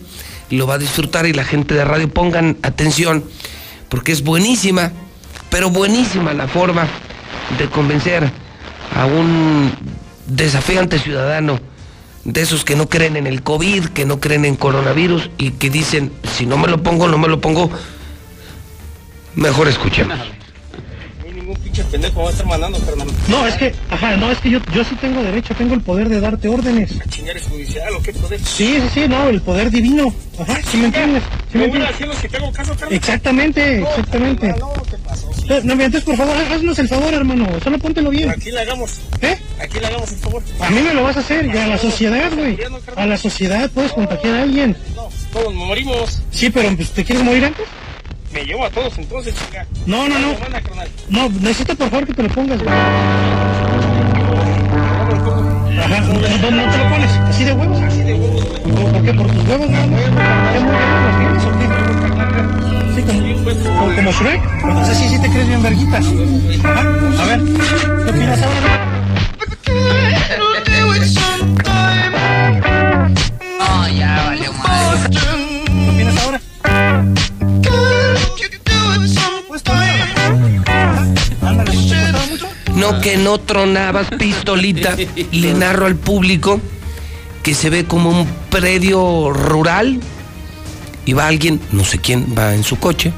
[0.50, 3.24] lo va a disfrutar y la gente de radio pongan atención,
[3.88, 4.94] porque es buenísima,
[5.52, 6.88] pero buenísima la forma
[7.60, 8.32] de convencer
[8.96, 9.72] a un
[10.28, 11.60] desafiante ciudadano
[12.24, 15.70] de esos que no creen en el COVID, que no creen en coronavirus y que
[15.70, 17.70] dicen, si no me lo pongo, no me lo pongo,
[19.36, 20.20] mejor escuchemos.
[21.78, 23.08] Pinche pendejo va a estar mandando, carnal.
[23.28, 26.10] No, es que, ajá, no, es que yo, yo sí tengo derecho, tengo el poder
[26.10, 26.92] de darte órdenes.
[27.10, 28.40] ¿Chingar es judicial o qué poder?
[28.40, 30.14] Sí, sí, sí, no, el poder divino.
[30.40, 31.24] Ajá, ¿sí me entiendes?
[31.52, 31.90] ¿Sí me ¿Me voy entiendes?
[31.96, 32.94] haciendo que te hago caso, carnal?
[32.94, 34.48] Exactamente, exactamente.
[34.60, 35.30] No, ¿qué pasó?
[35.50, 38.30] Eh, No, entonces por favor, haznos el favor, hermano, solo póntelo bien.
[38.30, 39.00] Aquí le hagamos.
[39.22, 39.38] ¿Eh?
[39.62, 40.44] Aquí le hagamos el favor.
[40.60, 42.58] A mí me lo vas a hacer, y a la sociedad, güey.
[42.96, 44.76] A la sociedad puedes contagiar a alguien.
[44.96, 46.22] No, todos morimos.
[46.32, 47.66] Sí, pero pues, ¿te quieres morir antes?
[48.32, 49.66] Me llevo a todos entonces, chinga.
[49.86, 50.36] No, no, no.
[51.10, 52.76] No, necesito por favor que te lo pongas, güey.
[55.80, 57.82] Ajá, no, no, te lo pones, así de huevos.
[57.82, 58.44] Así de huevos.
[58.46, 59.14] ¿Por qué?
[59.14, 59.78] ¿Por tus huevos, no?
[59.78, 61.66] ¿Qué muy bien los tienes o qué?
[62.96, 64.42] Sí, como, como, como Shrek.
[64.64, 66.06] Entonces sí, sí te crees bien verguitas.
[66.64, 66.82] Ajá.
[66.82, 67.40] A ver,
[68.04, 68.86] ¿qué opinas ahora?
[73.60, 75.10] No, ya valió madre.
[75.10, 76.42] ¿Qué opinas ahora?
[82.78, 84.96] No que no tronabas pistolita,
[85.32, 86.60] le narro al público
[87.44, 90.00] que se ve como un predio rural
[91.06, 93.14] y va alguien, no sé quién, va en su coche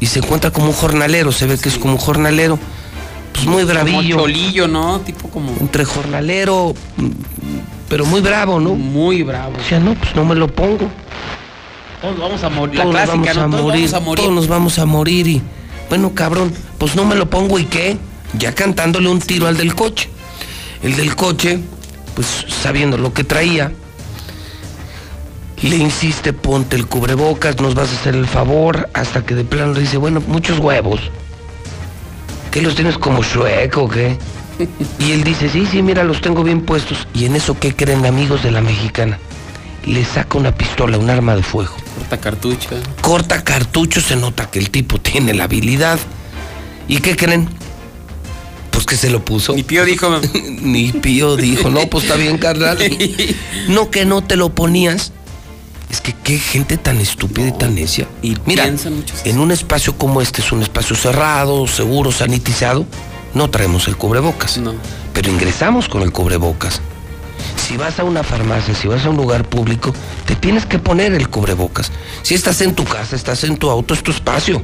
[0.00, 2.58] y se encuentra como un jornalero, se ve que es como un jornalero,
[3.32, 4.16] pues muy bravillo.
[4.16, 5.00] Como cholillo, ¿no?
[5.00, 5.52] Tipo como...
[5.60, 7.08] Entre jornalero, mm,
[7.88, 8.74] pero muy bravo, ¿no?
[8.74, 9.54] Muy bravo.
[9.58, 10.90] O sea, no, pues no me lo pongo.
[12.00, 12.76] Todos vamos a morir.
[12.76, 13.42] La Todos nos clásica, vamos ¿no?
[13.42, 14.22] a Todos morir, vamos a morir.
[14.24, 15.42] todos nos vamos a morir y
[15.88, 17.96] bueno, cabrón, pues no me lo pongo y qué,
[18.34, 20.08] ya cantándole un tiro al del coche.
[20.82, 21.58] El del coche,
[22.14, 23.72] pues sabiendo lo que traía,
[25.62, 29.72] le insiste, ponte el cubrebocas, nos vas a hacer el favor, hasta que de plano
[29.72, 31.00] le dice, bueno, muchos huevos.
[32.50, 34.18] ¿Qué los tienes como Shrek o qué?
[34.98, 37.06] Y él dice, sí, sí, mira, los tengo bien puestos.
[37.14, 39.18] Y en eso, ¿qué creen amigos de la mexicana?
[39.84, 41.74] Le saca una pistola, un arma de fuego.
[41.98, 42.68] Corta cartucho.
[43.02, 45.98] Corta cartucho, se nota que el tipo tiene la habilidad.
[46.88, 47.48] ¿Y qué creen?
[48.86, 49.52] Pues que se lo puso.
[49.54, 50.08] Mi pío dijo.
[50.62, 52.78] Ni Pío dijo, no, pues está bien, carnal.
[53.68, 55.12] No que no te lo ponías.
[55.90, 58.06] Es que qué gente tan estúpida y tan necia.
[58.22, 62.86] Y Mira, piensan en un espacio como este, es un espacio cerrado, seguro, sanitizado,
[63.34, 64.58] no traemos el cubrebocas.
[64.58, 64.74] No.
[65.12, 66.80] Pero ingresamos con el cubrebocas.
[67.56, 69.92] Si vas a una farmacia, si vas a un lugar público,
[70.26, 71.90] te tienes que poner el cubrebocas.
[72.22, 74.62] Si estás en tu casa, estás en tu auto, es tu espacio.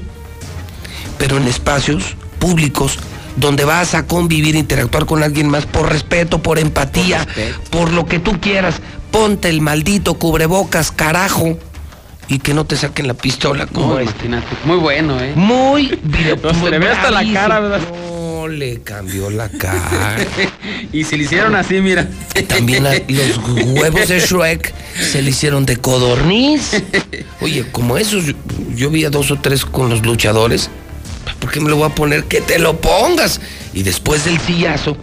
[1.18, 2.98] Pero en espacios públicos
[3.36, 7.26] donde vas a convivir, interactuar con alguien más por respeto, por empatía,
[7.70, 8.76] por, lo que tú quieras,
[9.10, 11.58] ponte el maldito cubrebocas, carajo,
[12.28, 14.28] y que no te saquen la pistola como No, este.
[14.64, 15.32] Muy bueno, ¿eh?
[15.34, 15.88] Muy
[16.42, 17.80] No, se le ve hasta la cara, ¿verdad?
[18.00, 20.16] No le cambió la cara.
[20.92, 22.08] y se le hicieron así, mira.
[22.48, 26.82] También los huevos de Shrek se le hicieron de codorniz.
[27.40, 28.34] Oye, como esos, yo,
[28.74, 30.70] yo vi a dos o tres con los luchadores.
[31.42, 32.24] ¿Por qué me lo voy a poner?
[32.24, 33.40] Que te lo pongas.
[33.74, 34.96] Y después del sillazo,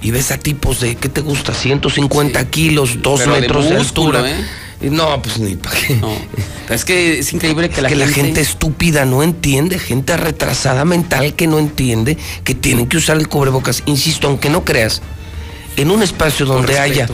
[0.00, 1.52] y ves a tipos de, ¿qué te gusta?
[1.52, 4.22] 150 kilos, 2 Pero de metros de, altura.
[4.26, 4.34] ¿eh?
[4.80, 5.96] Y No, pues ni para qué.
[5.96, 6.10] No.
[6.70, 8.06] Es que es increíble que, Es la, que gente...
[8.06, 13.18] la gente estúpida no entiende, gente retrasada mental que no entiende que tienen que usar
[13.18, 13.82] el cubrebocas.
[13.84, 15.02] Insisto, aunque no creas,
[15.76, 17.06] en un espacio donde haya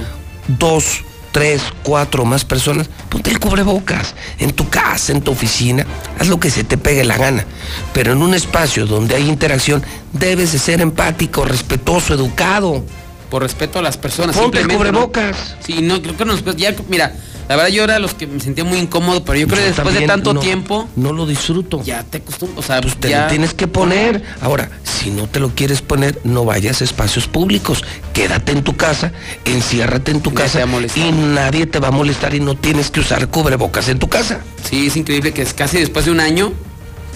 [0.46, 1.02] dos,
[1.32, 4.14] tres, cuatro o más personas, ponte el cubrebocas.
[4.38, 5.86] En tu casa, en tu oficina,
[6.18, 7.44] haz lo que se te pegue la gana.
[7.92, 9.82] Pero en un espacio donde hay interacción,
[10.12, 12.84] debes de ser empático, respetuoso, educado.
[13.30, 14.36] Por respeto a las personas.
[14.36, 15.56] Ponte el cubrebocas.
[15.60, 16.44] Sí, no, creo que nos...
[16.56, 17.14] Ya, mira,
[17.48, 19.94] la verdad yo era los que me sentía muy incómodo, pero yo creo que después
[19.94, 20.88] de tanto no- tiempo...
[20.96, 21.82] No lo disfruto.
[21.82, 23.22] Ya te acostumbras, o sea, Pues te ya...
[23.24, 24.22] lo tienes que poner.
[24.40, 27.82] Ahora, si no te lo quieres poner, no vayas a espacios públicos.
[28.12, 29.12] Quédate en tu casa,
[29.44, 30.60] enciérrate en tu casa
[30.96, 34.40] y nadie te va a molestar y no tienes que usar cubrebocas en tu casa.
[34.68, 36.52] Sí, es increíble que es casi después de un año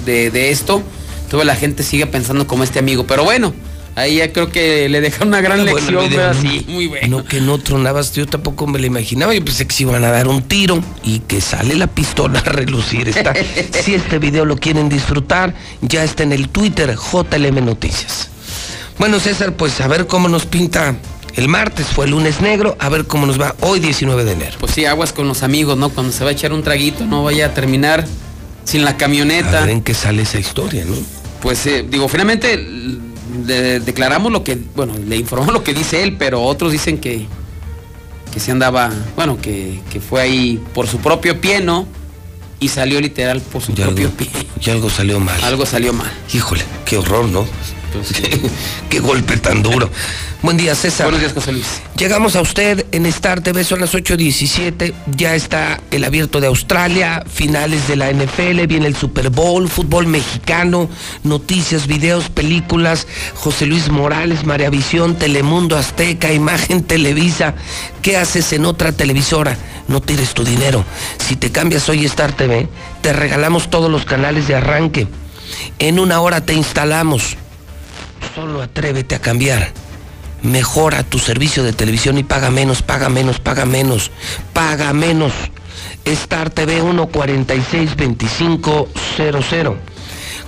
[0.06, 0.82] de, de esto,
[1.30, 3.06] toda la gente sigue pensando como este amigo.
[3.06, 3.52] Pero bueno,
[3.96, 6.36] ahí ya creo que le deja una gran Bueno, lección, ¿verdad?
[6.40, 7.18] Sí, muy bueno.
[7.18, 9.34] No que no tronabas, yo tampoco me lo imaginaba.
[9.34, 12.42] Yo pensé que se iban a dar un tiro y que sale la pistola a
[12.42, 13.08] relucir.
[13.08, 13.34] Está.
[13.82, 18.28] si este video lo quieren disfrutar, ya está en el Twitter JLM Noticias.
[18.98, 20.94] Bueno, César, pues a ver cómo nos pinta
[21.34, 21.86] el martes.
[21.86, 24.56] Fue el lunes negro, a ver cómo nos va hoy 19 de enero.
[24.60, 25.88] Pues sí, aguas con los amigos, ¿no?
[25.88, 28.06] Cuando se va a echar un traguito, no vaya a terminar
[28.64, 29.58] sin la camioneta.
[29.58, 30.94] A ver en qué sale esa historia, ¿no?
[31.40, 32.54] Pues eh, digo, finalmente
[33.46, 37.26] le declaramos lo que, bueno, le informó lo que dice él, pero otros dicen que,
[38.32, 41.86] que se andaba, bueno, que, que fue ahí por su propio pie, ¿no?
[42.60, 44.28] Y salió literal por su Y propio algo, pie.
[44.64, 45.42] y algo salió mal.
[45.42, 46.10] Algo salió mal.
[46.32, 47.44] Híjole, qué horror, ¿no?
[48.88, 49.90] Qué golpe tan duro.
[50.42, 51.06] Buen día, César.
[51.06, 51.80] Buenos días, José Luis.
[51.96, 54.92] Llegamos a usted en Star TV, son las 8.17.
[55.16, 60.08] Ya está el abierto de Australia, finales de la NFL, viene el Super Bowl, fútbol
[60.08, 60.90] mexicano,
[61.22, 63.06] noticias, videos, películas.
[63.34, 67.54] José Luis Morales, María Visión, Telemundo Azteca, Imagen Televisa.
[68.02, 69.56] ¿Qué haces en otra televisora?
[69.86, 70.84] No tires tu dinero.
[71.18, 72.68] Si te cambias hoy Star TV,
[73.00, 75.06] te regalamos todos los canales de arranque.
[75.78, 77.36] En una hora te instalamos.
[78.34, 79.72] Solo atrévete a cambiar.
[80.42, 84.10] Mejora tu servicio de televisión y paga menos, paga menos, paga menos,
[84.52, 85.32] paga menos.
[86.04, 89.76] Star TV 1462500.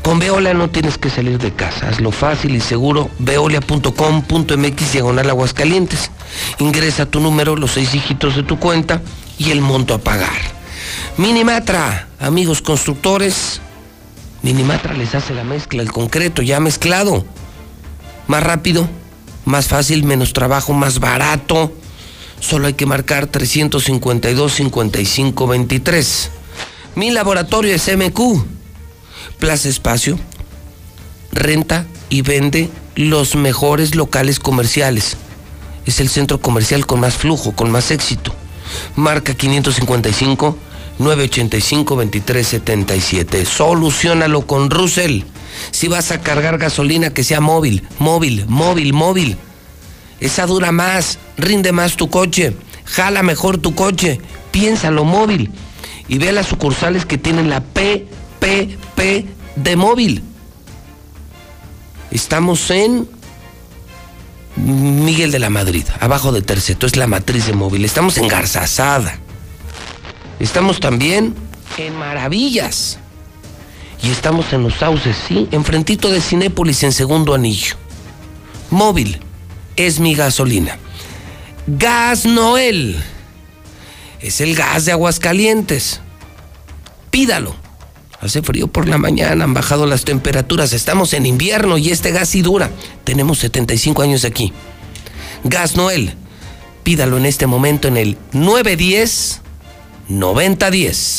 [0.03, 3.09] Con Veolia no tienes que salir de casa, hazlo fácil y seguro.
[3.19, 6.11] Veolia.com.mx diagonal Aguascalientes.
[6.59, 9.01] Ingresa tu número, los seis dígitos de tu cuenta
[9.39, 10.55] y el monto a pagar.
[11.17, 13.61] Minimatra, amigos constructores.
[14.43, 17.25] Minimatra les hace la mezcla, el concreto ya mezclado.
[18.27, 18.89] Más rápido,
[19.45, 21.71] más fácil, menos trabajo, más barato.
[22.41, 26.29] Solo hay que marcar 352-5523.
[26.95, 28.45] Mi laboratorio es MQ.
[29.39, 30.19] Plaza Espacio
[31.35, 35.17] renta y vende los mejores locales comerciales.
[35.87, 38.35] Es el centro comercial con más flujo, con más éxito.
[38.97, 40.57] Marca 555
[40.99, 43.45] 985 2377.
[43.45, 45.23] Solucionalo con Russell.
[45.71, 49.37] Si vas a cargar gasolina que sea móvil, móvil, móvil, móvil.
[50.21, 54.21] Esa dura más, rinde más tu coche, jala mejor tu coche,
[54.53, 55.51] piénsalo móvil.
[56.09, 59.27] Y ve a las sucursales que tienen la PPP
[59.57, 60.23] de móvil.
[62.11, 63.09] Estamos en
[64.57, 67.85] Miguel de la Madrid, abajo de Terceto, es la matriz de móvil.
[67.85, 69.19] Estamos en Garzazada.
[70.39, 71.35] Estamos también
[71.77, 72.99] en Maravillas.
[74.05, 77.77] Y estamos en Los Sauces, sí, enfrentito de Cinépolis en segundo anillo.
[78.71, 79.19] Móvil
[79.77, 80.79] es mi gasolina.
[81.67, 83.03] Gas Noel
[84.21, 86.01] es el gas de Aguascalientes.
[87.11, 87.57] Pídalo.
[88.21, 92.31] Hace frío por la mañana, han bajado las temperaturas, estamos en invierno y este gas
[92.31, 92.71] sí dura.
[93.05, 94.53] Tenemos 75 años aquí.
[95.45, 96.15] Gas Noel,
[96.83, 99.41] pídalo en este momento en el 910
[100.09, 101.19] 9010.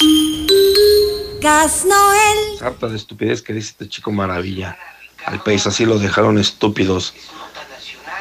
[1.45, 2.59] Gas Noel.
[2.59, 4.79] Harta de estupidez que dice este chico maravilla.
[5.25, 7.13] Al país así lo dejaron estúpidos.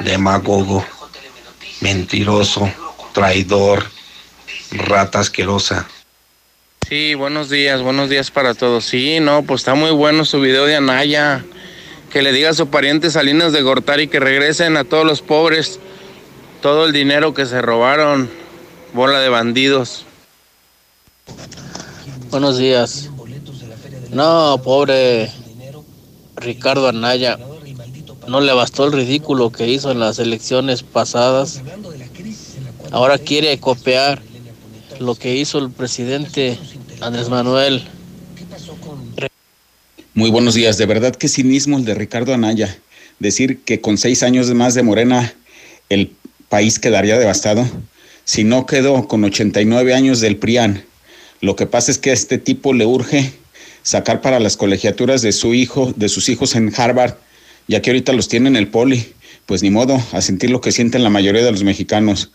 [0.01, 0.85] Demagogo.
[1.81, 2.71] Mentiroso.
[3.15, 3.83] Traidor.
[4.73, 5.89] Rata asquerosa.
[6.87, 8.85] Sí, buenos días, buenos días para todos.
[8.85, 11.47] Sí, no, pues está muy bueno su video de Anaya.
[12.13, 15.81] Que le diga a su pariente Salinas de Gortari que regresen a todos los pobres
[16.61, 18.29] todo el dinero que se robaron.
[18.93, 20.05] Bola de bandidos.
[22.29, 23.11] Buenos días.
[24.15, 25.29] No, pobre
[26.37, 27.37] Ricardo Anaya.
[28.29, 31.63] No le bastó el ridículo que hizo en las elecciones pasadas.
[32.93, 34.23] Ahora quiere copiar
[35.01, 36.57] lo que hizo el presidente
[37.01, 37.83] Andrés Manuel.
[40.15, 40.79] Muy buenos días.
[40.79, 42.79] De verdad que cinismo el de Ricardo Anaya.
[43.19, 45.35] Decir que con seis años más de Morena
[45.89, 46.13] el
[46.49, 47.67] país quedaría devastado.
[48.25, 50.85] Si no quedó con 89 años del PRIAN.
[51.41, 53.33] Lo que pasa es que a este tipo le urge
[53.85, 57.15] sacar para las colegiaturas de su hijo, de sus hijos en Harvard,
[57.69, 59.13] ya que ahorita los tiene en el poli.
[59.47, 62.33] Pues ni modo, a sentir lo que sienten la mayoría de los mexicanos.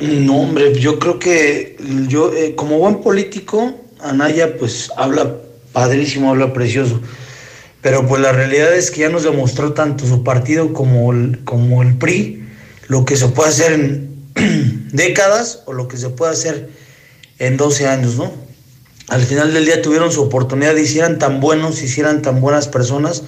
[0.00, 1.76] No, hombre, yo creo que
[2.08, 5.36] yo, eh, como buen político, Anaya pues habla
[5.72, 7.00] padrísimo, habla precioso.
[7.82, 11.82] Pero pues la realidad es que ya nos demostró tanto su partido como el, como
[11.82, 12.42] el PRI
[12.88, 14.08] lo que se puede hacer en
[14.92, 16.68] décadas o lo que se puede hacer
[17.38, 18.47] en 12 años, ¿no?
[19.08, 22.40] Al final del día tuvieron su oportunidad y si eran tan buenos, si eran tan
[22.40, 23.24] buenas personas,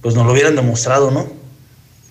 [0.00, 1.26] pues nos lo hubieran demostrado, ¿no?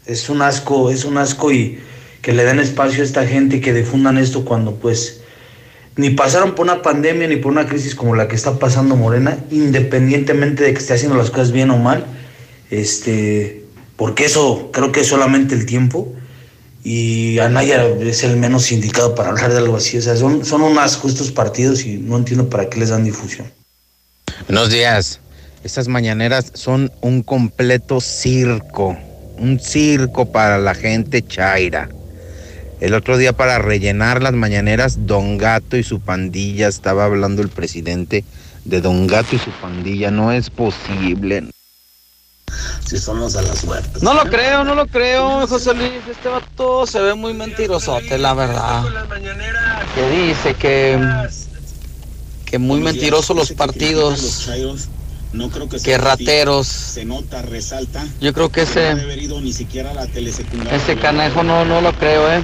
[0.05, 1.79] Es un asco, es un asco y
[2.21, 5.21] que le den espacio a esta gente y que difundan esto cuando pues
[5.95, 9.37] ni pasaron por una pandemia ni por una crisis como la que está pasando Morena,
[9.49, 12.05] independientemente de que esté haciendo las cosas bien o mal,
[12.69, 13.63] este,
[13.95, 16.13] porque eso creo que es solamente el tiempo
[16.83, 20.61] y Anaya es el menos indicado para hablar de algo así, o sea, son, son
[20.61, 23.51] un asco estos partidos y no entiendo para qué les dan difusión.
[24.47, 25.19] Buenos días.
[25.63, 28.97] Estas mañaneras son un completo circo.
[29.37, 31.89] Un circo para la gente chaira.
[32.79, 37.49] El otro día para rellenar las mañaneras, Don Gato y su pandilla, estaba hablando el
[37.49, 38.23] presidente
[38.65, 40.11] de Don Gato y su pandilla.
[40.11, 41.49] No es posible.
[42.85, 43.99] Si somos a la suerte.
[44.01, 45.91] No lo creo, no lo creo, José Luis.
[46.09, 48.83] Este vato se ve muy mentirosote, la verdad.
[49.93, 50.97] Que dice que,
[52.45, 54.47] que muy mentiroso los partidos.
[55.33, 56.67] No creo que, que rateros.
[56.67, 58.05] Se nota, resalta.
[58.21, 58.93] Yo creo que ese.
[60.71, 62.41] Ese canejo no, no lo creo, eh.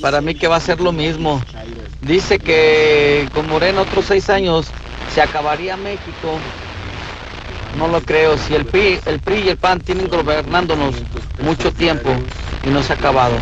[0.00, 1.40] Para mí que va a ser lo mismo.
[2.00, 4.66] Dice que con Moreno otros seis años
[5.14, 6.38] se acabaría México.
[7.78, 8.36] No lo creo.
[8.38, 10.94] Si el PRI, el PRI y el PAN tienen gobernándonos
[11.42, 12.10] mucho tiempo
[12.64, 13.36] y no se ha acabado.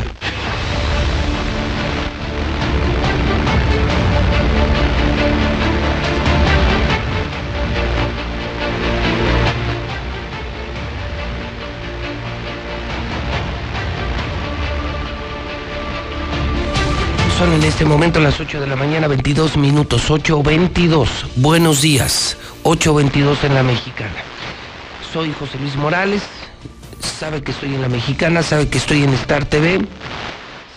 [17.40, 21.08] Son en este momento las 8 de la mañana, 22 minutos, 8.22.
[21.36, 24.12] Buenos días, 8.22 en la mexicana.
[25.10, 26.20] Soy José Luis Morales,
[27.00, 29.80] sabe que estoy en la mexicana, sabe que estoy en Star TV,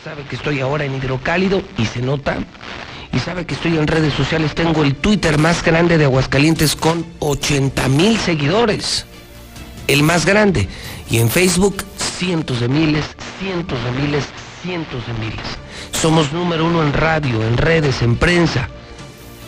[0.06, 2.38] sabe que estoy ahora en Hidrocálido y se nota.
[3.12, 7.06] Y sabe que estoy en redes sociales, tengo el Twitter más grande de Aguascalientes con
[7.20, 9.06] 80 mil seguidores.
[9.88, 10.70] El más grande.
[11.10, 13.04] Y en Facebook, cientos de miles,
[13.38, 14.24] cientos de miles,
[14.62, 15.64] cientos de miles.
[16.02, 18.70] Somos número uno en radio, en redes, en prensa,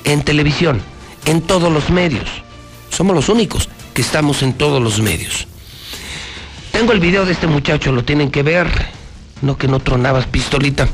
[0.03, 0.81] en televisión,
[1.25, 2.29] en todos los medios.
[2.89, 5.47] Somos los únicos que estamos en todos los medios.
[6.71, 8.67] Tengo el video de este muchacho, lo tienen que ver.
[9.41, 10.87] No que no tronabas pistolita.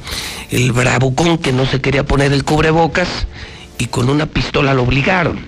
[0.49, 3.07] El bravucón que no se quería poner el cubrebocas
[3.77, 5.39] y con una pistola lo obligaron.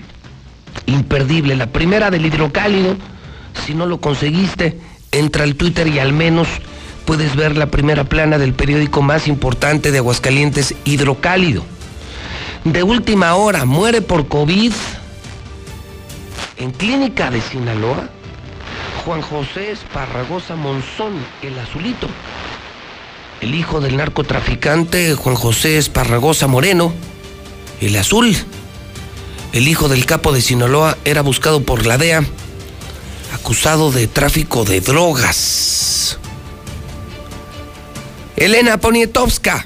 [0.86, 1.56] Imperdible.
[1.56, 2.96] La primera del hidrocálido.
[3.66, 4.78] Si no lo conseguiste,
[5.12, 6.48] entra al Twitter y al menos
[7.04, 11.64] puedes ver la primera plana del periódico más importante de Aguascalientes, Hidrocálido.
[12.64, 14.72] De última hora, muere por COVID
[16.56, 18.08] en clínica de Sinaloa
[19.04, 22.08] Juan José Esparragosa Monzón, el azulito.
[23.42, 26.94] El hijo del narcotraficante Juan José Esparragosa Moreno,
[27.82, 28.34] el azul.
[29.52, 32.24] El hijo del capo de Sinaloa era buscado por la DEA,
[33.34, 35.73] acusado de tráfico de drogas.
[38.36, 39.64] Elena Poniatowska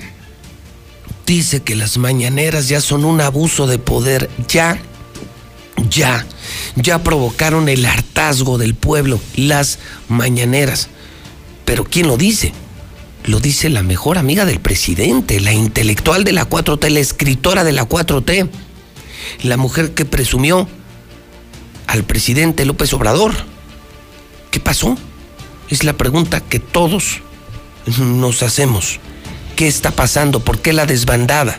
[1.27, 4.79] dice que las mañaneras ya son un abuso de poder, ya,
[5.89, 6.27] ya,
[6.77, 9.79] ya provocaron el hartazgo del pueblo, las
[10.09, 10.89] mañaneras.
[11.65, 12.53] Pero ¿quién lo dice?
[13.25, 17.73] Lo dice la mejor amiga del presidente, la intelectual de la 4T, la escritora de
[17.73, 18.49] la 4T,
[19.43, 20.69] la mujer que presumió
[21.87, 23.33] al presidente López Obrador.
[24.51, 24.97] ¿Qué pasó?
[25.69, 27.23] Es la pregunta que todos
[27.99, 29.01] nos hacemos.
[29.57, 30.41] ¿Qué está pasando?
[30.41, 31.59] ¿Por qué la desbandada?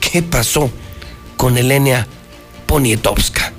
[0.00, 0.70] ¿Qué pasó
[1.36, 2.06] con Elena
[2.66, 3.52] Poniatowska?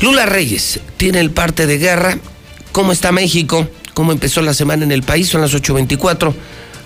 [0.00, 2.18] Lula Reyes tiene el parte de guerra.
[2.72, 3.68] ¿Cómo está México?
[3.94, 5.28] ¿Cómo empezó la semana en el país?
[5.28, 6.34] Son las 8.24.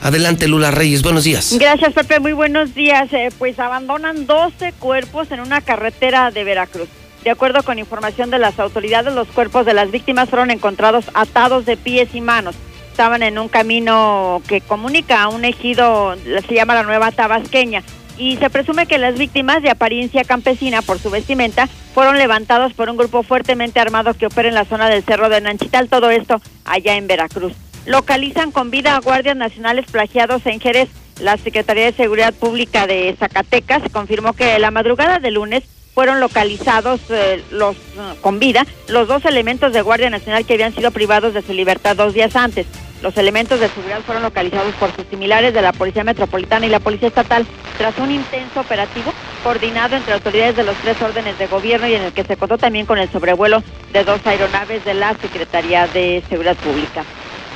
[0.03, 1.03] Adelante, Lula Reyes.
[1.03, 1.57] Buenos días.
[1.59, 2.21] Gracias, Pepe.
[2.21, 3.13] Muy buenos días.
[3.13, 6.89] Eh, pues abandonan 12 cuerpos en una carretera de Veracruz.
[7.25, 11.67] De acuerdo con información de las autoridades, los cuerpos de las víctimas fueron encontrados atados
[11.67, 12.55] de pies y manos
[12.99, 16.17] estaban en un camino que comunica a un ejido,
[16.49, 17.85] se llama la Nueva Tabasqueña,
[18.19, 22.91] y se presume que las víctimas de apariencia campesina por su vestimenta fueron levantados por
[22.91, 26.41] un grupo fuertemente armado que opera en la zona del Cerro de Nanchital, todo esto
[26.65, 27.53] allá en Veracruz.
[27.87, 30.89] Localizan con vida a guardias nacionales plagiados en Jerez.
[31.21, 35.63] La Secretaría de Seguridad Pública de Zacatecas confirmó que la madrugada de lunes
[35.95, 37.77] fueron localizados eh, los
[38.21, 41.95] con vida los dos elementos de Guardia Nacional que habían sido privados de su libertad
[41.95, 42.67] dos días antes.
[43.03, 46.81] Los elementos de seguridad fueron localizados por sus similares de la Policía Metropolitana y la
[46.81, 47.47] Policía Estatal
[47.77, 49.13] tras un intenso operativo
[49.45, 52.59] coordinado entre autoridades de los tres órdenes de gobierno y en el que se contó
[52.59, 53.63] también con el sobrevuelo
[53.93, 57.05] de dos aeronaves de la Secretaría de Seguridad Pública.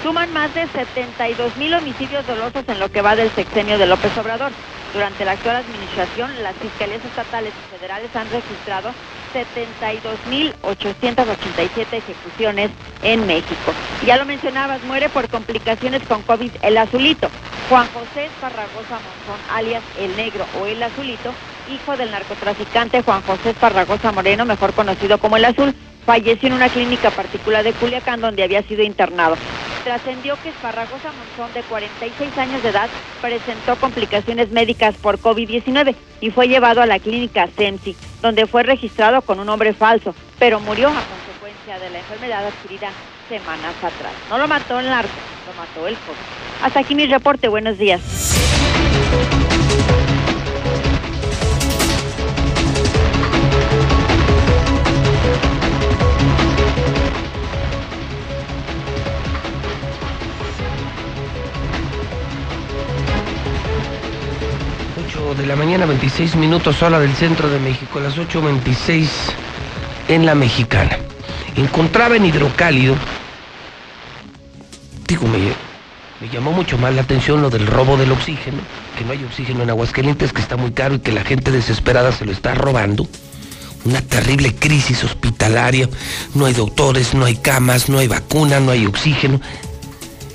[0.05, 4.17] Suman más de 72 mil homicidios dolosos en lo que va del sexenio de López
[4.19, 4.53] Obrador.
[4.93, 8.93] Durante la actual administración, las fiscalías estatales y federales han registrado
[9.33, 12.71] 72.887 ejecuciones
[13.03, 13.73] en México.
[14.07, 17.31] Ya lo mencionabas, muere por complicaciones con COVID el azulito.
[17.71, 21.33] Juan José Esparragosa Monzón, alias El Negro o El Azulito,
[21.71, 25.75] hijo del narcotraficante Juan José Esparragosa Moreno, mejor conocido como El Azul,
[26.05, 29.37] falleció en una clínica particular de Culiacán donde había sido internado.
[29.85, 32.89] Trascendió que Esparragosa Monzón, de 46 años de edad,
[33.21, 39.23] presentó complicaciones médicas por COVID-19 y fue llevado a la clínica SEMSI, donde fue registrado
[39.23, 42.91] con un nombre falso, pero murió a consecuencia de la enfermedad adquirida
[43.29, 44.13] semanas atrás.
[44.31, 45.11] No lo mató el narco,
[45.47, 46.65] lo mató el COVID.
[46.65, 47.49] Hasta aquí mi reporte.
[47.49, 48.01] Buenos días.
[65.31, 69.07] De la mañana, 26 minutos hora del centro de México, las 8.26
[70.09, 70.99] en la mexicana.
[71.57, 72.97] Encontraba en hidrocálido,
[75.07, 75.39] digo, me,
[76.21, 78.59] me llamó mucho más la atención lo del robo del oxígeno,
[78.99, 82.13] que no hay oxígeno en Aguascalientes, que está muy caro y que la gente desesperada
[82.13, 83.09] se lo está robando.
[83.85, 85.89] Una terrible crisis hospitalaria,
[86.35, 89.41] no hay doctores, no hay camas, no hay vacuna, no hay oxígeno.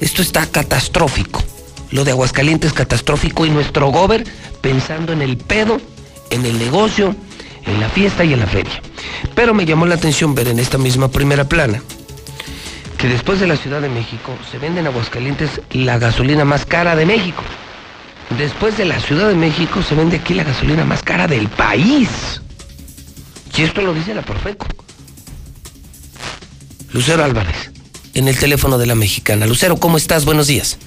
[0.02, 1.44] Esto está catastrófico.
[1.92, 4.26] Lo de Aguascalientes catastrófico y nuestro gober
[4.62, 5.80] pensando en el pedo,
[6.30, 7.16] en el negocio,
[7.66, 8.82] en la fiesta y en la feria.
[9.36, 11.82] Pero me llamó la atención ver en esta misma primera plana
[12.98, 16.96] que después de la Ciudad de México se vende en Aguascalientes la gasolina más cara
[16.96, 17.44] de México.
[18.38, 22.10] Después de la Ciudad de México se vende aquí la gasolina más cara del país.
[23.56, 24.68] Y esto lo dice la Profeco.
[26.92, 27.72] Lucero Álvarez,
[28.14, 29.46] en el teléfono de la mexicana.
[29.46, 30.26] Lucero, ¿cómo estás?
[30.26, 30.78] Buenos días.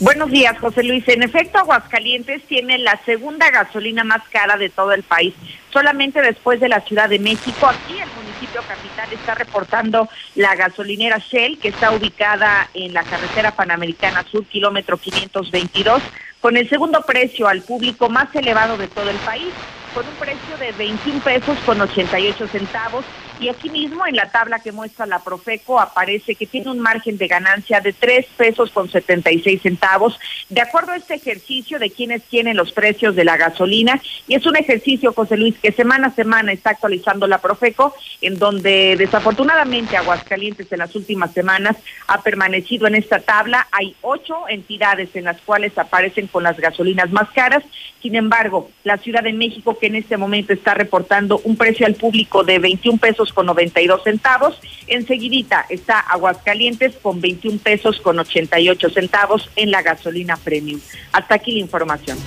[0.00, 1.06] Buenos días, José Luis.
[1.08, 5.34] En efecto, Aguascalientes tiene la segunda gasolina más cara de todo el país.
[5.70, 11.18] Solamente después de la Ciudad de México, aquí el municipio capital está reportando la gasolinera
[11.18, 16.02] Shell, que está ubicada en la carretera Panamericana Sur, kilómetro 522,
[16.40, 19.52] con el segundo precio al público más elevado de todo el país
[19.94, 23.04] con un precio de 21 pesos con 88 centavos
[23.40, 27.16] y aquí mismo en la tabla que muestra la Profeco aparece que tiene un margen
[27.16, 30.18] de ganancia de 3 pesos con 76 centavos,
[30.48, 34.44] de acuerdo a este ejercicio de quienes tienen los precios de la gasolina y es
[34.46, 39.96] un ejercicio, José Luis, que semana a semana está actualizando la Profeco, en donde desafortunadamente
[39.96, 41.76] Aguascalientes en las últimas semanas
[42.08, 43.66] ha permanecido en esta tabla.
[43.72, 47.64] Hay ocho entidades en las cuales aparecen con las gasolinas más caras,
[48.02, 51.94] sin embargo, la Ciudad de México que en este momento está reportando un precio al
[51.94, 54.60] público de 21 pesos con 92 centavos.
[54.86, 60.80] Enseguidita está Aguascalientes con 21 pesos con 88 centavos en la gasolina premium.
[61.12, 62.18] Hasta aquí la información.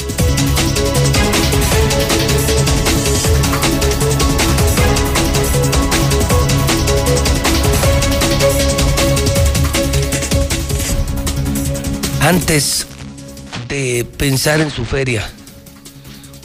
[12.22, 12.88] Antes
[13.68, 15.30] de pensar en su feria,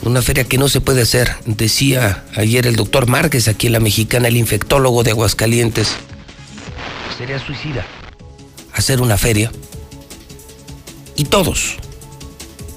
[0.02, 3.80] una feria que no se puede hacer, decía ayer el doctor Márquez, aquí en la
[3.80, 5.96] mexicana, el infectólogo de Aguascalientes.
[7.16, 7.84] Sería suicida
[8.72, 9.50] hacer una feria.
[11.16, 11.76] Y todos,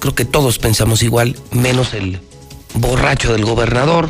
[0.00, 2.20] creo que todos pensamos igual, menos el
[2.74, 4.08] borracho del gobernador.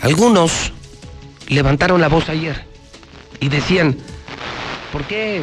[0.00, 0.72] Algunos
[1.46, 2.64] levantaron la voz ayer
[3.40, 3.96] y decían,
[4.92, 5.42] ¿por qué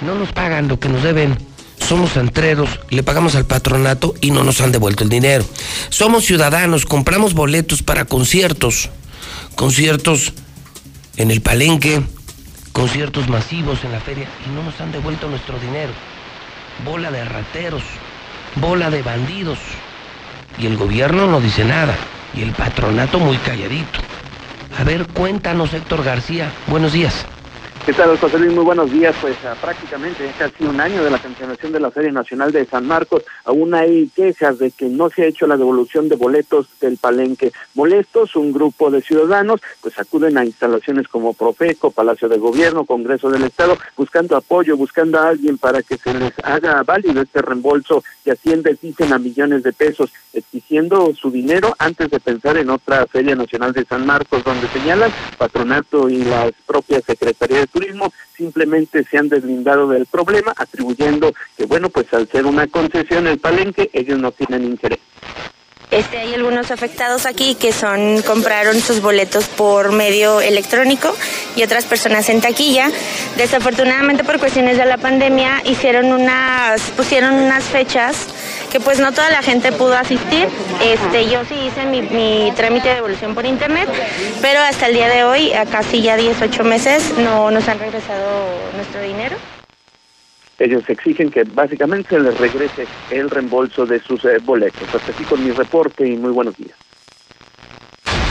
[0.00, 1.36] no nos pagan lo que nos deben?
[1.84, 5.44] Somos antreros, le pagamos al patronato y no nos han devuelto el dinero.
[5.90, 8.88] Somos ciudadanos, compramos boletos para conciertos,
[9.54, 10.32] conciertos
[11.16, 12.02] en el palenque,
[12.72, 15.92] conciertos masivos en la feria y no nos han devuelto nuestro dinero.
[16.84, 17.82] Bola de rateros,
[18.56, 19.58] bola de bandidos.
[20.58, 21.96] Y el gobierno no dice nada
[22.34, 24.00] y el patronato muy calladito.
[24.78, 26.52] A ver, cuéntanos, Héctor García.
[26.66, 27.26] Buenos días.
[27.84, 28.50] ¿Qué tal, José Luis?
[28.50, 29.14] Muy buenos días.
[29.20, 32.86] Pues a prácticamente casi un año de la cancelación de la Feria Nacional de San
[32.86, 36.96] Marcos, aún hay quejas de que no se ha hecho la devolución de boletos del
[36.96, 37.52] palenque.
[37.74, 43.28] Molestos, un grupo de ciudadanos pues acuden a instalaciones como Profeco, Palacio de Gobierno, Congreso
[43.28, 48.02] del Estado, buscando apoyo, buscando a alguien para que se les haga válido este reembolso
[48.24, 53.06] que asciende, dicen, a millones de pesos, exigiendo su dinero antes de pensar en otra
[53.06, 59.18] Feria Nacional de San Marcos, donde señalan patronato y las propias secretarías turismo simplemente se
[59.18, 64.18] han deslindado del problema, atribuyendo que, bueno, pues al ser una concesión el palenque, ellos
[64.18, 64.98] no tienen interés.
[65.90, 71.14] Este, hay algunos afectados aquí que son compraron sus boletos por medio electrónico
[71.54, 72.90] y otras personas en taquilla.
[73.36, 78.26] Desafortunadamente por cuestiones de la pandemia hicieron unas pusieron unas fechas
[78.70, 80.48] que pues no toda la gente pudo asistir.
[80.82, 83.88] Este, yo sí hice mi, mi trámite de devolución por internet,
[84.40, 88.46] pero hasta el día de hoy, a casi ya 18 meses, no nos han regresado
[88.76, 89.36] nuestro dinero.
[90.58, 94.82] Ellos exigen que básicamente se les regrese el reembolso de sus eh, boletos.
[94.94, 96.76] Hasta aquí con mi reporte y muy buenos días.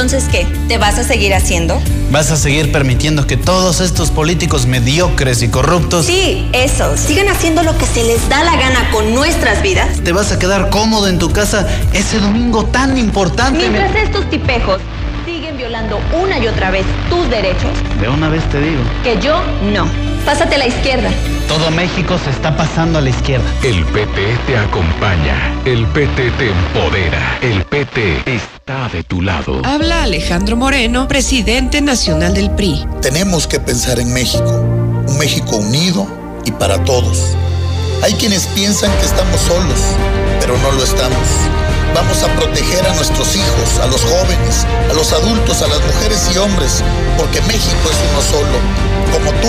[0.00, 0.46] Entonces, ¿qué?
[0.68, 1.82] ¿Te vas a seguir haciendo?
[2.12, 6.06] ¿Vas a seguir permitiendo que todos estos políticos mediocres y corruptos...
[6.06, 7.00] Sí, esos.
[7.00, 10.00] Sigan haciendo lo que se les da la gana con nuestras vidas.
[10.04, 13.58] ¿Te vas a quedar cómodo en tu casa ese domingo tan importante?
[13.58, 14.80] Mientras estos tipejos
[15.68, 17.70] violando una y otra vez tus derechos.
[18.00, 18.80] De una vez te digo.
[19.04, 19.38] Que yo
[19.70, 19.86] no.
[20.24, 21.10] Pásate a la izquierda.
[21.46, 23.44] Todo México se está pasando a la izquierda.
[23.62, 25.52] El PT te acompaña.
[25.66, 27.38] El PT te empodera.
[27.42, 29.60] El PT está de tu lado.
[29.62, 32.86] Habla Alejandro Moreno, presidente nacional del PRI.
[33.02, 34.50] Tenemos que pensar en México.
[35.06, 36.06] Un México unido
[36.46, 37.36] y para todos.
[38.02, 39.80] Hay quienes piensan que estamos solos,
[40.40, 41.67] pero no lo estamos.
[41.94, 46.28] Vamos a proteger a nuestros hijos, a los jóvenes, a los adultos, a las mujeres
[46.34, 46.82] y hombres,
[47.16, 48.58] porque México es uno solo.
[49.12, 49.48] Como tú,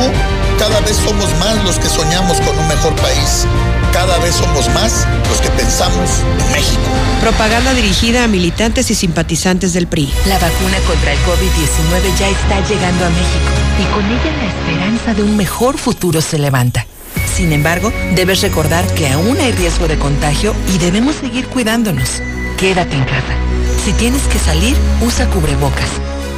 [0.58, 3.46] cada vez somos más los que soñamos con un mejor país.
[3.94, 6.10] Cada vez somos más los que pensamos
[6.40, 6.82] en México.
[7.22, 10.10] Propaganda dirigida a militantes y simpatizantes del PRI.
[10.26, 15.14] La vacuna contra el COVID-19 ya está llegando a México y con ella la esperanza
[15.14, 16.86] de un mejor futuro se levanta.
[17.40, 22.22] Sin embargo, debes recordar que aún hay riesgo de contagio y debemos seguir cuidándonos.
[22.58, 23.34] Quédate en casa.
[23.86, 25.88] Si tienes que salir, usa cubrebocas.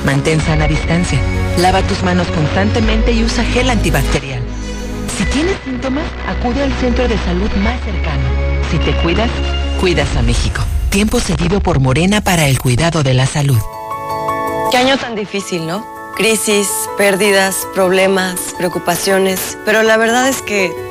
[0.06, 1.20] Mantén sana distancia.
[1.58, 4.44] Lava tus manos constantemente y usa gel antibacterial.
[5.18, 8.24] Si tienes síntomas, acude al centro de salud más cercano.
[8.70, 9.32] Si te cuidas,
[9.80, 10.62] cuidas a México.
[10.92, 13.58] Tiempo cedido por Morena para el cuidado de la salud.
[14.70, 15.84] Qué año tan difícil, ¿no?
[16.16, 20.91] Crisis, pérdidas, problemas, preocupaciones, pero la verdad es que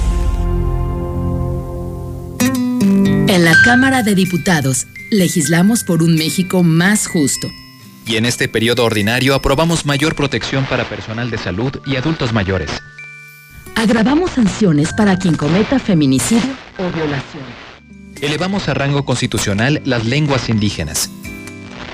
[3.31, 7.49] En la Cámara de Diputados, legislamos por un México más justo.
[8.05, 12.69] Y en este periodo ordinario aprobamos mayor protección para personal de salud y adultos mayores.
[13.75, 17.45] Agravamos sanciones para quien cometa feminicidio o violación.
[18.19, 21.09] Elevamos a rango constitucional las lenguas indígenas.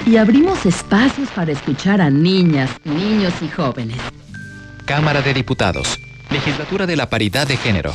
[0.07, 3.97] Y abrimos espacios para escuchar a niñas, niños y jóvenes.
[4.85, 5.99] Cámara de Diputados.
[6.31, 7.93] Legislatura de la Paridad de Género.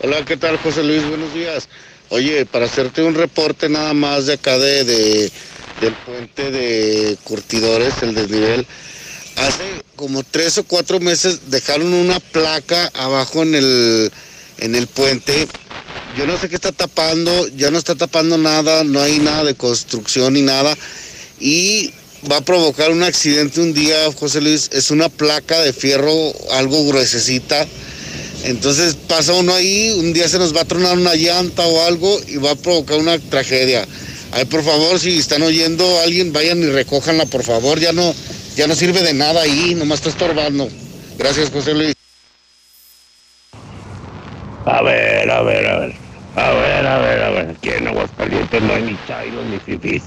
[0.00, 1.06] Hola, ¿qué tal, José Luis?
[1.08, 1.68] Buenos días.
[2.10, 5.32] Oye, para hacerte un reporte nada más de acá de, de-
[5.80, 8.66] del puente de Curtidores, el desnivel.
[9.36, 14.10] Hace como tres o cuatro meses dejaron una placa abajo en el,
[14.58, 15.46] en el puente.
[16.16, 19.54] Yo no sé qué está tapando, ya no está tapando nada, no hay nada de
[19.54, 20.76] construcción ni nada.
[21.38, 21.92] Y
[22.30, 24.70] va a provocar un accidente un día, José Luis.
[24.72, 27.66] Es una placa de fierro, algo gruesecita.
[28.48, 32.18] Entonces pasa uno ahí, un día se nos va a tronar una llanta o algo
[32.26, 33.86] y va a provocar una tragedia.
[34.32, 37.78] Ay, por favor, si están oyendo a alguien, vayan y recójanla, por favor.
[37.78, 38.14] Ya no,
[38.56, 40.66] ya no sirve de nada ahí, nomás está estorbando.
[41.18, 41.94] Gracias, José Luis.
[44.64, 45.94] A ver, a ver, a ver.
[46.36, 47.50] A ver, a ver, a ver.
[47.50, 50.04] Aquí en Aguascalientes no hay ni chairos ni fifís.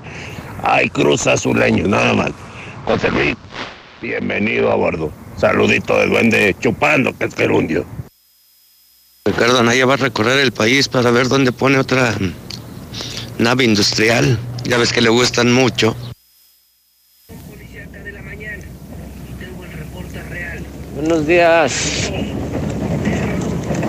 [0.63, 2.31] Hay cruz azuleños, nada más.
[2.85, 3.35] José Luis,
[4.01, 5.11] bienvenido a bordo.
[5.38, 8.00] Saludito de duende chupando, que es gerundio.
[9.23, 12.15] Ricardo Anaya va a recorrer el país para ver dónde pone otra
[13.38, 14.39] nave industrial.
[14.64, 15.95] Ya ves que le gustan mucho.
[20.95, 22.11] Buenos días.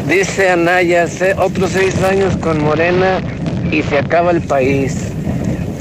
[0.07, 1.07] Dice Anaya,
[1.39, 3.23] otros seis años con Morena
[3.71, 5.13] y se acaba el país.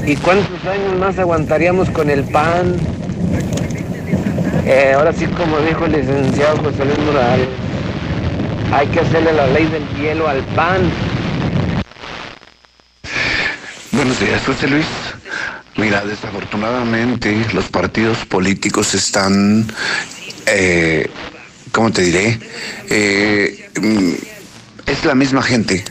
[0.06, 2.76] ¿Y cuántos años más aguantaríamos con el PAN?
[4.64, 7.48] Eh, ahora sí, como dijo el licenciado José Luis Morales,
[8.72, 10.90] hay que hacerle la ley del hielo al PAN.
[13.92, 14.86] Buenos días, José Luis.
[15.76, 19.66] Mira, desafortunadamente los partidos políticos están,
[20.46, 21.08] eh,
[21.70, 22.38] ¿cómo te diré?
[22.88, 24.12] Eh, mm,
[24.86, 25.84] es la misma gente.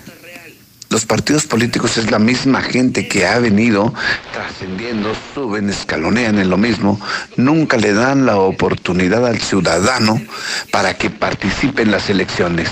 [0.91, 3.93] Los partidos políticos es la misma gente que ha venido
[4.33, 6.99] trascendiendo, suben, escalonean en lo mismo,
[7.37, 10.21] nunca le dan la oportunidad al ciudadano
[10.69, 12.69] para que participe en las elecciones.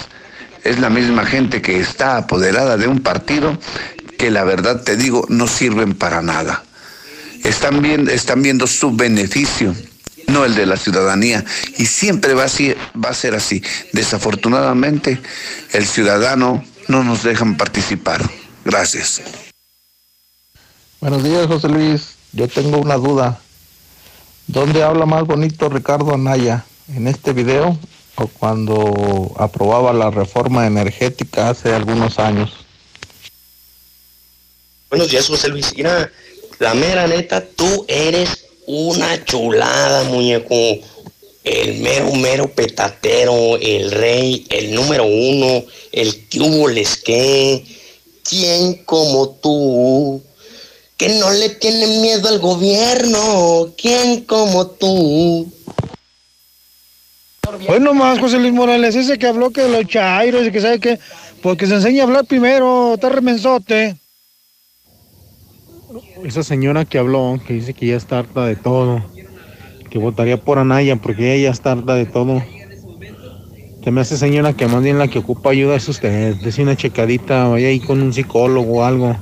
[0.66, 3.58] Es la misma gente que está apoderada de un partido
[4.18, 6.66] que la verdad te digo no sirven para nada.
[7.46, 9.74] Están viendo, están viendo su beneficio,
[10.28, 11.46] no el de la ciudadanía.
[11.78, 12.48] Y siempre va
[13.02, 13.64] va a ser así.
[13.94, 15.22] Desafortunadamente,
[15.72, 18.20] el ciudadano no nos dejan participar.
[18.66, 19.22] Gracias.
[21.00, 22.16] Buenos días, José Luis.
[22.34, 23.40] Yo tengo una duda.
[24.48, 26.66] ¿Dónde habla más bonito Ricardo Anaya?
[26.94, 27.78] ¿En este video
[28.16, 32.52] o cuando aprobaba la reforma energética hace algunos años?
[34.90, 35.72] Buenos días, José Luis.
[35.78, 36.12] Mira,
[36.58, 40.56] la mera neta, tú eres una chulada, muñeco
[41.44, 47.64] el mero, mero petatero, el rey, el número uno, el que hubo les que,
[48.24, 50.22] ¿quién como tú?
[50.98, 55.52] Que no le tiene miedo al gobierno, ¿quién como tú?
[57.66, 61.00] Bueno más, José Luis Morales, ese que habló que los chairos y que sabe que,
[61.42, 63.96] porque se enseña a hablar primero, está remensote.
[66.24, 69.04] Esa señora que habló, que dice que ya está harta de todo
[69.90, 72.44] que votaría por Anaya porque ella está harta de todo.
[73.84, 76.36] Se me hace señora que más bien la que ocupa ayuda es usted.
[76.36, 79.16] Decir una checadita, vaya ahí con un psicólogo o algo.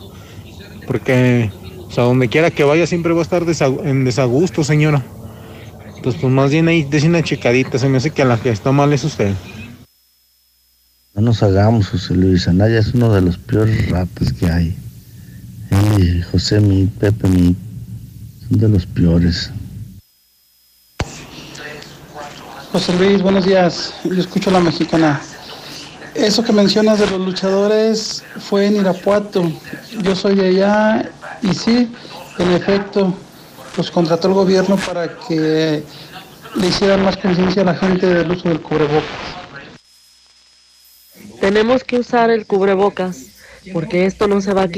[0.88, 1.52] Porque,
[1.88, 3.44] o sea, donde quiera que vaya siempre va a estar
[3.84, 5.04] en desagusto, señora.
[5.96, 7.78] Entonces, pues más bien ahí decir una checadita.
[7.78, 9.34] Se me hace que la que está mal es usted.
[11.16, 12.48] No nos hagamos, José Luis.
[12.48, 14.78] Anaya es uno de los peores ratas que hay.
[16.32, 17.56] José mi, Pepe mi,
[18.48, 19.52] son de los peores.
[22.78, 23.92] José Luis, buenos días.
[24.04, 25.20] Yo escucho la mexicana.
[26.14, 29.52] Eso que mencionas de los luchadores fue en Irapuato.
[30.04, 31.10] Yo soy de allá
[31.42, 31.92] y sí,
[32.38, 33.16] en efecto,
[33.76, 35.82] los contrató el gobierno para que
[36.54, 39.10] le hicieran más conciencia a la gente del uso del cubrebocas.
[41.42, 43.26] Tenemos que usar el cubrebocas
[43.74, 44.70] porque esto no se va a,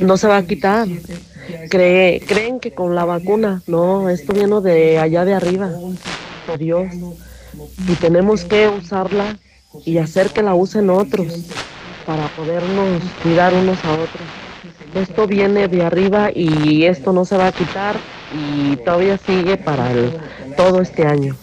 [0.00, 0.86] no se va a quitar.
[1.70, 5.70] creen que con la vacuna, no, esto viene de allá de arriba.
[6.58, 6.86] Dios.
[7.86, 9.38] Y tenemos que usarla
[9.84, 11.32] y hacer que la usen otros
[12.06, 14.26] para podernos cuidar unos a otros.
[14.94, 17.96] Esto viene de arriba y esto no se va a quitar
[18.34, 19.90] y todavía sigue para
[20.56, 21.36] todo este año.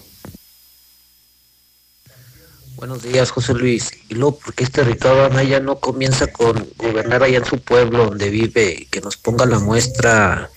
[2.78, 3.90] Buenos días, José Luis.
[4.08, 8.30] Y luego, porque este Ricardo Anaya no comienza con gobernar allá en su pueblo donde
[8.30, 10.52] vive, que nos ponga la muestra,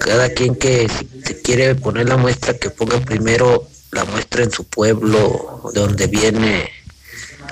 [0.00, 4.64] cada quien que se quiere poner la muestra, que ponga primero la muestra en su
[4.64, 6.68] pueblo, de donde viene,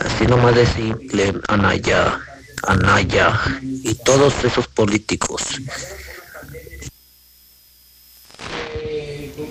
[0.01, 2.19] así nomás de simple, Anaya,
[2.67, 5.43] Anaya y todos esos políticos.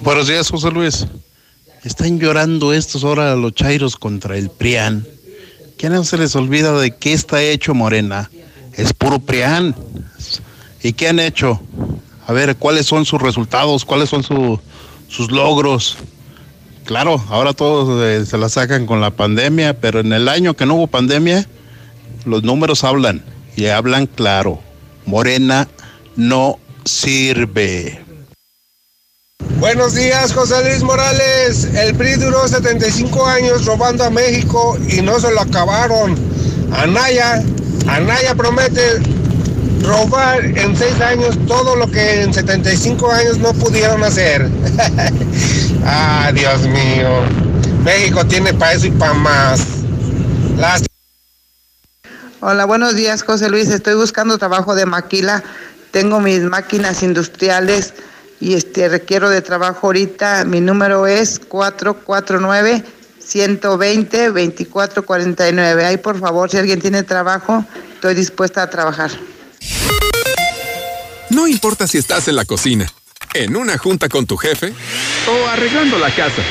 [0.03, 1.07] Buenos días, José Luis.
[1.83, 5.07] Están llorando estos ahora los chairos contra el PRIAN.
[5.77, 8.29] ¿Qué no se les olvida de qué está hecho Morena?
[8.73, 9.75] Es puro PRIAN.
[10.83, 11.59] ¿Y qué han hecho?
[12.27, 13.85] A ver, ¿cuáles son sus resultados?
[13.85, 15.97] ¿Cuáles son sus logros?
[16.85, 20.65] Claro, ahora todos eh, se la sacan con la pandemia, pero en el año que
[20.65, 21.47] no hubo pandemia,
[22.25, 23.23] los números hablan
[23.55, 24.59] y hablan claro.
[25.05, 25.67] Morena
[26.15, 28.03] no sirve.
[29.59, 31.65] Buenos días, José Luis Morales.
[31.75, 36.15] El PRI duró 75 años robando a México y no se lo acabaron.
[36.73, 37.43] Anaya,
[37.87, 39.01] Anaya promete
[39.83, 44.49] robar en 6 años todo lo que en 75 años no pudieron hacer.
[45.83, 47.09] Ah, Dios mío.
[47.83, 49.65] México tiene para eso y para más.
[52.39, 53.67] Hola, buenos días, José Luis.
[53.69, 55.43] Estoy buscando trabajo de maquila.
[55.89, 57.95] Tengo mis máquinas industriales
[58.39, 60.45] y este requiero de trabajo ahorita.
[60.45, 62.83] Mi número es 449
[63.21, 65.83] 120-2449.
[65.83, 67.63] Ahí, por favor, si alguien tiene trabajo,
[67.93, 69.11] estoy dispuesta a trabajar.
[71.29, 72.91] No importa si estás en la cocina,
[73.33, 74.73] en una junta con tu jefe
[75.27, 76.41] o arreglando la casa.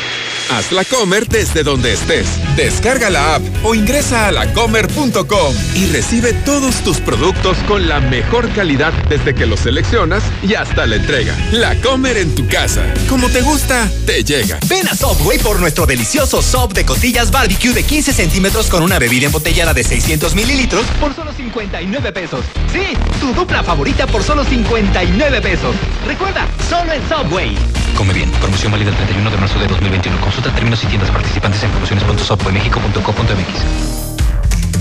[0.50, 2.26] Haz la Comer desde donde estés.
[2.60, 8.50] Descarga la app o ingresa a lacomer.com y recibe todos tus productos con la mejor
[8.50, 11.34] calidad desde que los seleccionas y hasta la entrega.
[11.52, 12.84] La Comer en tu casa.
[13.08, 14.58] Como te gusta, te llega.
[14.68, 18.98] Ven a Subway por nuestro delicioso sub de costillas barbecue de 15 centímetros con una
[18.98, 22.44] bebida embotellada de 600 mililitros por solo 59 pesos.
[22.70, 25.74] Sí, tu dupla favorita por solo 59 pesos.
[26.06, 27.56] Recuerda, solo en Subway.
[27.96, 28.30] Come bien.
[28.32, 30.20] Promoción válida el 31 de marzo de 2021.
[30.20, 31.70] Consulta términos y tiendas participantes en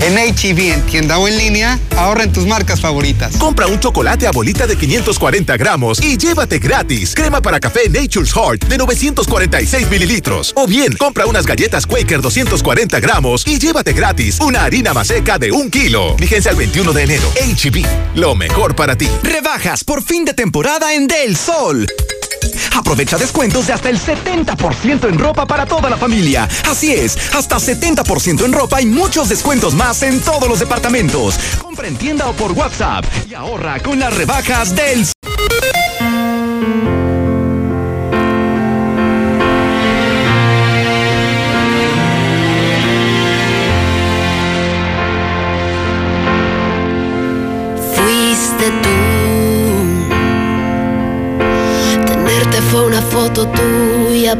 [0.00, 3.36] En HEB, en tienda o en línea, ahorra en tus marcas favoritas.
[3.36, 8.32] Compra un chocolate a bolita de 540 gramos y llévate gratis crema para café Nature's
[8.32, 10.52] Heart de 946 mililitros.
[10.56, 15.52] O bien, compra unas galletas Quaker 240 gramos y llévate gratis una harina maseca de
[15.52, 16.16] un kilo.
[16.16, 17.30] Vigencia el 21 de enero.
[17.36, 17.84] HEB,
[18.14, 19.08] lo mejor para ti.
[19.22, 21.86] Rebajas por fin de temporada en Del Sol.
[22.76, 26.48] Aprovecha descuentos de hasta el 70% en ropa para toda la familia.
[26.68, 31.38] Así es, hasta 70% en ropa y muchos descuentos más en todos los departamentos.
[31.58, 35.06] Compra en tienda o por WhatsApp y ahorra con las rebajas del...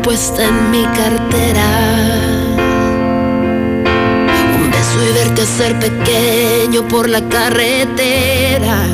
[0.02, 1.68] puesta en mi cartera.
[4.58, 8.86] Un beso y verte ser pequeño por la carretera.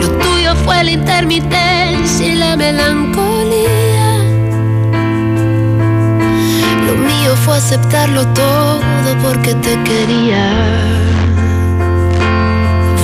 [0.00, 4.18] Lo tuyo fue la intermitencia y la melancolía.
[6.86, 8.80] Lo mío fue aceptarlo todo
[9.22, 10.50] porque te quería.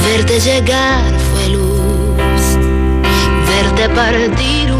[0.04, 2.42] Verte llegar fue luz,
[3.48, 4.79] verte partir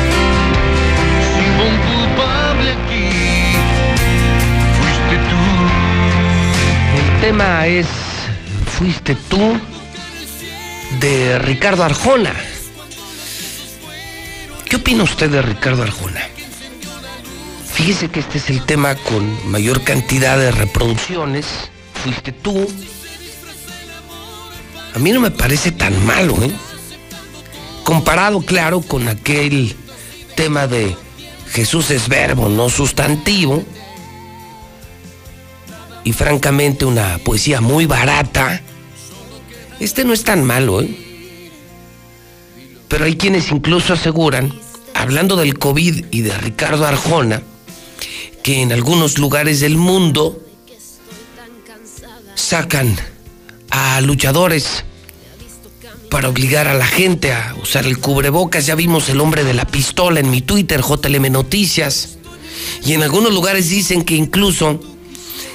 [6.95, 7.87] El tema es
[8.77, 9.59] Fuiste tú
[10.99, 12.33] de Ricardo Arjona.
[14.65, 16.21] ¿Qué opina usted de Ricardo Arjona?
[17.73, 21.45] Fíjese que este es el tema con mayor cantidad de reproducciones.
[22.03, 22.67] Fuiste tú.
[24.93, 26.51] A mí no me parece tan malo, ¿eh?
[27.83, 29.75] Comparado, claro, con aquel
[30.35, 30.95] tema de
[31.51, 33.63] Jesús es verbo, no sustantivo.
[36.03, 38.61] Y francamente una poesía muy barata.
[39.79, 41.49] Este no es tan malo, ¿eh?
[42.87, 44.53] Pero hay quienes incluso aseguran,
[44.93, 47.41] hablando del COVID y de Ricardo Arjona,
[48.43, 50.41] que en algunos lugares del mundo
[52.35, 52.97] sacan
[53.69, 54.83] a luchadores
[56.11, 58.65] para obligar a la gente a usar el cubrebocas.
[58.65, 62.17] Ya vimos el hombre de la pistola en mi Twitter, JLM Noticias.
[62.85, 64.81] Y en algunos lugares dicen que incluso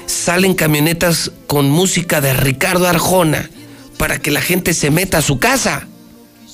[0.07, 3.51] salen camionetas con música de Ricardo Arjona
[3.99, 5.89] para que la gente se meta a su casa,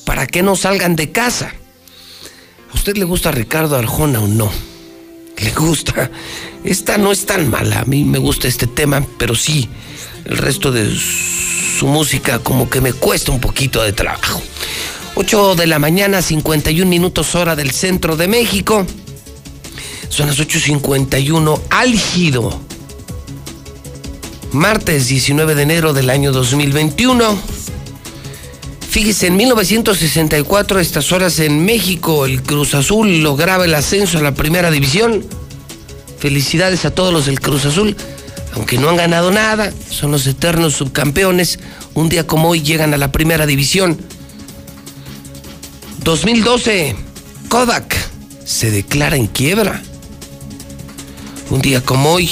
[0.05, 1.55] para que no salgan de casa.
[2.73, 4.51] ¿A usted le gusta Ricardo Arjona o no?
[5.39, 6.11] ¿Le gusta?
[6.65, 9.69] Esta no es tan mala, a mí me gusta este tema, pero sí,
[10.25, 14.43] el resto de su música como que me cuesta un poquito de trabajo.
[15.15, 18.87] 8 de la mañana, 51 minutos hora del centro de México.
[20.09, 22.61] Son las 8.51, álgido.
[24.53, 27.39] Martes 19 de enero del año 2021.
[28.89, 34.23] Fíjese, en 1964, a estas horas en México, el Cruz Azul lograba el ascenso a
[34.23, 35.25] la primera división.
[36.19, 37.97] Felicidades a todos los del Cruz Azul,
[38.55, 41.59] aunque no han ganado nada, son los eternos subcampeones.
[41.95, 43.99] Un día como hoy llegan a la primera división.
[46.05, 46.97] 2012,
[47.49, 47.97] Kodak
[48.45, 49.83] se declara en quiebra.
[51.51, 52.29] Un día como hoy,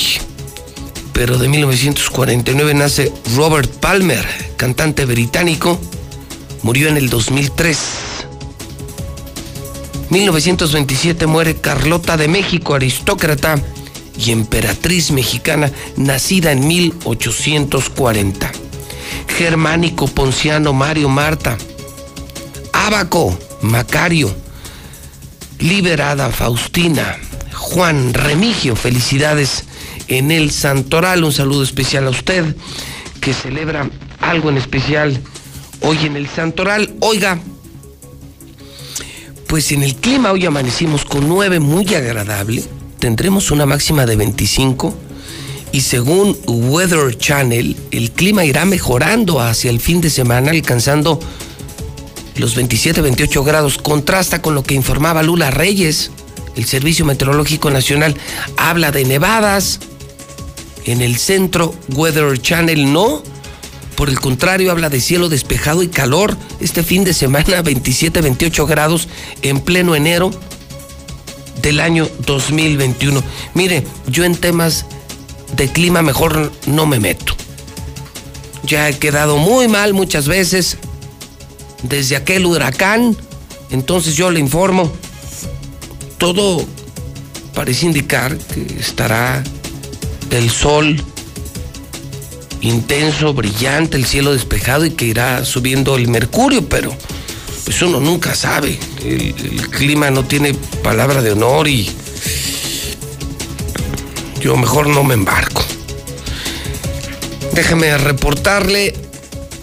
[1.12, 4.26] pero de 1949 nace Robert Palmer,
[4.56, 5.80] cantante británico,
[6.62, 7.78] murió en el 2003.
[10.10, 13.62] 1927 muere Carlota de México, aristócrata
[14.20, 18.52] y emperatriz mexicana, nacida en 1840.
[19.28, 21.56] Germánico, Ponciano, Mario, Marta.
[22.72, 24.34] Ábaco, Macario.
[25.58, 27.18] Liberada, Faustina.
[27.52, 29.64] Juan Remigio, felicidades
[30.08, 31.24] en el Santoral.
[31.24, 32.56] Un saludo especial a usted
[33.20, 33.88] que celebra
[34.20, 35.20] algo en especial
[35.80, 36.94] hoy en el Santoral.
[37.00, 37.38] Oiga,
[39.46, 42.64] pues en el clima hoy amanecimos con 9 muy agradable.
[43.00, 44.94] Tendremos una máxima de 25
[45.72, 51.18] y según Weather Channel, el clima irá mejorando hacia el fin de semana, alcanzando
[52.36, 53.78] los 27-28 grados.
[53.78, 56.10] Contrasta con lo que informaba Lula Reyes.
[56.56, 58.14] El Servicio Meteorológico Nacional
[58.58, 59.80] habla de nevadas.
[60.84, 63.22] En el centro, Weather Channel no.
[63.96, 66.36] Por el contrario, habla de cielo despejado y calor.
[66.60, 69.08] Este fin de semana, 27-28 grados
[69.40, 70.32] en pleno enero
[71.62, 73.22] del año 2021.
[73.54, 74.86] Mire, yo en temas
[75.56, 77.34] de clima mejor no me meto.
[78.64, 80.76] Ya he quedado muy mal muchas veces
[81.82, 83.16] desde aquel huracán.
[83.70, 84.90] Entonces yo le informo.
[86.18, 86.64] Todo
[87.54, 89.42] parece indicar que estará
[90.30, 91.02] el sol
[92.60, 96.94] intenso, brillante, el cielo despejado y que irá subiendo el mercurio, pero
[97.64, 98.78] pues uno nunca sabe.
[99.04, 99.34] El,
[99.70, 101.90] clima no tiene palabra de honor y
[104.40, 105.62] yo mejor no me embarco.
[107.54, 108.94] Déjeme reportarle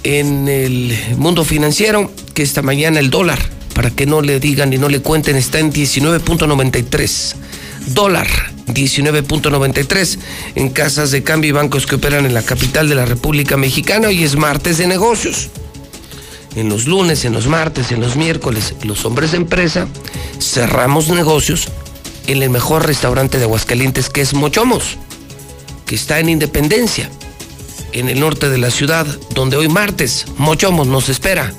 [0.04, 3.40] en el mundo financiero que esta mañana el dólar,
[3.74, 7.36] para que no le digan y no le cuenten, está en 19.93.
[7.88, 8.28] Dólar
[8.68, 10.20] 19.93
[10.56, 14.10] en casas de cambio y bancos que operan en la capital de la República Mexicana.
[14.10, 15.50] Hoy es martes de negocios.
[16.58, 19.88] En los lunes, en los martes, en los miércoles, los hombres de empresa
[20.40, 21.68] cerramos negocios
[22.26, 24.98] en el mejor restaurante de Aguascalientes que es Mochomos,
[25.86, 27.12] que está en Independencia,
[27.92, 29.06] en el norte de la ciudad,
[29.36, 31.54] donde hoy martes Mochomos nos espera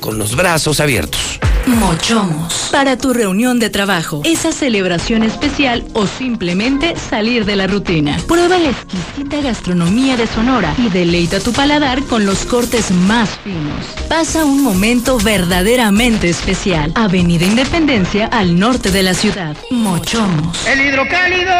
[0.00, 1.39] con los brazos abiertos.
[1.66, 2.68] Mochomos.
[2.72, 8.16] Para tu reunión de trabajo, esa celebración especial o simplemente salir de la rutina.
[8.26, 13.84] Prueba la exquisita gastronomía de Sonora y deleita tu paladar con los cortes más finos.
[14.08, 16.92] Pasa un momento verdaderamente especial.
[16.94, 19.56] Avenida Independencia al norte de la ciudad.
[19.70, 20.66] Mochomos.
[20.66, 21.52] El hidrocálido.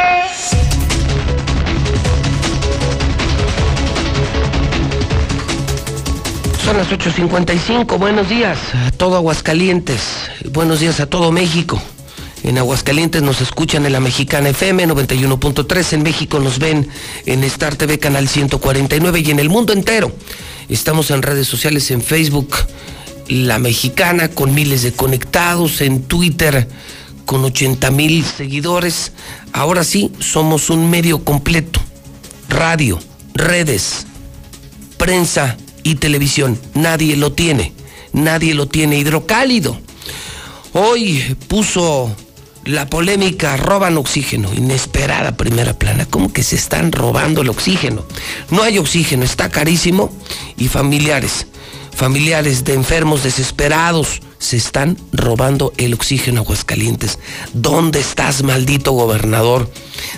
[6.65, 7.99] Son las 8.55.
[7.99, 10.03] Buenos días a todo Aguascalientes.
[10.51, 11.81] Buenos días a todo México.
[12.43, 15.95] En Aguascalientes nos escuchan en la Mexicana FM 91.3.
[15.95, 16.87] En México nos ven
[17.25, 20.13] en Star TV Canal 149 y en el mundo entero.
[20.69, 22.55] Estamos en redes sociales, en Facebook,
[23.29, 26.69] La Mexicana, con miles de conectados, en Twitter,
[27.25, 29.13] con 80 mil seguidores.
[29.55, 31.81] Ahora sí, somos un medio completo.
[32.51, 32.99] Radio,
[33.35, 34.07] redes,
[34.99, 36.59] prensa y televisión.
[36.75, 37.73] Nadie lo tiene.
[38.13, 38.99] Nadie lo tiene.
[38.99, 39.79] Hidrocálido.
[40.73, 42.15] Hoy puso
[42.65, 44.53] la polémica, roban oxígeno.
[44.55, 46.07] Inesperada primera plana.
[46.07, 48.05] ¿Cómo que se están robando el oxígeno?
[48.51, 50.13] No hay oxígeno, está carísimo.
[50.57, 51.47] Y familiares,
[51.95, 57.19] familiares de enfermos desesperados, se están robando el oxígeno a Aguascalientes.
[57.53, 59.71] ¿Dónde estás, maldito gobernador?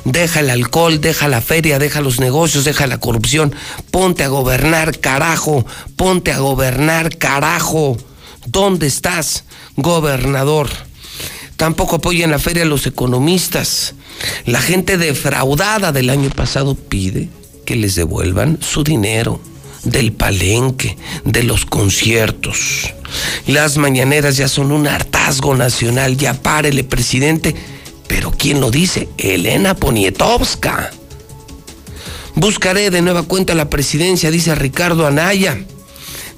[0.05, 3.55] Deja el alcohol, deja la feria, deja los negocios, deja la corrupción.
[3.91, 5.67] Ponte a gobernar, carajo.
[5.97, 7.99] Ponte a gobernar, carajo.
[8.47, 9.45] ¿Dónde estás,
[9.77, 10.71] gobernador?
[11.57, 13.95] Tampoco apoyan la feria a los economistas.
[14.47, 17.29] La gente defraudada del año pasado pide
[17.67, 19.41] que les devuelvan su dinero
[19.85, 22.93] del palenque, de los conciertos.
[23.47, 27.55] Las mañaneras ya son un hartazgo nacional, ya párele, presidente.
[28.07, 29.09] Pero ¿quién lo dice?
[29.19, 30.91] Elena Poniatowska.
[32.35, 35.59] Buscaré de nueva cuenta la presidencia, dice Ricardo Anaya.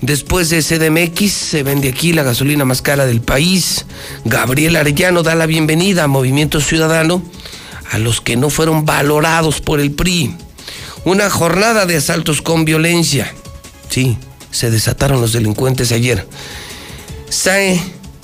[0.01, 3.87] Después de CDMX se vende aquí la gasolina más cara del país.
[4.25, 7.23] Gabriel Arellano da la bienvenida a Movimiento Ciudadano
[7.91, 10.35] a los que no fueron valorados por el PRI.
[11.05, 13.33] Una jornada de asaltos con violencia.
[13.91, 14.17] Sí,
[14.51, 16.27] se desataron los delincuentes ayer.
[17.29, 17.81] Se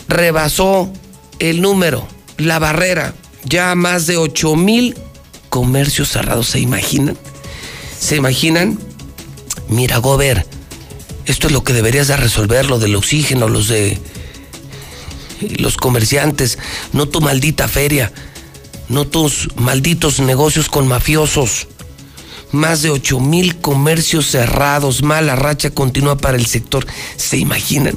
[0.09, 0.91] rebasó
[1.39, 2.07] el número,
[2.39, 3.15] la barrera.
[3.45, 4.97] Ya más de 8 mil
[5.49, 6.49] comercios cerrados.
[6.49, 7.19] ¿Se imaginan?
[7.99, 8.79] ¿Se imaginan?
[9.69, 10.47] Mira, Gober,
[11.27, 13.99] esto es lo que deberías de resolver, lo del oxígeno, los de
[15.59, 16.59] los comerciantes,
[16.93, 18.13] no tu maldita feria,
[18.89, 21.69] no tus malditos negocios con mafiosos.
[22.53, 26.87] Más de 8 mil comercios cerrados, mala racha continua para el sector.
[27.17, 27.97] ¿Se imaginan?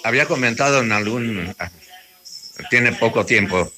[0.05, 1.55] Había comentado en algún.
[2.71, 3.71] Tiene poco tiempo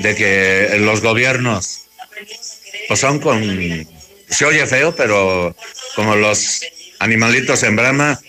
[0.00, 1.86] de que los gobiernos
[2.88, 3.42] pues son con.
[4.28, 5.56] Se oye feo, pero
[5.96, 6.60] como los
[6.98, 8.20] animalitos en brama,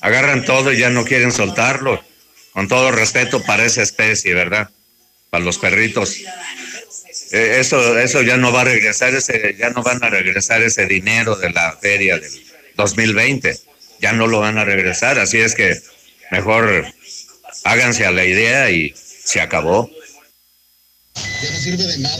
[0.00, 2.02] agarran todo y ya no quieren soltarlo.
[2.52, 4.70] Con todo respeto para esa especie, ¿verdad?
[5.30, 6.16] Para los perritos.
[7.32, 10.86] Eh, eso, eso ya no va a regresar, ese, ya no van a regresar ese
[10.86, 12.32] dinero de la feria del
[12.76, 13.58] 2020.
[14.00, 15.80] Ya no lo van a regresar, así es que
[16.30, 16.86] mejor
[17.64, 19.90] háganse a la idea y se acabó.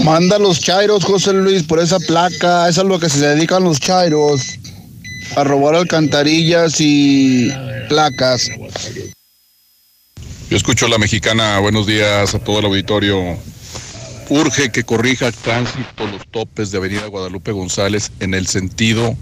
[0.00, 2.68] Manda los chairos, José Luis, por esa placa.
[2.68, 4.58] Eso es lo que se dedican los chairos.
[5.34, 7.50] A robar alcantarillas y
[7.88, 8.50] placas.
[10.48, 11.58] Yo escucho a la mexicana.
[11.58, 13.36] Buenos días a todo el auditorio.
[14.28, 19.16] Urge que corrija el tránsito los topes de Avenida Guadalupe González en el sentido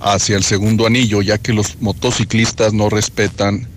[0.00, 3.68] hacia el segundo anillo, ya que los motociclistas no respetan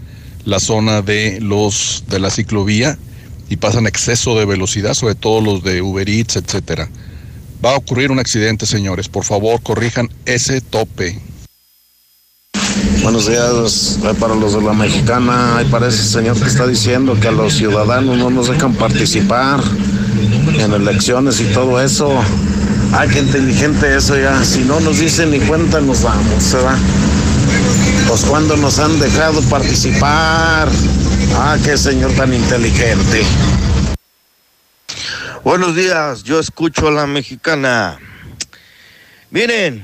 [0.44, 2.98] la zona de los de la ciclovía
[3.49, 6.90] y pasan exceso de velocidad, sobre todo los de Uber Eats, etcétera.
[7.64, 9.07] Va a ocurrir un accidente, señores.
[9.07, 11.19] Por favor, corrijan ese tope.
[13.06, 17.15] Buenos días, eh, para los de la mexicana, ahí parece el señor que está diciendo
[17.22, 19.60] que a los ciudadanos no nos dejan participar
[20.60, 22.19] en elecciones y todo eso.
[22.94, 24.44] Ay, qué inteligente eso ya.
[24.44, 26.76] Si no nos dicen ni cuenta nos damos, ¿se va?
[28.07, 30.68] Pues cuando nos han dejado participar.
[31.36, 33.23] Ah, qué señor tan inteligente.
[35.44, 37.99] Buenos días, yo escucho a la mexicana.
[39.30, 39.84] Miren,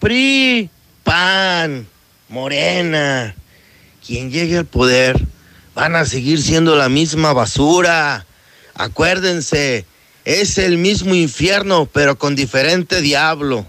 [0.00, 0.68] PRI,
[1.04, 1.86] PAN,
[2.28, 3.34] Morena,
[4.06, 5.18] quien llegue al poder,
[5.74, 8.26] van a seguir siendo la misma basura.
[8.74, 9.86] Acuérdense,
[10.24, 13.66] es el mismo infierno, pero con diferente diablo.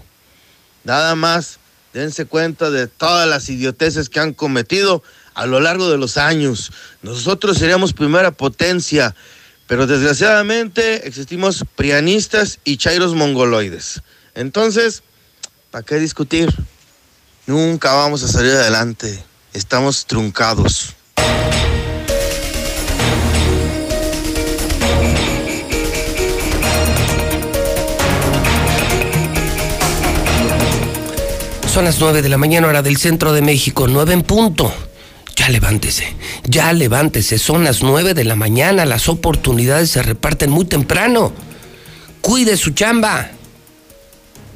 [0.84, 1.58] Nada más,
[1.94, 5.02] dense cuenta de todas las idioteces que han cometido
[5.34, 6.72] a lo largo de los años.
[7.02, 9.14] Nosotros seríamos primera potencia,
[9.66, 14.02] pero desgraciadamente existimos prianistas y chairos mongoloides.
[14.34, 15.02] Entonces,
[15.70, 16.52] ¿para qué discutir?
[17.46, 19.22] Nunca vamos a salir adelante.
[19.52, 20.94] Estamos truncados.
[31.72, 34.72] Son las 9 de la mañana, hora del centro de México, 9 en punto.
[35.36, 36.14] Ya levántese,
[36.44, 41.32] ya levántese, son las 9 de la mañana, las oportunidades se reparten muy temprano.
[42.20, 43.30] Cuide su chamba.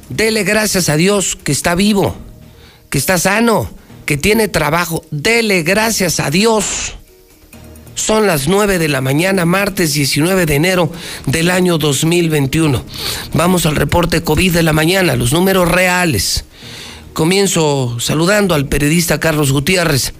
[0.09, 2.15] Dele gracias a Dios que está vivo,
[2.95, 3.69] que está sano,
[4.05, 5.03] que tiene trabajo.
[5.11, 6.95] Dele gracias a Dios.
[7.93, 10.89] Son las 9 de la mañana, martes 19 de enero
[11.25, 12.85] del año 2021.
[13.33, 16.45] Vamos al reporte COVID de la mañana, los números reales.
[17.11, 20.13] Comienzo saludando al periodista Carlos Gutiérrez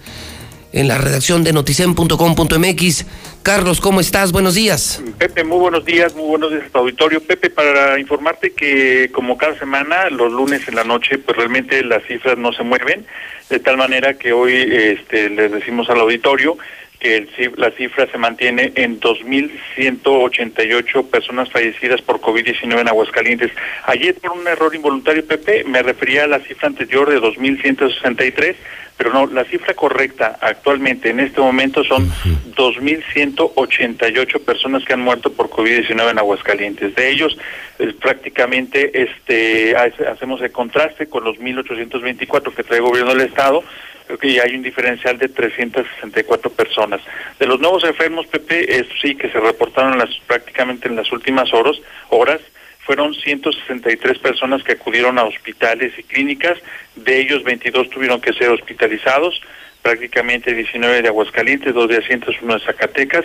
[0.72, 3.06] en la redacción de noticen.com.mx.
[3.42, 4.32] Carlos, ¿cómo estás?
[4.32, 5.02] Buenos días.
[5.18, 7.20] Pepe, muy buenos días, muy buenos días a tu auditorio.
[7.20, 12.04] Pepe, para informarte que como cada semana, los lunes en la noche, pues realmente las
[12.04, 13.06] cifras no se mueven,
[13.48, 16.56] de tal manera que hoy este, les decimos al auditorio
[16.98, 23.52] que el, la cifra se mantiene en 2.188 personas fallecidas por COVID-19 en Aguascalientes.
[23.84, 28.56] Ayer, por un error involuntario, Pepe, me refería a la cifra anterior de 2.163,
[28.96, 32.10] pero no, la cifra correcta actualmente en este momento son
[32.56, 36.94] 2.188 personas que han muerto por COVID-19 en Aguascalientes.
[36.94, 37.36] De ellos,
[37.78, 43.62] eh, prácticamente este hacemos el contraste con los 1.824 que trae el gobierno del Estado,
[44.06, 47.00] creo que ya hay un diferencial de 364 personas.
[47.38, 51.52] De los nuevos enfermos, Pepe, es, sí, que se reportaron las, prácticamente en las últimas
[51.52, 51.76] horas,
[52.08, 52.40] horas
[52.86, 56.56] fueron 163 personas que acudieron a hospitales y clínicas,
[56.94, 59.40] de ellos 22 tuvieron que ser hospitalizados,
[59.82, 63.24] prácticamente 19 de Aguascalientes, 2 de Asientos, 1 de Zacatecas,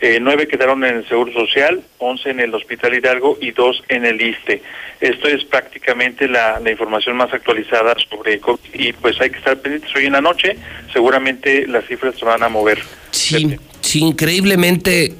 [0.00, 4.04] eh, 9 quedaron en el Seguro Social, 11 en el Hospital Hidalgo y 2 en
[4.04, 4.62] el ISTE.
[5.00, 8.40] Esto es prácticamente la, información más actualizada sobre
[8.74, 10.56] y pues hay que estar pendientes hoy en la noche,
[10.92, 12.78] seguramente las cifras se van a mover.
[13.10, 15.14] Sí, sí increíblemente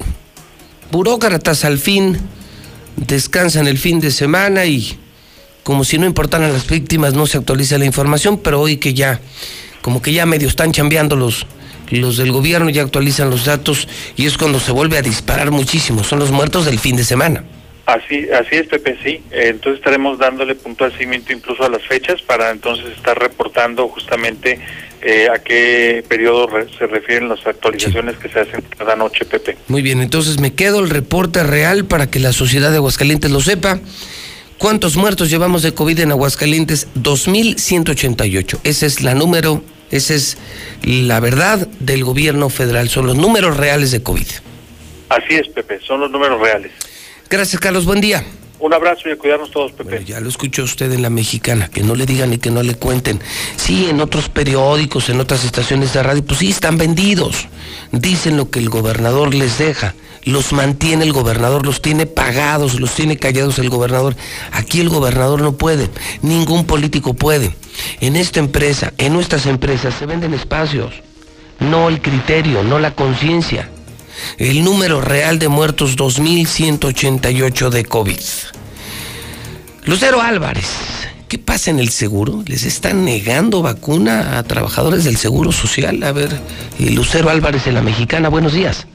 [0.91, 2.17] burócratas al fin
[3.07, 4.97] descansan el fin de semana y
[5.63, 9.19] como si no importaran las víctimas, no se actualiza la información, pero hoy que ya,
[9.81, 11.45] como que ya medio están chambeando los,
[11.89, 16.03] los del gobierno, ya actualizan los datos y es cuando se vuelve a disparar muchísimo,
[16.03, 17.43] son los muertos del fin de semana.
[17.89, 19.19] Así, así es, Pepe, sí.
[19.31, 24.59] Entonces estaremos dándole puntual seguimiento incluso a las fechas para entonces estar reportando justamente
[25.01, 26.47] eh, a qué periodo
[26.77, 29.57] se refieren las actualizaciones que se hacen cada noche, Pepe.
[29.67, 33.41] Muy bien, entonces me quedo el reporte real para que la sociedad de Aguascalientes lo
[33.41, 33.79] sepa.
[34.59, 36.89] ¿Cuántos muertos llevamos de COVID en Aguascalientes?
[36.93, 38.59] 2.188.
[38.65, 40.37] Ese es la número, esa es
[40.83, 42.87] la verdad del gobierno federal.
[42.87, 44.27] Son los números reales de COVID.
[45.09, 46.71] Así es, Pepe, son los números reales.
[47.29, 47.85] Gracias, Carlos.
[47.85, 48.23] Buen día.
[48.59, 50.03] Un abrazo y a cuidarnos todos, Pepe.
[50.03, 52.75] ya lo escuchó usted en la mexicana, que no le digan y que no le
[52.75, 53.21] cuenten.
[53.55, 57.47] Sí, en otros periódicos, en otras estaciones de radio, pues sí, están vendidos.
[57.93, 59.95] Dicen lo que el gobernador les deja.
[60.25, 64.15] Los mantiene el gobernador, los tiene pagados, los tiene callados el gobernador.
[64.51, 65.89] Aquí el gobernador no puede,
[66.21, 67.55] ningún político puede.
[68.01, 70.93] En esta empresa, en nuestras empresas, se venden espacios,
[71.59, 73.69] no el criterio, no la conciencia.
[74.37, 78.19] El número real de muertos 2.188 de COVID.
[79.83, 80.69] Lucero Álvarez,
[81.27, 82.43] ¿qué pasa en el seguro?
[82.45, 86.03] ¿Les están negando vacuna a trabajadores del Seguro Social?
[86.03, 86.29] A ver,
[86.79, 88.87] Lucero Álvarez de la Mexicana, buenos días.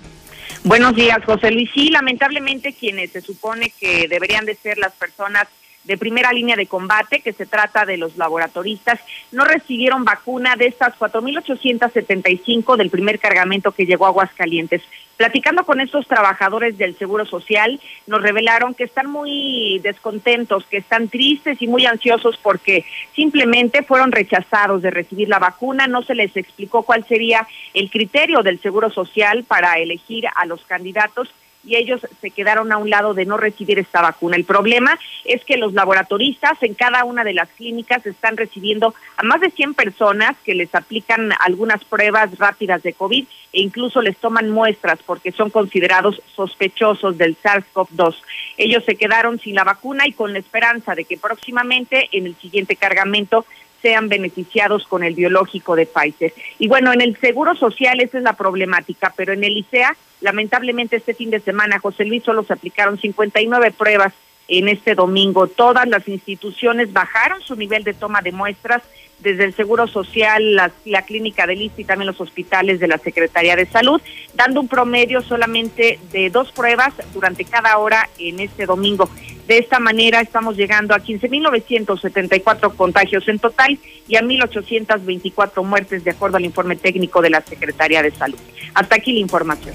[0.62, 1.70] Buenos días, José Luis.
[1.74, 5.46] Sí, lamentablemente quienes se supone que deberían de ser las personas
[5.84, 8.98] de primera línea de combate, que se trata de los laboratoristas,
[9.32, 14.82] no recibieron vacuna de estas 4.875 del primer cargamento que llegó a Aguascalientes.
[15.16, 21.08] Platicando con estos trabajadores del Seguro Social, nos revelaron que están muy descontentos, que están
[21.08, 22.84] tristes y muy ansiosos porque
[23.14, 28.42] simplemente fueron rechazados de recibir la vacuna, no se les explicó cuál sería el criterio
[28.42, 31.32] del Seguro Social para elegir a los candidatos
[31.64, 34.36] y ellos se quedaron a un lado de no recibir esta vacuna.
[34.36, 39.22] El problema es que los laboratoristas en cada una de las clínicas están recibiendo a
[39.22, 44.16] más de 100 personas que les aplican algunas pruebas rápidas de COVID e incluso les
[44.16, 48.16] toman muestras porque son considerados sospechosos del SARS-CoV-2.
[48.56, 52.34] Ellos se quedaron sin la vacuna y con la esperanza de que próximamente en el
[52.36, 53.46] siguiente cargamento
[53.84, 56.32] sean beneficiados con el biológico de Pfizer.
[56.58, 60.96] Y bueno, en el Seguro Social esa es la problemática, pero en el ICEA, lamentablemente
[60.96, 64.14] este fin de semana, José Luis, solo se aplicaron 59 pruebas
[64.48, 65.46] en este domingo.
[65.46, 68.82] Todas las instituciones bajaron su nivel de toma de muestras,
[69.20, 73.56] desde el Seguro Social, la, Clínica del ISTE y también los hospitales de la Secretaría
[73.56, 74.00] de Salud,
[74.34, 79.08] dando un promedio solamente de dos pruebas durante cada hora en este domingo.
[79.48, 86.10] De esta manera estamos llegando a 15.974 contagios en total y a 1.824 muertes de
[86.10, 88.38] acuerdo al informe técnico de la Secretaría de Salud.
[88.74, 89.74] Hasta aquí la información.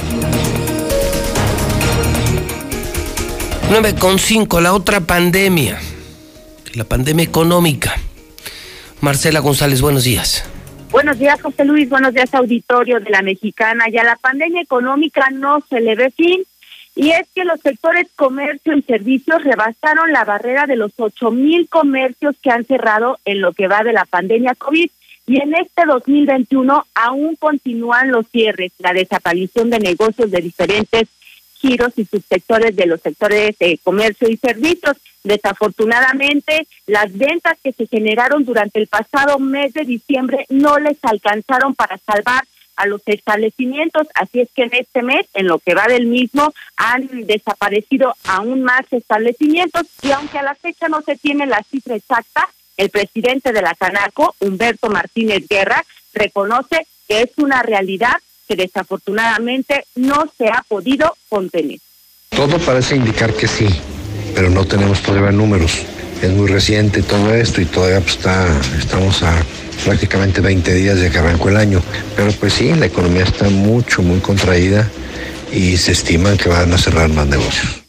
[3.69, 5.79] 9.5, la otra pandemia,
[6.73, 7.93] la pandemia económica.
[8.99, 10.43] Marcela González, buenos días.
[10.89, 11.87] Buenos días, José Luis.
[11.87, 13.85] Buenos días, auditorio de la Mexicana.
[13.91, 16.41] Ya la pandemia económica no se le ve fin
[16.95, 21.69] y es que los sectores comercio y servicios rebasaron la barrera de los ocho mil
[21.69, 24.89] comercios que han cerrado en lo que va de la pandemia COVID.
[25.27, 31.07] Y en este 2021 aún continúan los cierres, la desaparición de negocios de diferentes
[31.60, 34.98] giros y subsectores de los sectores de comercio y servicios.
[35.23, 41.76] Desafortunadamente, las ventas que se generaron durante el pasado mes de diciembre no les alcanzaron
[41.76, 42.44] para salvar
[42.77, 46.53] a los establecimientos, así es que en este mes, en lo que va del mismo,
[46.77, 51.95] han desaparecido aún más establecimientos y aunque a la fecha no se tiene la cifra
[51.95, 55.84] exacta, el presidente de la Canaco, Humberto Martínez Guerra,
[56.14, 58.15] reconoce que es una realidad
[58.49, 61.77] que desafortunadamente no se ha podido contener.
[62.30, 63.67] Todo parece indicar que sí,
[64.34, 65.85] pero no tenemos todavía números.
[66.21, 68.47] Es muy reciente todo esto y todavía pues, está,
[68.77, 69.34] estamos a
[69.85, 71.81] prácticamente 20 días de que arrancó el año.
[72.15, 74.89] Pero pues sí, la economía está mucho, muy contraída
[75.53, 77.84] y se estima que van a cerrar más negocios.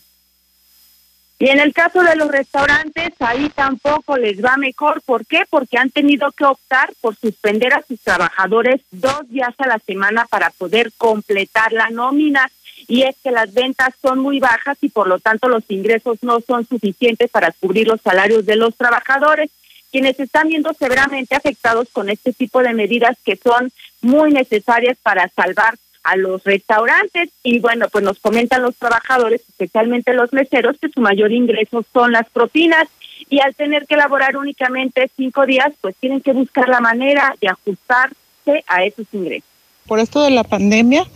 [1.41, 5.01] Y en el caso de los restaurantes, ahí tampoco les va mejor.
[5.01, 5.45] ¿Por qué?
[5.49, 10.27] Porque han tenido que optar por suspender a sus trabajadores dos días a la semana
[10.27, 12.47] para poder completar la nómina.
[12.89, 16.43] Y es que las ventas son muy bajas y por lo tanto los ingresos no
[16.43, 19.49] son suficientes para cubrir los salarios de los trabajadores,
[19.91, 23.73] quienes están viendo severamente afectados con este tipo de medidas que son
[24.03, 30.15] muy necesarias para salvar a los restaurantes y bueno, pues nos comentan los trabajadores, especialmente
[30.15, 32.89] los meseros, que su mayor ingreso son las propinas
[33.29, 37.49] y al tener que elaborar únicamente cinco días, pues tienen que buscar la manera de
[37.49, 39.49] ajustarse a esos ingresos.
[39.87, 41.07] Por esto de la pandemia,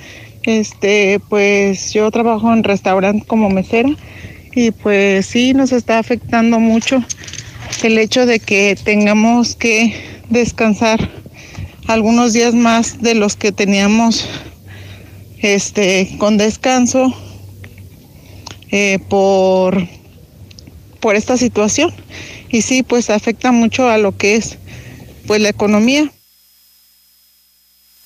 [0.43, 3.91] este, pues yo trabajo en restaurante como mesera
[4.55, 7.03] y pues sí nos está afectando mucho
[7.83, 9.95] el hecho de que tengamos que
[10.29, 11.11] descansar
[11.87, 14.29] algunos días más de los que teníamos
[15.45, 17.13] este con descanso
[18.71, 19.87] eh, por
[21.01, 21.93] por esta situación
[22.49, 24.59] y sí pues afecta mucho a lo que es
[25.27, 26.11] pues la economía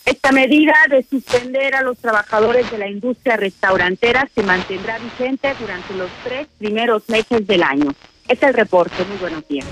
[0.08, 5.92] esta medida de suspender a los trabajadores de la industria restaurantera se mantendrá vigente durante
[5.92, 7.92] los tres primeros meses del año.
[8.26, 9.04] Este es el reporte.
[9.04, 9.66] Muy buenos días.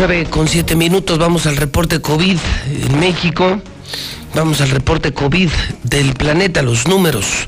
[0.00, 2.38] Nueve con siete minutos, vamos al reporte COVID
[2.70, 3.60] en México.
[4.34, 5.50] Vamos al reporte COVID
[5.82, 7.46] del planeta, los números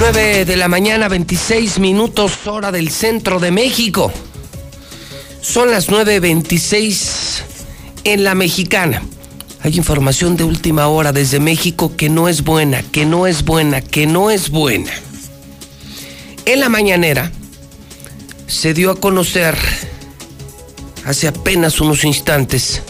[0.00, 4.10] 9 de la mañana, 26 minutos hora del centro de México.
[5.42, 7.42] Son las 9.26
[8.04, 9.02] en la mexicana.
[9.62, 13.82] Hay información de última hora desde México que no es buena, que no es buena,
[13.82, 14.90] que no es buena.
[16.46, 17.30] En la mañanera
[18.46, 19.54] se dio a conocer
[21.04, 22.80] hace apenas unos instantes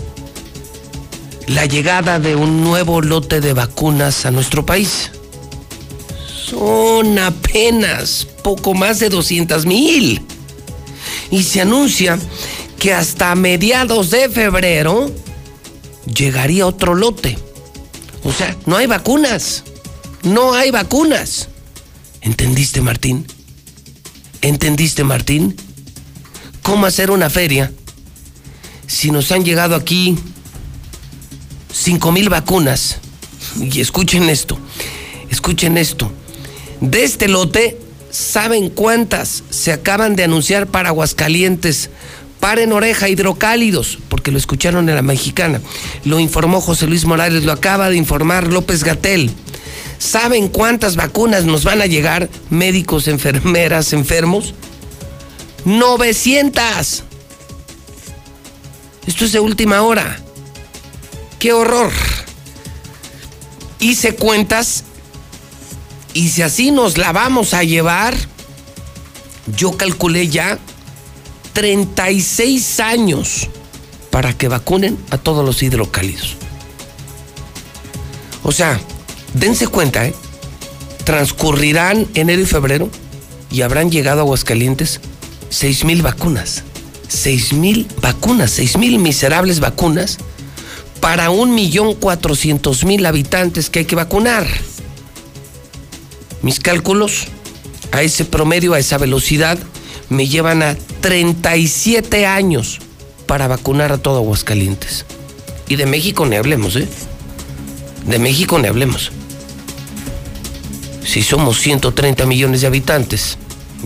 [1.49, 5.11] la llegada de un nuevo lote de vacunas a nuestro país
[6.51, 10.21] son apenas poco más de 200 mil.
[11.31, 12.19] Y se anuncia
[12.79, 15.11] que hasta mediados de febrero
[16.13, 17.39] llegaría otro lote.
[18.25, 19.63] O sea, no hay vacunas.
[20.25, 21.49] No hay vacunas.
[22.21, 23.27] ¿Entendiste, Martín?
[24.43, 25.57] ¿Entendiste, Martín?
[26.63, 27.73] ¿Cómo hacer una feria
[28.87, 30.19] si nos han llegado aquí
[31.73, 32.99] cinco mil vacunas?
[33.59, 34.59] Y escuchen esto,
[35.31, 36.13] escuchen esto.
[36.81, 37.79] De este lote,
[38.11, 41.91] ¿saben cuántas se acaban de anunciar para Aguascalientes?
[42.41, 45.61] Paren oreja, hidrocálidos, porque lo escucharon en la mexicana.
[46.05, 49.31] Lo informó José Luis Morales, lo acaba de informar López Gatel.
[49.99, 52.31] ¿Saben cuántas vacunas nos van a llegar?
[52.49, 54.55] Médicos, enfermeras, enfermos.
[55.67, 57.05] 900.
[59.07, 60.19] Esto es de última hora.
[61.39, 61.93] ¡Qué horror!
[63.81, 64.85] Hice cuentas
[66.13, 68.17] y si así nos la vamos a llevar,
[69.57, 70.59] yo calculé ya
[71.53, 73.49] 36 años
[74.11, 76.37] para que vacunen a todos los hidrocálidos.
[78.43, 78.81] O sea,
[79.35, 80.15] dense cuenta, ¿eh?
[81.05, 82.89] transcurrirán enero y febrero
[83.51, 85.01] y habrán llegado a Aguascalientes
[85.51, 86.65] 6 mil vacunas.
[87.09, 90.19] 6 mil vacunas, 6 mil miserables vacunas
[91.01, 94.47] para un millón cuatrocientos mil habitantes que hay que vacunar.
[96.43, 97.27] Mis cálculos
[97.93, 99.59] a ese promedio, a esa velocidad,
[100.09, 102.81] me llevan a 37 años
[103.27, 105.05] para vacunar a todo Aguascalientes.
[105.69, 106.89] Y de México ni hablemos, ¿eh?
[108.07, 109.13] De México ni hablemos.
[111.05, 113.39] Si somos 130 millones de habitantes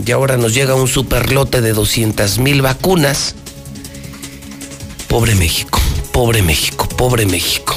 [0.05, 3.35] y ahora nos llega un superlote de 200 mil vacunas,
[5.09, 5.81] pobre México,
[6.13, 7.75] pobre México, pobre México.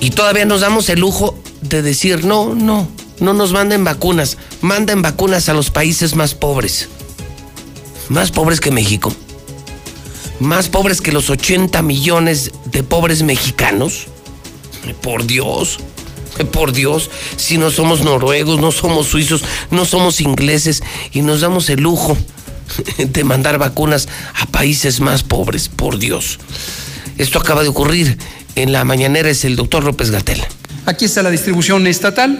[0.00, 2.88] Y todavía nos damos el lujo de decir, no, no,
[3.20, 6.88] no nos manden vacunas, manden vacunas a los países más pobres.
[8.08, 9.12] Más pobres que México.
[10.40, 14.08] Más pobres que los 80 millones de pobres mexicanos.
[15.00, 15.78] Por Dios,
[16.52, 20.82] por Dios, si no somos noruegos, no somos suizos, no somos ingleses
[21.12, 22.16] y nos damos el lujo
[22.98, 26.38] de mandar vacunas a países más pobres, por Dios.
[27.18, 28.18] Esto acaba de ocurrir
[28.56, 30.42] en la mañanera, es el doctor López Gatel.
[30.84, 32.36] Aquí está la distribución estatal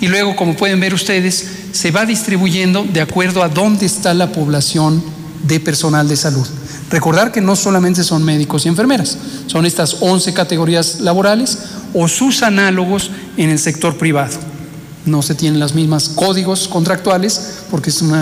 [0.00, 4.30] y luego, como pueden ver ustedes, se va distribuyendo de acuerdo a dónde está la
[4.30, 5.02] población
[5.42, 6.46] de personal de salud.
[6.90, 11.58] Recordar que no solamente son médicos y enfermeras, son estas 11 categorías laborales
[11.94, 14.36] o sus análogos en el sector privado.
[15.06, 18.14] No se tienen los mismos códigos contractuales porque es un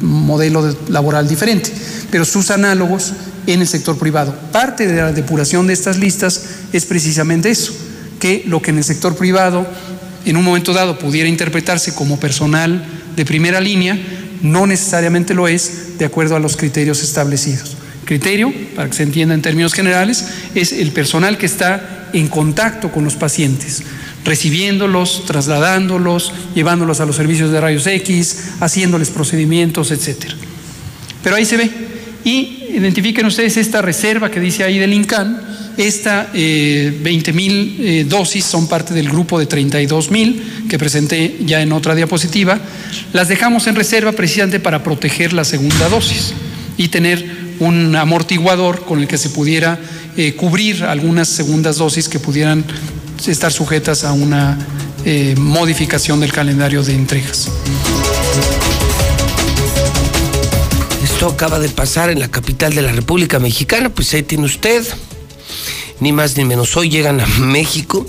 [0.00, 1.72] modelo laboral diferente,
[2.10, 3.12] pero sus análogos
[3.46, 4.34] en el sector privado.
[4.52, 7.72] Parte de la depuración de estas listas es precisamente eso,
[8.18, 9.66] que lo que en el sector privado
[10.24, 12.84] en un momento dado pudiera interpretarse como personal
[13.16, 13.98] de primera línea,
[14.42, 17.76] no necesariamente lo es de acuerdo a los criterios establecidos.
[18.04, 20.24] Criterio, para que se entienda en términos generales,
[20.54, 23.82] es el personal que está en contacto con los pacientes,
[24.24, 30.32] recibiéndolos, trasladándolos, llevándolos a los servicios de rayos X, haciéndoles procedimientos, etc.
[31.22, 31.70] Pero ahí se ve.
[32.24, 35.40] Y identifiquen ustedes esta reserva que dice ahí del INCAN.
[35.76, 41.38] Esta eh, 20 mil eh, dosis son parte del grupo de 32 mil que presenté
[41.46, 42.58] ya en otra diapositiva.
[43.12, 46.34] Las dejamos en reserva precisamente para proteger la segunda dosis
[46.76, 49.78] y tener un amortiguador con el que se pudiera
[50.22, 52.62] eh, cubrir algunas segundas dosis que pudieran
[53.26, 54.58] estar sujetas a una
[55.06, 57.48] eh, modificación del calendario de entregas.
[61.02, 64.86] Esto acaba de pasar en la capital de la República Mexicana, pues ahí tiene usted.
[66.00, 66.76] Ni más ni menos.
[66.76, 68.06] Hoy llegan a México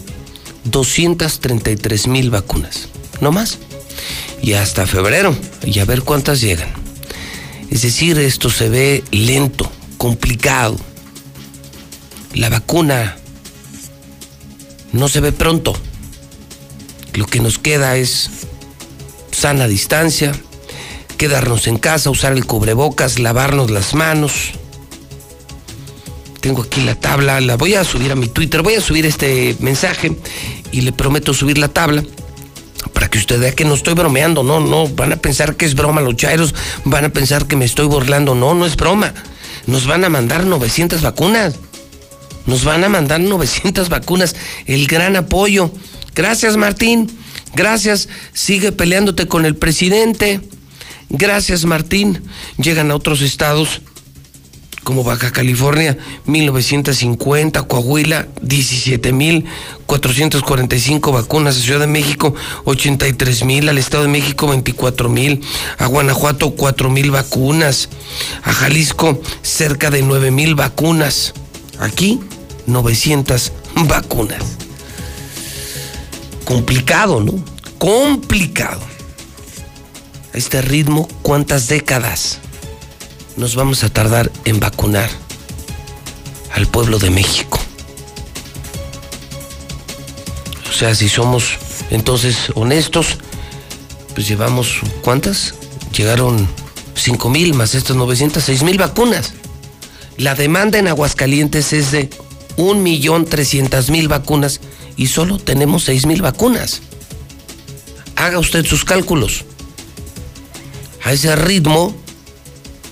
[0.66, 2.90] 233 mil vacunas.
[3.22, 3.58] No más.
[4.42, 5.34] Y hasta febrero.
[5.64, 6.74] Y a ver cuántas llegan.
[7.70, 10.91] Es decir, esto se ve lento, complicado.
[12.34, 13.18] La vacuna
[14.94, 15.74] no se ve pronto.
[17.14, 18.30] Lo que nos queda es
[19.32, 20.34] sana distancia,
[21.18, 24.52] quedarnos en casa, usar el cubrebocas, lavarnos las manos.
[26.40, 29.56] Tengo aquí la tabla, la voy a subir a mi Twitter, voy a subir este
[29.60, 30.16] mensaje
[30.72, 32.04] y le prometo subir la tabla
[32.94, 35.76] para que usted vea que no estoy bromeando, no, no, van a pensar que es
[35.76, 36.56] broma los chairos,
[36.86, 39.14] van a pensar que me estoy burlando, no, no es broma.
[39.68, 41.56] Nos van a mandar 900 vacunas.
[42.46, 44.36] Nos van a mandar 900 vacunas.
[44.66, 45.72] El gran apoyo.
[46.16, 47.10] Gracias, Martín.
[47.54, 48.10] Gracias.
[48.34, 50.42] Sigue peleándote con el presidente.
[51.10, 52.24] Gracias, Martín.
[52.58, 53.82] Llegan a otros estados
[54.84, 62.34] como Baja California 1950, Coahuila 17.445 vacunas, Ciudad de México
[62.66, 65.42] 83.000, al Estado de México 24.000,
[65.78, 67.90] a Guanajuato 4.000 vacunas,
[68.44, 71.36] a Jalisco cerca de 9.000 vacunas,
[71.82, 72.20] aquí
[72.68, 73.52] 900
[73.88, 74.44] vacunas.
[76.46, 77.44] Complicado, ¿no?
[77.78, 78.82] Complicado.
[80.34, 82.40] A este ritmo, ¿cuántas décadas?
[83.38, 85.10] nos vamos a tardar en vacunar
[86.54, 87.60] al pueblo de México.
[90.70, 91.58] O sea, si somos
[91.90, 93.18] entonces honestos,
[94.14, 95.56] pues llevamos, ¿cuántas?
[95.96, 96.48] Llegaron
[96.96, 99.34] 5 mil más estas 900, 6 mil vacunas.
[100.22, 102.08] La demanda en Aguascalientes es de
[102.58, 104.62] 1.300.000 vacunas
[104.96, 106.82] y solo tenemos 6 mil vacunas.
[108.18, 109.46] Haga usted sus cálculos.
[111.04, 111.96] A ese ritmo,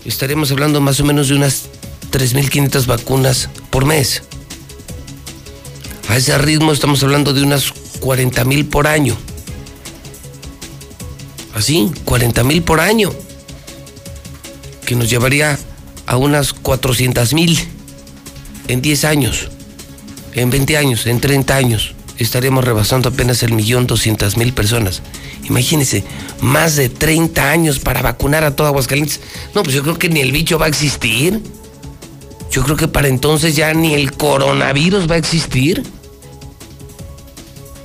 [0.05, 1.65] estaremos hablando más o menos de unas
[2.11, 4.23] 3.500 vacunas por mes.
[6.07, 9.15] A ese ritmo estamos hablando de unas 40.000 por año.
[11.53, 13.13] Así, 40.000 por año.
[14.83, 15.59] Que nos llevaría
[16.09, 17.65] a unas 400.000
[18.67, 19.49] en 10 años,
[20.33, 21.93] en 20 años, en 30 años.
[22.17, 25.03] Estaremos rebasando apenas el millón doscientas mil personas.
[25.47, 26.03] Imagínense,
[26.41, 29.21] más de 30 años para vacunar a toda Aguascalientes.
[29.53, 31.41] No, pues yo creo que ni el bicho va a existir.
[32.49, 35.83] Yo creo que para entonces ya ni el coronavirus va a existir.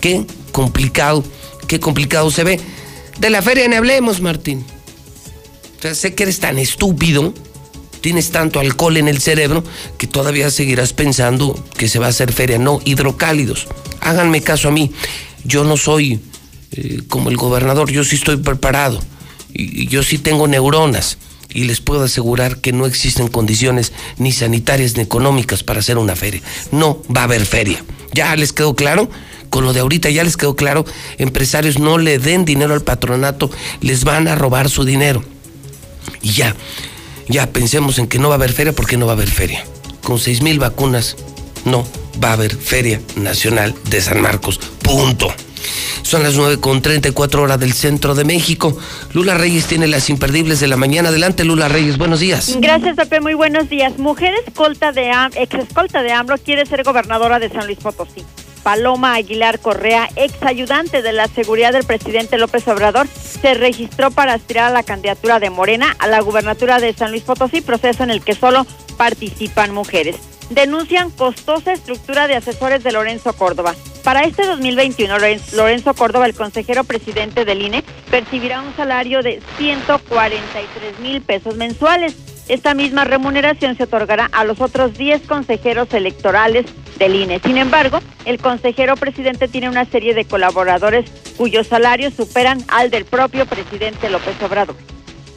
[0.00, 1.22] Qué complicado,
[1.68, 2.58] qué complicado se ve.
[3.18, 4.64] De la feria ni hablemos, Martín.
[5.78, 7.34] O sea, sé que eres tan estúpido,
[8.04, 9.64] tienes tanto alcohol en el cerebro,
[9.96, 12.58] que todavía seguirás pensando que se va a hacer feria.
[12.58, 13.66] No, hidrocálidos.
[14.00, 14.92] Háganme caso a mí.
[15.42, 16.20] Yo no soy
[16.72, 19.00] eh, como el gobernador, yo sí estoy preparado
[19.54, 21.16] y, yo sí tengo neuronas
[21.48, 26.14] y les puedo asegurar que no existen condiciones ni sanitarias ni económicas para hacer una
[26.14, 26.42] feria.
[26.72, 27.82] No va a haber feria.
[28.12, 29.08] ¿Ya les quedó claro?
[29.48, 30.84] Con lo de ahorita ya les quedó claro,
[31.16, 33.50] empresarios no le den dinero al patronato,
[33.80, 35.24] les van a robar su dinero.
[36.20, 36.54] Y ya,
[37.28, 39.64] ya pensemos en que no va a haber feria porque no va a haber feria.
[40.02, 41.16] Con seis mil vacunas
[41.64, 41.86] no
[42.22, 44.58] va a haber Feria Nacional de San Marcos.
[44.58, 45.32] Punto.
[46.02, 48.76] Son las 9 con 34 horas del centro de México.
[49.14, 51.08] Lula Reyes tiene las imperdibles de la mañana.
[51.08, 52.54] Adelante, Lula Reyes, buenos días.
[52.60, 53.98] Gracias, Pepe, muy buenos días.
[53.98, 58.22] Mujer escolta de ex escolta de AMLO quiere ser gobernadora de San Luis Potosí.
[58.64, 64.32] Paloma Aguilar Correa, ex ayudante de la seguridad del presidente López Obrador, se registró para
[64.32, 68.10] aspirar a la candidatura de Morena a la gubernatura de San Luis Potosí, proceso en
[68.10, 68.66] el que solo
[68.96, 70.16] participan mujeres
[70.50, 73.74] denuncian costosa estructura de asesores de Lorenzo Córdoba.
[74.02, 75.16] Para este 2021,
[75.54, 82.14] Lorenzo Córdoba, el consejero presidente del INE, percibirá un salario de 143 mil pesos mensuales.
[82.48, 86.66] Esta misma remuneración se otorgará a los otros 10 consejeros electorales
[86.98, 87.40] del INE.
[87.40, 93.06] Sin embargo, el consejero presidente tiene una serie de colaboradores cuyos salarios superan al del
[93.06, 94.76] propio presidente López Obrador.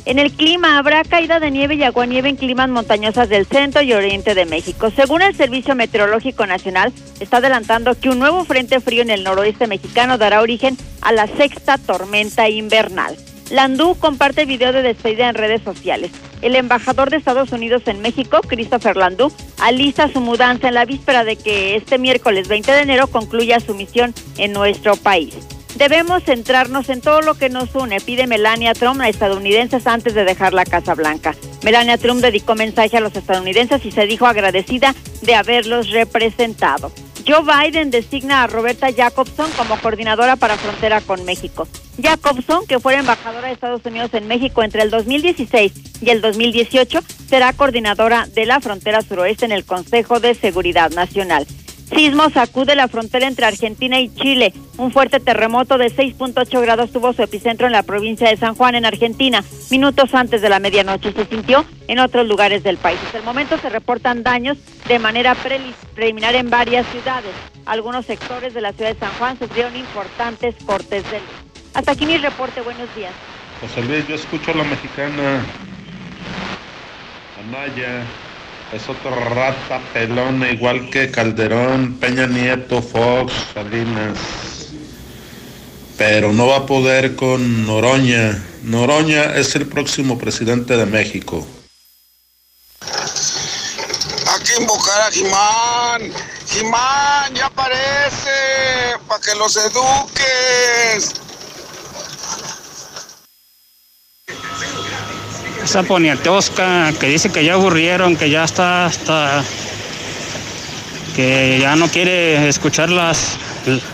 [0.08, 3.92] En el clima habrá caída de nieve y aguanieve en climas montañosas del centro y
[3.92, 4.90] oriente de México.
[4.90, 9.68] Según el Servicio Meteorológico Nacional, está adelantando que un nuevo frente frío en el noroeste
[9.68, 13.18] mexicano dará origen a la sexta tormenta invernal.
[13.50, 16.12] Landú comparte video de despedida en redes sociales.
[16.42, 21.24] El embajador de Estados Unidos en México, Christopher Landú, alista su mudanza en la víspera
[21.24, 25.36] de que este miércoles 20 de enero concluya su misión en nuestro país.
[25.78, 30.26] Debemos centrarnos en todo lo que nos une, pide Melania Trump a estadounidenses antes de
[30.26, 31.36] dejar la Casa Blanca.
[31.64, 36.92] Melania Trump dedicó mensaje a los estadounidenses y se dijo agradecida de haberlos representado.
[37.28, 41.68] Joe Biden designa a Roberta Jacobson como coordinadora para frontera con México.
[42.02, 47.02] Jacobson, que fue embajadora de Estados Unidos en México entre el 2016 y el 2018,
[47.30, 51.46] será coordinadora de la frontera suroeste en el Consejo de Seguridad Nacional.
[51.90, 54.54] Sismo sacude la frontera entre Argentina y Chile.
[54.78, 58.76] Un fuerte terremoto de 6.8 grados tuvo su epicentro en la provincia de San Juan,
[58.76, 61.14] en Argentina, minutos antes de la medianoche.
[61.14, 63.00] Se sintió en otros lugares del país.
[63.06, 64.58] Hasta el momento se reportan daños
[64.88, 65.36] de manera
[65.96, 67.32] preliminar en varias ciudades.
[67.66, 71.30] Algunos sectores de la ciudad de San Juan sufrieron importantes cortes de luz.
[71.74, 72.62] Hasta aquí mi reporte.
[72.62, 73.14] Buenos días.
[73.62, 75.42] José Luis, yo escucho a la mexicana
[77.40, 78.04] Anaya.
[78.74, 84.18] Es otra rata pelona, igual que Calderón, Peña Nieto, Fox, Salinas.
[85.98, 88.44] Pero no va a poder con Noroña.
[88.64, 91.48] Noroña es el próximo presidente de México.
[92.82, 96.12] Hay que invocar a Jimán.
[96.50, 101.27] Jimán, ya aparece, para que los eduques.
[105.68, 109.44] Esa poniatosca que dice que ya aburrieron, que ya está hasta
[111.14, 113.38] que ya no quiere escuchar las,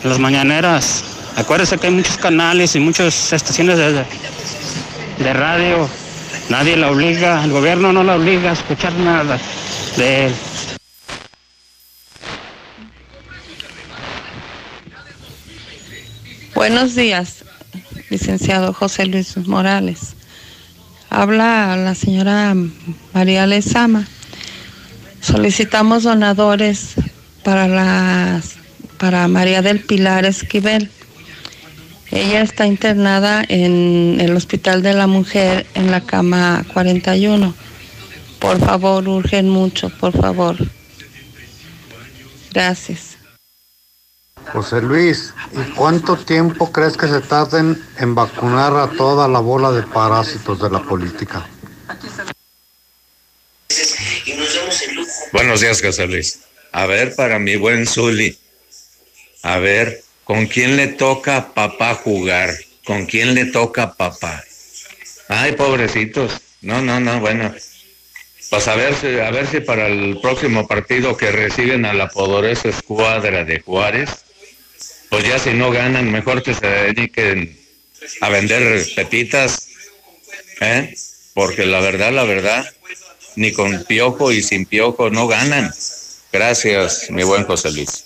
[0.04, 1.04] las mañaneras.
[1.36, 4.06] Acuérdese que hay muchos canales y muchas estaciones de,
[5.18, 5.90] de radio.
[6.50, 9.40] Nadie la obliga, el gobierno no la obliga a escuchar nada
[9.98, 10.36] de él.
[16.54, 17.44] Buenos días,
[18.12, 20.14] licenciado José Luis Morales.
[21.14, 22.56] Habla la señora
[23.14, 24.08] María Lezama.
[25.22, 26.96] Solicitamos donadores
[27.44, 28.42] para
[28.98, 30.90] para María del Pilar Esquivel.
[32.10, 37.54] Ella está internada en el Hospital de la Mujer en la cama 41.
[38.40, 40.58] Por favor, urgen mucho, por favor.
[42.52, 43.13] Gracias.
[44.52, 49.72] José Luis, ¿y cuánto tiempo crees que se tarden en vacunar a toda la bola
[49.72, 51.48] de parásitos de la política?
[55.32, 56.40] Buenos días, José Luis.
[56.72, 58.38] A ver, para mi buen Zuli,
[59.42, 62.54] a ver, ¿con quién le toca a papá jugar?
[62.86, 64.44] ¿Con quién le toca a papá?
[65.30, 66.42] Ay, pobrecitos.
[66.62, 67.54] No, no, no, bueno.
[68.50, 72.10] Pues a ver, si, a ver si para el próximo partido que reciben a la
[72.10, 74.24] poderosa escuadra de Juárez,
[75.14, 77.56] pues ya si no ganan, mejor que se dediquen
[78.22, 79.68] a vender pepitas,
[80.60, 80.92] ¿eh?
[81.36, 82.66] Porque la verdad, la verdad,
[83.36, 85.72] ni con piojo y sin piojo no ganan.
[86.32, 88.06] Gracias, mi buen José Luis.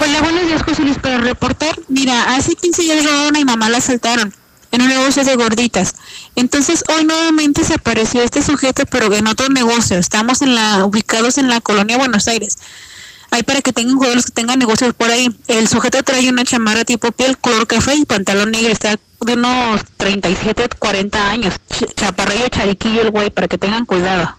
[0.00, 1.78] Hola, buenos días, José Luis, para reportar.
[1.88, 4.34] Mira, hace 15 días robaron a mi mamá la asaltaron
[4.70, 5.96] en un negocio de gorditas.
[6.34, 9.98] Entonces, hoy nuevamente se apareció este sujeto, pero en otro negocio.
[9.98, 12.56] Estamos en la, ubicados en la colonia Buenos Aires.
[13.32, 15.28] Ahí para que tengan jugadores que tengan negocios por ahí.
[15.48, 18.70] El sujeto trae una chamarra tipo piel, color café y pantalón negro.
[18.70, 21.54] Está de unos 37, 40 años.
[21.70, 24.36] Ch- Chaparrillo, chariquillo el güey, para que tengan cuidado.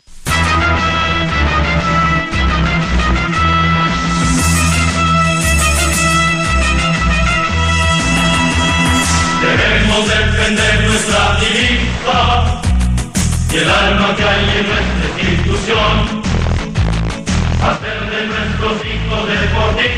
[9.41, 12.61] Debemos defender nuestra divisa
[13.51, 16.23] y el alma que hay en nuestra institución.
[17.61, 18.09] Hacer
[19.75, 19.89] que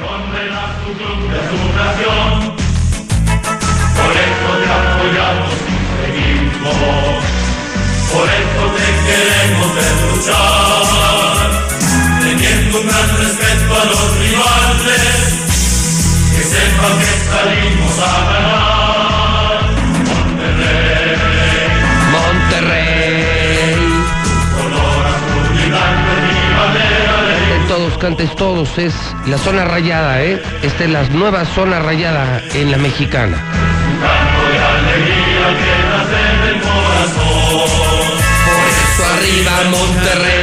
[0.00, 2.32] honren a su club a su nación.
[3.96, 7.20] Por eso te apoyamos y seguimos.
[8.12, 11.50] Por eso te queremos ver luchar.
[12.20, 15.22] Teniendo un gran respeto a los rivales
[16.36, 18.00] que sepan que salimos a
[18.32, 18.71] ganar.
[28.02, 28.76] Canten todos.
[28.78, 28.94] Es
[29.26, 30.42] la zona rayada, ¿eh?
[30.62, 33.36] Esta es la nueva zona rayada en la mexicana.
[39.14, 40.42] arriba Monterrey.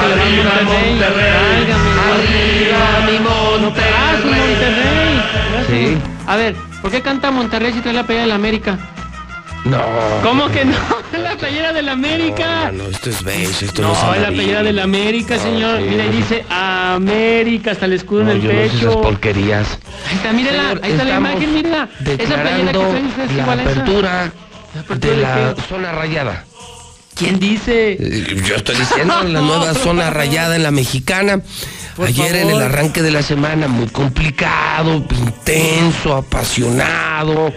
[0.00, 1.74] Arriba Monterrey,
[2.08, 3.18] arriba mi
[3.60, 4.56] Monterrey.
[5.68, 5.98] Sí.
[6.26, 8.78] A ver, ¿por qué canta Monterrey si trae la playera de la América?
[9.68, 9.84] No.
[10.22, 10.76] ¿Cómo que no?
[11.22, 12.70] La playera de la América.
[12.72, 15.80] No, esto es beige, esto No, no, es la playera de la América, No, señor.
[15.80, 19.00] Mira, y dice América, hasta el escudo No, en el yo no sé esas pecho.
[19.00, 19.78] porquerías.
[20.08, 21.88] ahí está, mírala, Señor, ahí está la imagen, mírala.
[21.98, 23.70] Esa playera que Declarando trae usted es la igual a esa.
[23.72, 24.32] apertura
[24.78, 26.44] apertura de la zona rayada.
[27.14, 27.92] ¿Quién dice?
[27.98, 31.40] Eh, Yo estoy diciendo la nueva zona rayada en la mexicana.
[31.96, 37.52] Por Ayer en el arranque de la semana, muy complicado, intenso, apasionado,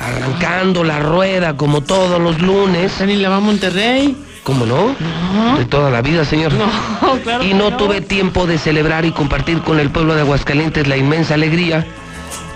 [0.00, 2.92] arrancando la rueda como todos los lunes.
[3.00, 4.16] ¿Y le va a Monterrey?
[4.42, 4.96] ¿Cómo no?
[5.56, 6.52] De toda la vida, señor.
[6.54, 6.66] No,
[7.22, 7.76] claro y no no.
[7.76, 11.86] tuve tiempo de celebrar y compartir con el pueblo de Aguascalientes la inmensa alegría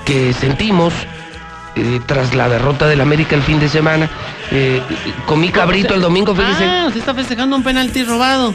[0.05, 0.93] que sentimos
[1.77, 4.09] eh, tras la derrota del América el fin de semana.
[4.51, 4.81] Eh,
[5.27, 6.65] comí cabrito el domingo, fíjese.
[6.65, 8.55] Ah, usted está festejando un penalti robado.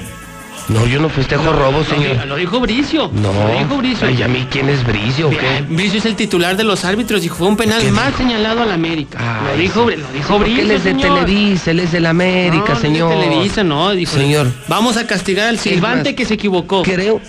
[0.69, 2.25] No, yo no festejo robo, Lo, señor.
[2.27, 3.09] lo dijo Bricio.
[3.13, 3.33] No.
[3.33, 4.07] Lo dijo Bricio.
[4.07, 5.63] Ay, ¿a mí quién es Bricio o qué?
[5.67, 9.41] Bricio es el titular de los árbitros y fue un penal más señalado al América.
[9.51, 11.19] lo dijo, lo dijo Bricio, él es de señor.
[11.25, 13.11] Televisa, él es de la América, No, no es de señor.
[13.19, 14.15] Televisa, no, dijo.
[14.15, 14.47] Señor.
[14.67, 16.83] Vamos a castigar al silbante más, que se equivocó.
[16.83, 17.19] Creo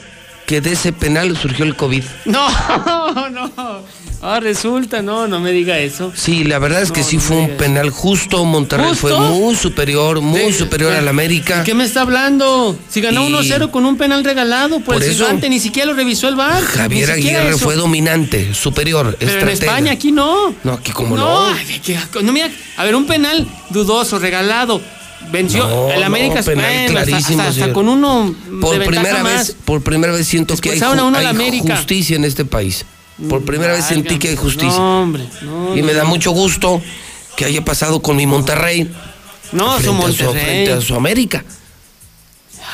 [0.51, 2.03] que de ese penal surgió el COVID.
[2.25, 2.49] No,
[3.31, 3.53] no.
[4.21, 6.13] Ah, resulta, no, no me diga eso.
[6.13, 8.45] Sí, la verdad es que No, sí no fue un penal justo.
[8.45, 9.01] Monterrey ¿Justo?
[9.17, 11.63] fue muy superior, muy superior al América.
[11.63, 12.77] ¿Qué me está hablando?
[12.89, 15.95] Si ganó Y- 1-0 con un penal regalado por, Por el silbante, ni siquiera lo
[15.95, 16.61] revisó el VAR.
[16.65, 19.49] Javier Aguirre fue dominante, superior, Pero en.
[19.51, 20.53] España, aquí no.
[20.65, 21.47] No, aquí como no.
[21.85, 24.81] que- no, mira, a ver, un penal dudoso, regalado.
[25.33, 29.49] Venció No, el América no, penal bueno, hasta- hasta, con uno Por de primera más.
[29.49, 31.77] vez, por primera vez siento que hay, uno hay América.
[31.77, 32.85] justicia en este país.
[33.29, 34.79] Por primera vez sentí que hay justicia.
[34.79, 36.81] No, hombre, no, y me da mucho gusto
[37.37, 38.91] que haya pasado con mi Monterrey.
[39.53, 40.43] No, su a su- Monterrey.
[40.45, 41.45] frente a su América.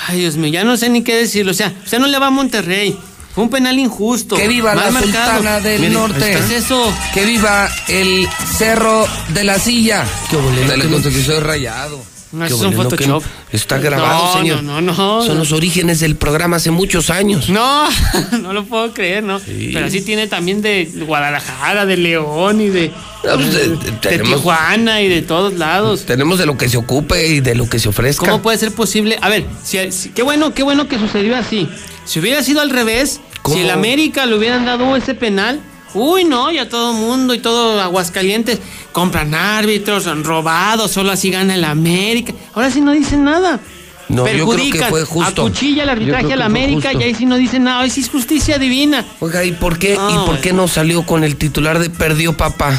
[0.09, 1.51] Ay, Dios mío, ya no sé ni qué decirlo.
[1.53, 2.97] O sea, usted no le va a Monterrey.
[3.35, 4.37] Fue un penal injusto.
[4.37, 5.03] Que viva la marcado.
[5.37, 6.21] Sultana del Norte.
[6.21, 6.91] ¿Qué es eso?
[7.13, 10.07] Que viva el Cerro de la Silla.
[10.31, 12.03] Qué bolero, Dale que soy rayado.
[12.33, 13.23] No, eso es un que Photoshop.
[13.53, 14.63] Está grabado, No, señor.
[14.63, 15.23] no, no, no.
[15.25, 17.49] Son los orígenes del programa hace muchos años.
[17.49, 17.89] No,
[18.43, 19.41] no lo puedo creer, ¿no?
[19.47, 22.91] Pero así tiene también de Guadalajara, de León y de,
[23.23, 26.05] pues, de- de, de- tenemos- Tijuana y de todos lados.
[26.05, 28.27] Tenemos de lo que se ocupe y de lo que se ofrezca.
[28.27, 29.19] ¿Cómo puede ser posible?
[29.23, 31.69] A ver, si, si- qué bueno, qué bueno que sucedió así.
[32.05, 33.57] Si hubiera sido al revés, ¿Cómo?
[33.57, 35.61] si el América le hubieran dado ese penal,
[35.97, 38.61] uy, no, ya todo mundo y todo Aguascalientes
[38.93, 42.33] compran árbitros, han robado, solo así gana el América.
[42.55, 43.61] Ahora sí no dicen nada.
[44.09, 45.43] No, yo creo que Perjudican, fue justo.
[45.43, 47.01] acuchilla el arbitraje fue América justo.
[47.01, 49.05] y ahí sí no dicen nada, ahí sí es justicia divina.
[49.21, 52.37] Oiga, ¿y por qué, No, ¿y por qué no salió con el titular de perdió
[52.37, 52.79] papá?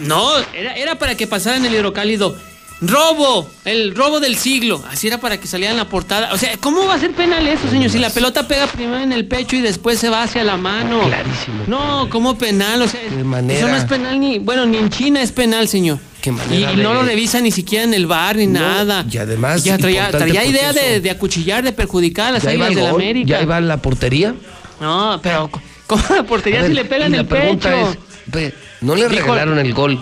[0.00, 2.36] No, era, era para que pasara en el hidrocálido.
[2.84, 4.82] Robo, el robo del siglo.
[4.90, 6.32] Así era para que saliera en la portada.
[6.32, 7.90] O sea, ¿cómo va a ser penal eso, señor?
[7.90, 11.00] Si la pelota pega primero en el pecho y después se va hacia la mano.
[11.06, 11.64] Clarísimo.
[11.68, 12.82] No, ¿cómo penal?
[12.82, 13.58] O sea, manera?
[13.60, 14.40] eso no es penal ni.
[14.40, 15.98] Bueno, ni en China es penal, señor.
[16.20, 19.04] Qué manera y no de- lo revisa ni siquiera en el bar ni No, nada.
[19.10, 20.10] y además, Ya traía,
[20.44, 23.00] idea de, de acuchillar, de perjudicar a las ¿Ya iba águilas del gol?
[23.02, 23.28] América.
[23.28, 24.34] ¿Ya iba en la portería?
[24.80, 25.50] No, pero
[25.86, 28.38] ¿cómo la portería ver, si le pegan el la pregunta pecho?
[28.38, 30.00] es, ¿no le regalaron el gol?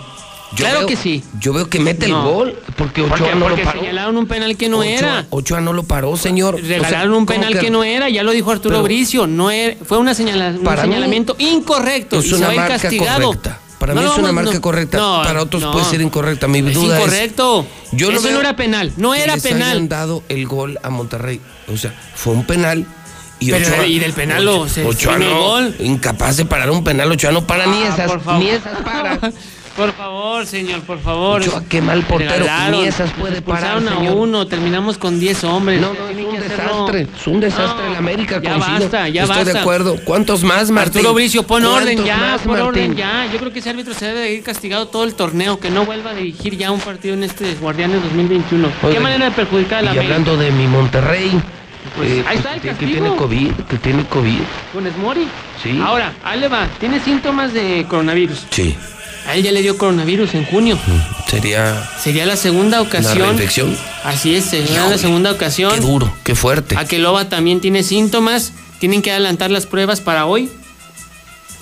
[0.51, 1.23] Yo Claro veo- que sí.
[1.39, 2.17] Yo veo que mete No.
[2.27, 3.79] el gol porque Ochoa Porque, no porque lo paró.
[3.79, 5.25] señalaron un penal que no Ochoa- era.
[5.29, 6.55] Ochoa no lo paró, señor.
[6.55, 7.69] O sea, Regalaron un ¿cómo penal que...
[7.69, 10.83] no era, ya lo dijo Arturo Pero- Bricio, no era, fue una señala- un Para
[10.83, 13.27] mí señalamiento incorrecto Es y se una va ir marca castigado.
[13.27, 13.59] correcta.
[13.79, 14.97] Para No mí es una marca correcta.
[15.23, 16.47] Para otros puede ser incorrecta.
[16.47, 17.65] Mi Es duda incorrecto.
[17.93, 19.71] Yo no Eso veo no era penal, no que era les penal.
[19.71, 21.39] hayan dado el gol a Monterrey.
[21.73, 22.85] O sea, fue un penal.
[23.39, 25.75] Y Pero, Ochoa, y del penal lo- se- Ochoa se no, gol.
[25.79, 27.11] incapaz de parar un penal.
[27.11, 28.43] Ochoa no para ni Ah, esas, por favor.
[28.43, 29.19] ni esas para.
[29.75, 31.41] Por favor, señor, por favor.
[31.41, 34.15] Ochoa, qué mal portero, ni esas puede parar, a señor.
[34.17, 35.79] uno, terminamos con 10 hombres.
[35.79, 37.07] No, no, es un desastre.
[37.17, 38.41] Es un desastre en la América.
[38.41, 38.79] ya coincido.
[38.79, 39.53] basta, ya Estoy basta.
[39.53, 39.95] de acuerdo.
[40.03, 40.97] ¿Cuántos más, Martín?
[40.99, 42.95] Arturo Bricio, pon orden ¿Cuántos ya, más, pon orden Martín?
[42.97, 43.27] ya.
[43.31, 45.85] Yo creo que ese árbitro se debe de ir castigado todo el torneo, que no
[45.85, 48.67] vuelva a dirigir ya un partido en este Guardianes 2021.
[48.81, 50.15] ¿Qué Oiga, manera de perjudicar a la Y América?
[50.15, 51.31] hablando de mi Monterrey,
[51.95, 54.39] Pues, eh, ahí está el que, tiene COVID, que tiene COVID.
[54.73, 55.27] Con Esmori.
[55.63, 55.79] Sí.
[55.83, 56.67] Ahora, ahí le va.
[56.79, 58.45] Tiene síntomas de coronavirus.
[58.51, 58.75] Sí,
[59.27, 60.77] A él ya le dio coronavirus en junio.
[61.29, 63.17] sería Sería la segunda ocasión.
[63.19, 63.77] reinfección.
[64.03, 65.73] Así es, sería Híjole, la segunda ocasión.
[65.75, 66.75] Qué duro, qué fuerte.
[66.77, 68.51] Akeloba también tiene síntomas.
[68.79, 70.49] Tienen que adelantar las pruebas para hoy.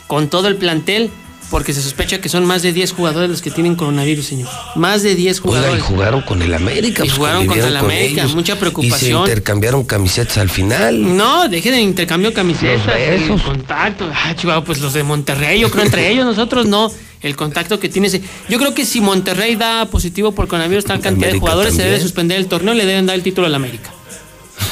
[0.07, 1.09] Con todo el plantel.
[1.51, 4.47] Porque se sospecha que son más de 10 jugadores los que tienen coronavirus, señor.
[4.75, 5.83] Más de 10 Oiga, y jugadores.
[5.83, 7.03] jugaron con el América.
[7.03, 8.35] Y pues, jugaron contra el con América, ellos.
[8.35, 9.21] mucha Y se preocupación.
[9.21, 11.17] intercambiaron camisetas al final.
[11.17, 13.41] No, dejen de intercambio de camisetas, Los el besos.
[13.41, 14.07] contacto.
[14.13, 16.91] Ah, chihuahua, pues los de Monterrey, yo creo entre ellos, nosotros no.
[17.21, 18.21] El contacto que tiene ese.
[18.47, 21.83] Yo creo que si Monterrey da positivo por coronavirus, tal cantidad de América jugadores, se
[21.83, 23.91] debe suspender el torneo y le deben dar el título al América.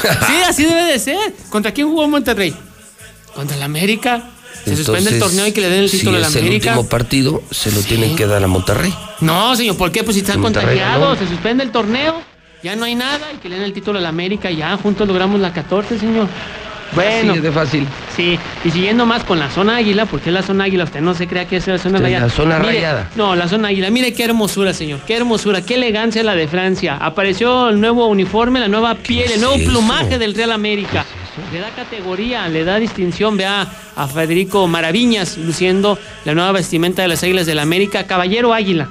[0.02, 1.34] sí, así debe de ser.
[1.50, 2.56] ¿Contra quién jugó Monterrey?
[3.36, 4.32] Contra el América.
[4.64, 6.72] Se suspende el torneo y que le den el título si al es el América.
[6.72, 8.94] último partido, se lo tienen que dar a Monterrey.
[9.22, 10.04] No, señor, ¿por qué?
[10.04, 11.28] Pues si están Monterrey contagiados, ganó.
[11.28, 12.22] se suspende el torneo,
[12.64, 15.40] ya no hay nada y que le den el título al América, ya juntos logramos
[15.40, 16.28] la 14, señor.
[16.94, 17.88] Bueno, Así de fácil.
[18.16, 21.14] sí, y siguiendo más con la zona águila, porque es la zona águila, usted no
[21.14, 22.26] se crea que es la zona Es rayada.
[22.28, 23.10] la zona Mire, rayada.
[23.16, 26.98] No, la zona águila, mire qué hermosura, señor, qué hermosura, qué elegancia la de Francia.
[27.00, 31.06] Apareció el nuevo uniforme, la nueva piel, el nuevo es plumaje del Real América.
[31.54, 37.10] Le da categoría, le da distinción, vea a Federico Maraviñas luciendo la nueva vestimenta de
[37.10, 38.88] las Águilas del América, Caballero Águila.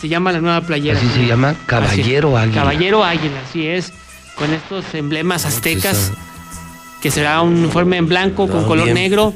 [0.00, 0.96] Se llama la nueva playera.
[0.96, 2.54] Así se llama Caballero Águila.
[2.60, 3.92] Caballero Águila, así es.
[4.36, 6.14] Con estos emblemas aztecas, esa-
[7.02, 8.94] que será un uniforme en blanco con color bien.
[8.94, 9.34] negro.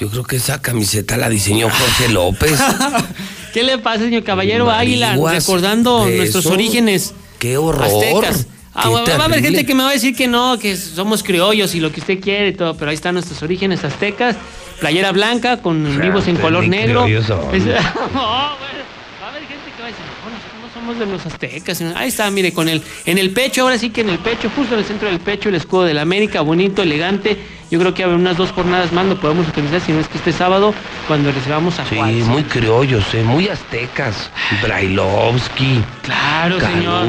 [0.00, 2.58] Yo creo que esa camiseta la diseñó Jorge López.
[3.52, 5.16] ¿Qué le pasa, señor Caballero Águila?
[5.30, 6.54] Recordando nuestros eso.
[6.54, 7.84] orígenes ¡Qué horror!
[7.84, 8.46] aztecas.
[8.74, 10.76] Ah, Qué va, va a haber gente que me va a decir que no, que
[10.78, 14.36] somos criollos y lo que usted quiere y todo, pero ahí están nuestros orígenes aztecas.
[14.80, 17.06] Playera blanca con vivos en color negro.
[17.06, 18.56] Es- no, bueno, va
[19.26, 20.04] a haber gente que va a decir,
[20.82, 21.80] somos de los aztecas.
[21.94, 24.74] Ahí está, mire, con el, en el pecho, ahora sí que en el pecho, justo
[24.74, 27.38] en el centro del pecho, el escudo de la América, bonito, elegante.
[27.72, 30.18] Yo creo que a unas dos jornadas más lo podemos utilizar, si no es que
[30.18, 30.74] este sábado,
[31.08, 32.26] cuando recibamos a Sí, Juárez.
[32.26, 34.30] muy criollos, eh, muy aztecas.
[34.62, 37.06] Brailovsky, Claro, señor.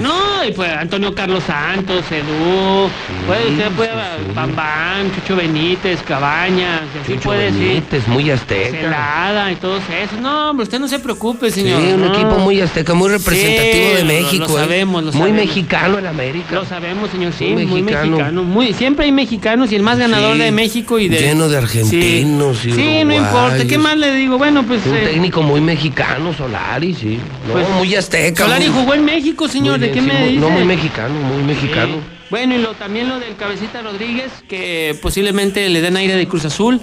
[0.00, 2.90] No, y pues Antonio Carlos Santos, Edu,
[3.26, 3.90] puede, usted puede,
[4.34, 7.68] Bambán, Chucho Benítez, Cabañas, y así Chucho puede decir.
[7.68, 8.76] Benítez, muy azteca.
[8.76, 10.18] Celada y todos esos.
[10.20, 11.80] No, hombre, usted no se preocupe, Sí, señor.
[11.80, 12.12] un no.
[12.14, 14.46] equipo muy azteca, muy representativo Sí, de México.
[14.48, 14.60] Lo, eh.
[14.60, 15.46] sabemos, lo Muy sabemos.
[15.46, 16.54] mexicano en América.
[16.56, 18.10] Lo sabemos, señor, sí, Muy muy mexicano.
[18.16, 18.42] mexicano.
[18.42, 20.42] Muy, siempre hay mexicanos y el más más ganador Sí.
[20.42, 21.18] de México y de.
[21.20, 23.66] Lleno de argentinos Sí, y Sí, no importa.
[23.66, 24.38] ¿Qué más le digo?
[24.38, 24.84] Bueno, pues.
[24.86, 27.18] Un eh, técnico muy mexicano, Solari, sí.
[27.46, 28.44] No, Pues, muy azteca.
[28.44, 29.78] Solari muy- jugó en México, señor.
[29.78, 30.40] ¿De qué sí, me dice?
[30.40, 31.96] No, muy mexicano, muy mexicano.
[32.30, 36.44] Bueno, y lo, también lo del Cabecita Rodríguez, que posiblemente le den aire de Cruz
[36.44, 36.80] Azul.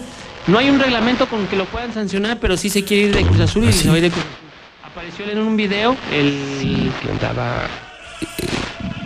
[0.48, 3.24] No hay un reglamento con que lo puedan sancionar, pero sí se quiere ir de
[3.24, 4.90] Cruz Azul y ¿Ah, se va a ir de Cruz Azul.
[4.92, 6.34] Apareció en un video el...
[6.60, 7.64] Sí, que andaba
[8.22, 8.26] eh,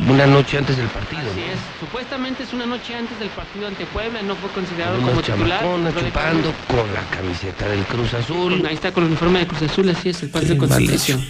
[0.09, 1.21] una noche antes del partido.
[1.21, 1.45] Así ¿no?
[1.53, 1.59] es.
[1.79, 5.59] Supuestamente es una noche antes del partido ante Puebla, no fue considerado como titular.
[5.61, 8.63] chupando con la camiseta del Cruz Azul.
[8.67, 11.25] Ahí está con el uniforme de Cruz Azul, así es, el parte de concentración.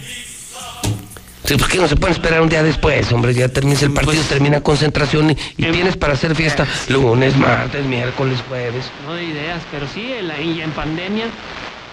[1.44, 4.14] Sí, pues que no se pueden esperar un día después, hombre, ya termina el partido,
[4.16, 8.86] Pues, termina concentración y, y tienes para hacer fiesta lunes, martes, miércoles, jueves.
[9.06, 11.26] No de ideas, pero sí, en, la- en pandemia.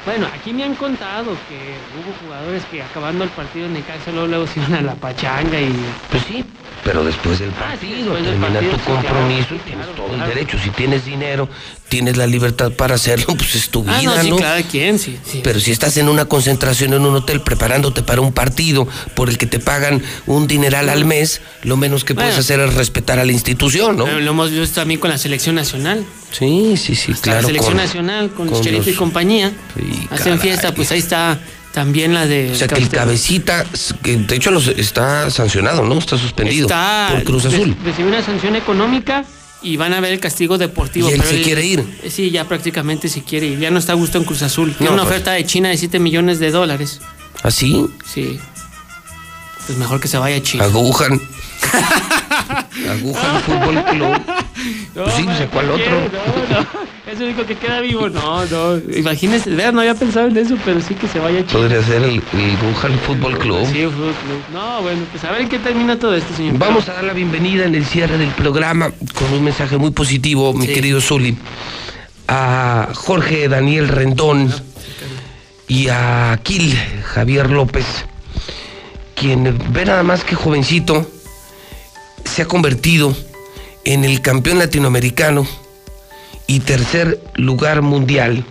[0.06, 4.28] Bueno, aquí me han contado que hubo jugadores que acabando el partido en Necaxa luego,
[4.28, 5.96] luego se iban a la pachanga y...
[6.10, 6.46] Pues sí,
[6.84, 9.60] pero después del Ah, sí, partido, después del termina partido, tu sí, claro, compromiso y
[9.62, 10.58] tienes todo el derecho.
[10.58, 11.48] Si tienes dinero,
[11.94, 14.38] tienes la libertad para hacerlo, pues es tu vida, Ah, no, sí, ¿no?
[14.38, 15.16] cada quien, sí.
[15.24, 15.42] sí.
[15.44, 19.38] Pero si estás en una concentración en un hotel preparándote para un partido por el
[19.38, 23.26] que te pagan un dineral al mes, lo menos que puedes hacer es respetar a
[23.26, 24.08] la institución, ¿no?
[24.08, 26.04] Lo hemos visto también con la selección nacional.
[26.32, 27.42] Sí, sí, sí, Hasta claro.
[27.42, 29.52] la selección con- nacional, con, con Chicharito y los- compañía.
[29.78, 30.40] Sí, Hacen caray.
[30.40, 31.40] fiesta, pues ahí está
[31.74, 32.52] también la de...
[32.52, 33.66] O sea que el cabecita,
[34.02, 36.00] que de hecho los- está sancionado, ¿no?
[36.00, 37.76] Está suspendido Está, por Cruz Azul.
[37.84, 39.24] Recibió una sanción económica
[39.64, 41.10] y van a ver el castigo deportivo.
[41.10, 41.80] ¿Y él pero se quiere ir?
[42.04, 43.60] eh, Sí, ya prácticamente se quiere ir.
[43.60, 44.74] Ya no está a gusto en Cruz Azul.
[44.76, 45.12] Tiene una pues.
[45.14, 47.00] oferta de China de 7 millones de dólares.
[47.42, 47.88] ¿Así?
[48.06, 48.40] Sí.
[49.66, 50.66] Pues mejor que se vaya a China.
[50.66, 51.20] Agujan.
[52.90, 54.22] Agujan Fútbol Club.
[54.94, 55.92] Pues sí, pues, ¿cuál otro?
[55.92, 56.68] No, no.
[57.12, 58.08] Es el único que queda vivo.
[58.10, 58.78] No, no.
[58.96, 61.60] Imagínese, vean, no había pensado en eso, pero sí que se vaya a China.
[61.60, 63.66] Podría ser el, el Wuhan Fútbol Club.
[63.66, 64.40] Sí, Fútbol Club.
[64.54, 66.58] No, bueno, pues a ver en qué termina todo esto, señor.
[66.60, 70.54] Vamos a dar la bienvenida en el cierre del programa con un mensaje muy positivo,
[70.54, 70.74] mi Sí.
[70.74, 71.36] querido Zuli,
[72.28, 74.54] a Jorge Daniel Rendón
[75.68, 77.86] y a Aquil Javier López,
[79.16, 81.06] quien ve nada más que jovencito
[82.24, 83.16] se ha convertido
[83.86, 85.46] en el campeón latinoamericano
[86.48, 88.44] y tercer lugar mundial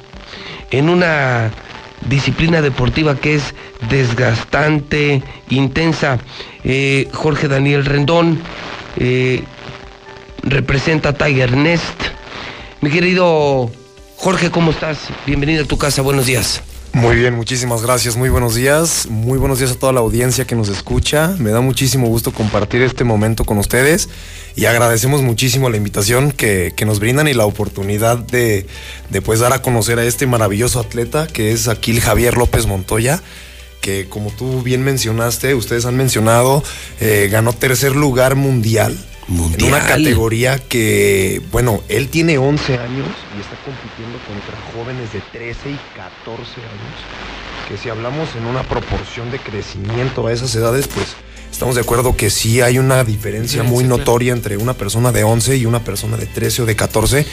[0.70, 1.50] en una
[2.08, 3.54] disciplina deportiva que es
[3.88, 6.18] desgastante, intensa.
[6.64, 8.40] Eh, Jorge Daniel Rendón
[8.96, 9.44] eh,
[10.42, 12.00] representa a Tiger Nest.
[12.80, 13.70] Mi querido
[14.16, 15.08] Jorge, ¿cómo estás?
[15.26, 16.62] Bienvenido a tu casa, buenos días.
[16.94, 18.16] Muy bien, muchísimas gracias.
[18.16, 19.06] Muy buenos días.
[19.08, 21.34] Muy buenos días a toda la audiencia que nos escucha.
[21.38, 24.10] Me da muchísimo gusto compartir este momento con ustedes
[24.56, 28.66] y agradecemos muchísimo la invitación que, que nos brindan y la oportunidad de,
[29.08, 33.22] de pues dar a conocer a este maravilloso atleta que es Aquil Javier López Montoya
[33.82, 36.62] que como tú bien mencionaste, ustedes han mencionado,
[37.00, 38.96] eh, ganó tercer lugar mundial,
[39.28, 45.20] en una categoría que, bueno, él tiene 11 años y está compitiendo contra jóvenes de
[45.32, 50.88] 13 y 14 años, que si hablamos en una proporción de crecimiento a esas edades,
[50.88, 51.14] pues
[51.50, 55.56] estamos de acuerdo que sí hay una diferencia muy notoria entre una persona de 11
[55.56, 57.26] y una persona de 13 o de 14,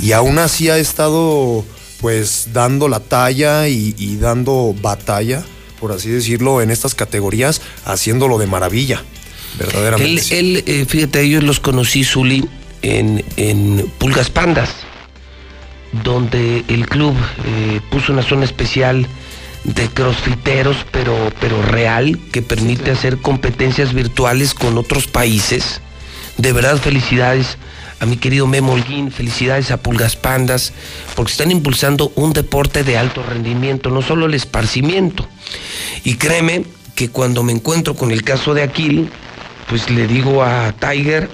[0.00, 1.64] y aún así ha estado
[2.00, 5.44] pues dando la talla y, y dando batalla,
[5.80, 9.02] por así decirlo, en estas categorías, haciéndolo de maravilla.
[9.58, 10.12] Verdaderamente.
[10.12, 10.34] Él, sí.
[10.34, 12.44] él, eh, fíjate, ellos los conocí, Zuli,
[12.82, 14.70] en, en Pulgas Pandas,
[16.04, 17.14] donde el club
[17.46, 19.06] eh, puso una zona especial
[19.64, 25.80] de crossfiteros, pero, pero real, que permite hacer competencias virtuales con otros países.
[26.36, 27.58] De verdad, felicidades
[28.00, 30.72] a mi querido Memo Holguín, felicidades a Pulgas Pandas,
[31.14, 35.28] porque están impulsando un deporte de alto rendimiento, no solo el esparcimiento.
[36.02, 36.64] Y créeme
[36.96, 39.08] que cuando me encuentro con el caso de Aquil,
[39.72, 41.30] pues le digo a Tiger,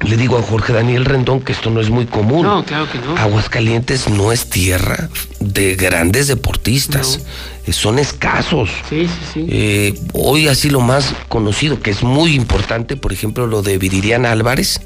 [0.00, 2.46] le digo a Jorge Daniel Rendón que esto no es muy común.
[2.46, 3.14] No, claro que no.
[3.18, 7.20] Aguascalientes no es tierra de grandes deportistas,
[7.66, 8.70] Eh, son escasos.
[8.88, 9.46] Sí, sí, sí.
[9.50, 14.32] Eh, hoy así lo más conocido, que es muy importante, por ejemplo, lo de Viridiana
[14.32, 14.80] Álvarez,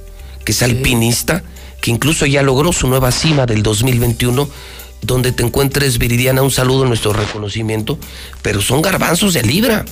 [0.44, 1.44] que es alpinista,
[1.80, 4.48] que incluso ya logró su nueva cima del 2021,
[5.00, 8.00] donde te encuentres Viridiana, un saludo, nuestro reconocimiento,
[8.42, 9.84] pero son garbanzos de libra.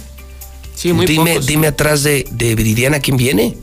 [0.75, 1.47] Sí, muy dime, pocos.
[1.47, 3.57] dime atrás de, de Viridiana quién viene.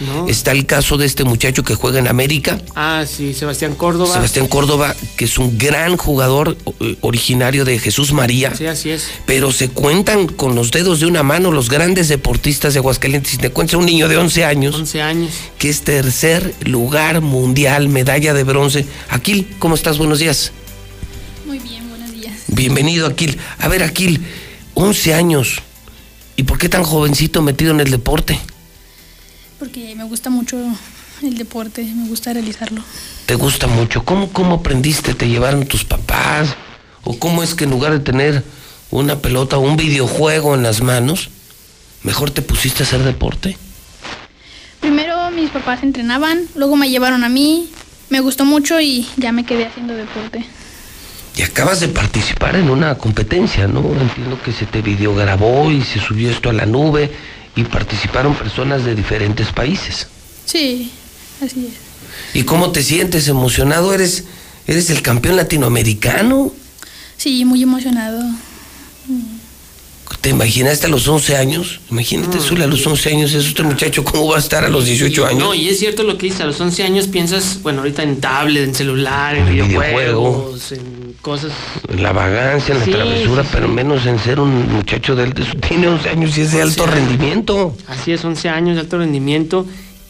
[0.00, 0.26] No.
[0.26, 4.12] Está el caso de este muchacho que juega en América, Ah, sí, Sebastián Córdoba.
[4.14, 9.06] Sebastián Córdoba, que es un gran jugador eh, originario de Jesús María Sí, así es.
[9.26, 13.30] pero se cuentan con los dedos de una mano los grandes deportistas de Aguascalientes.
[13.30, 15.30] Si te encuentras un niño de 11 años, 11 años.
[15.58, 18.86] que es tercer lugar mundial, medalla de bronce.
[19.08, 19.98] Aquil, ¿cómo estás?
[19.98, 20.50] Buenos días.
[21.46, 22.34] Muy bien, buenos días.
[22.48, 23.38] Bienvenido, Aquil.
[23.60, 24.20] A ver, Aquil,
[24.74, 25.62] 11 años.
[26.42, 28.36] ¿Y por qué tan jovencito metido en el deporte?
[29.60, 30.58] Porque me gusta mucho
[31.22, 32.82] el deporte, me gusta realizarlo.
[33.26, 34.04] ¿Te gusta mucho?
[34.04, 35.14] ¿Cómo, cómo aprendiste?
[35.14, 36.56] ¿Te llevaron tus papás?
[37.04, 38.42] ¿O cómo es que en lugar de tener
[38.90, 41.30] una pelota o un videojuego en las manos,
[42.02, 43.56] mejor te pusiste a hacer deporte?
[44.80, 47.70] Primero mis papás entrenaban, luego me llevaron a mí,
[48.10, 50.44] me gustó mucho y ya me quedé haciendo deporte.
[51.36, 53.80] Y acabas de participar en una competencia, ¿no?
[53.98, 57.10] Entiendo que se te videograbó y se subió esto a la nube
[57.56, 60.08] y participaron personas de diferentes países.
[60.44, 60.90] Sí,
[61.42, 61.92] así es.
[62.34, 63.94] ¿Y cómo te sientes emocionado?
[63.94, 64.24] ¿Eres,
[64.66, 66.52] eres el campeón latinoamericano?
[67.16, 68.22] Sí, muy emocionado.
[70.20, 71.80] ¿Te imaginaste a los 11 años?
[71.90, 74.84] Imagínate, Zula, a los 11 años, es este muchacho, ¿cómo va a estar a los
[74.84, 75.38] 18 años?
[75.40, 78.20] No, y es cierto lo que dices, a los 11 años piensas, bueno, ahorita en
[78.20, 80.91] tablet, en celular, en, videojuegos, en
[81.22, 81.52] cosas...
[81.96, 85.88] La vagancia, la Sí, travesura, sí, pero menos en ser un muchacho de, de tiene
[85.88, 87.08] 11 años y es de alto 11 años.
[87.08, 87.76] rendimiento.
[87.86, 89.64] Así es, 11 años de alto rendimiento.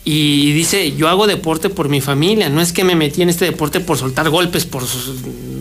[0.04, 3.44] Y dice, yo hago deporte por mi familia, no es que me metí en este
[3.44, 4.84] deporte por soltar golpes, por...
[4.84, 5.12] sus-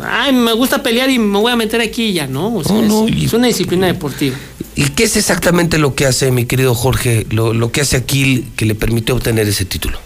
[0.03, 2.55] Ay, me gusta pelear y me voy a meter aquí y ya, ¿no?
[2.55, 4.35] O sea, No, no, es, y- es una disciplina deportiva.
[4.75, 8.47] ¿Y qué es exactamente lo que hace, mi querido Jorge, lo, lo que hace aquí
[8.55, 9.99] que le permite obtener ese título?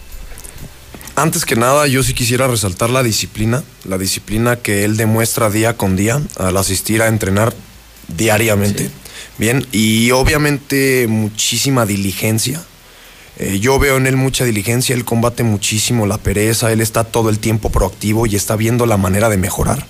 [1.17, 5.77] Antes que nada, yo sí quisiera resaltar la disciplina, la disciplina que él demuestra día
[5.77, 7.53] con día al asistir a entrenar
[8.09, 8.89] diariamente.
[9.37, 12.61] Bien, y obviamente muchísima diligencia.
[13.37, 17.29] Eh, yo veo en él mucha diligencia, él combate muchísimo la pereza, él está todo
[17.29, 19.85] el tiempo proactivo y está viendo la manera de mejorar.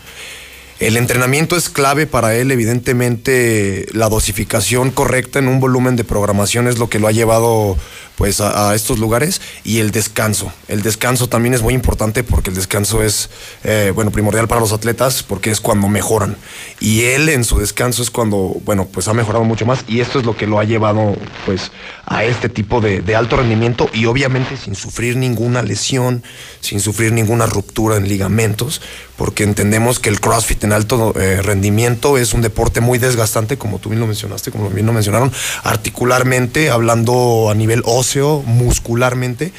[0.79, 6.67] El entrenamiento es clave para él, evidentemente la dosificación correcta en un volumen de programación
[6.67, 7.77] es lo que lo ha llevado
[8.17, 10.51] pues a, estos lugares y el descanso.
[10.67, 13.29] El descanso también es muy importante porque el descanso es
[13.63, 16.37] eh, bueno primordial para los atletas porque es cuando mejoran
[16.79, 20.19] y él en su descanso es cuando bueno pues ha mejorado mucho más y esto
[20.19, 21.71] es lo que lo ha llevado pues
[22.05, 26.23] a este tipo de, de alto rendimiento y obviamente sin sufrir ninguna lesión,
[26.61, 28.81] sin sufrir ninguna ruptura en ligamentos,
[29.17, 33.79] porque entendemos que el CrossFit en alto eh, rendimiento es un deporte muy desgastante, como
[33.79, 35.31] tú bien lo mencionaste, como bien lo mencionaron,
[35.63, 38.04] articularmente, hablando a nivel óseo,
[38.45, 39.51] muscularmente,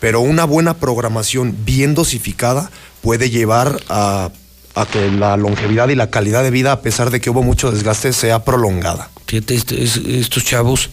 [0.00, 4.30] pero una buena programación bien dosificada puede llevar a,
[4.74, 7.70] a que la longevidad y la calidad de vida, a pesar de que hubo mucho
[7.70, 9.10] desgaste, sea prolongada.
[9.26, 10.90] Fíjate, est- es- estos chavos,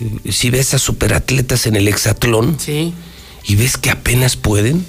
[0.00, 2.92] eh, si ves a superatletas en el hexatlón Sí,
[3.46, 4.84] y ves que apenas pueden,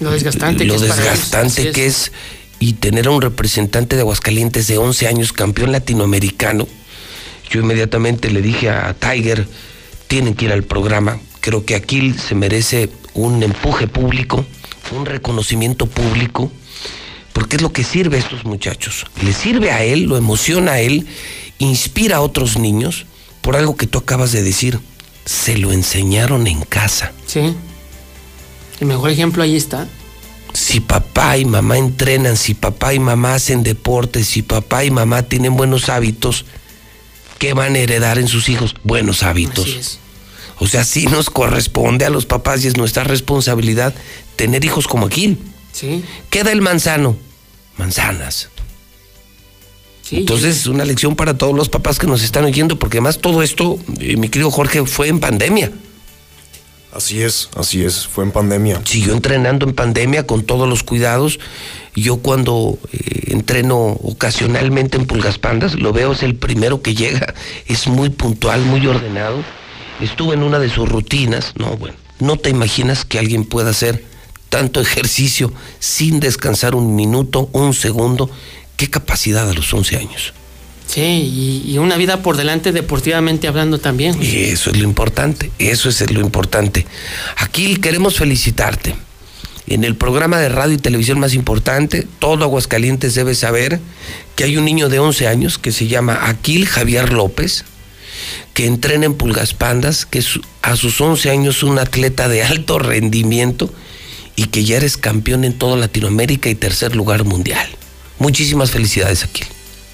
[0.00, 2.12] lo desgastante lo que es ellos, es
[2.58, 6.68] y tener a un representante de Aguascalientes de 11 años, campeón latinoamericano.
[7.50, 9.46] Yo inmediatamente le dije a Tiger,
[10.12, 11.18] tienen que ir al programa.
[11.40, 14.44] Creo que aquí se merece un empuje público,
[14.94, 16.52] un reconocimiento público,
[17.32, 19.06] porque es lo que sirve a estos muchachos.
[19.24, 21.06] Le sirve a él, lo emociona a él,
[21.58, 23.06] inspira a otros niños
[23.40, 24.80] por algo que tú acabas de decir.
[25.24, 27.12] Se lo enseñaron en casa.
[27.26, 27.54] Sí.
[28.80, 29.88] El mejor ejemplo ahí está.
[30.52, 35.22] si papá y mamá entrenan, si papá y mamá hacen deporte, si papá y mamá
[35.22, 36.44] tienen buenos hábitos,
[37.38, 38.74] ¿qué van a heredar en sus hijos?
[38.84, 39.64] Buenos hábitos.
[39.64, 40.01] Así es.
[40.62, 43.92] O sea, sí nos corresponde a los papás y es nuestra responsabilidad
[44.36, 45.36] tener hijos como aquí.
[45.72, 46.04] Sí.
[46.30, 47.16] ¿Qué da el manzano?
[47.78, 48.48] Manzanas.
[50.02, 53.18] Sí, Entonces es una lección para todos los papás que nos están oyendo, porque además
[53.18, 55.72] todo esto, eh, mi querido Jorge, fue en pandemia.
[56.92, 58.82] Así es, así es, fue en pandemia.
[58.84, 61.40] siguió entrenando en pandemia con todos los cuidados.
[61.96, 67.34] Yo cuando eh, entreno ocasionalmente en Pulgas Pandas, lo veo, es el primero que llega,
[67.66, 69.42] es muy puntual, muy ordenado.
[70.02, 74.04] Estuve en una de sus rutinas, no, bueno, no te imaginas que alguien pueda hacer
[74.48, 78.28] tanto ejercicio sin descansar un minuto, un segundo.
[78.76, 80.32] ¿Qué capacidad a los 11 años?
[80.88, 84.20] Sí, y, y una vida por delante deportivamente hablando también.
[84.20, 86.84] Y eso es lo importante, eso es lo importante.
[87.36, 88.96] Aquí queremos felicitarte.
[89.68, 93.80] En el programa de radio y televisión más importante, todo Aguascalientes debe saber
[94.34, 97.64] que hay un niño de 11 años que se llama Aquil Javier López,
[98.54, 102.78] que entrena en Pulgas Pandas, que es a sus 11 años un atleta de alto
[102.78, 103.72] rendimiento
[104.36, 107.68] y que ya eres campeón en toda Latinoamérica y tercer lugar mundial.
[108.18, 109.46] Muchísimas felicidades, Aquil.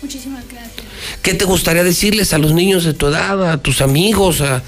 [0.03, 0.87] Muchísimas gracias.
[1.23, 4.63] ¿Qué te gustaría decirles a los niños de tu edad, a tus amigos, a,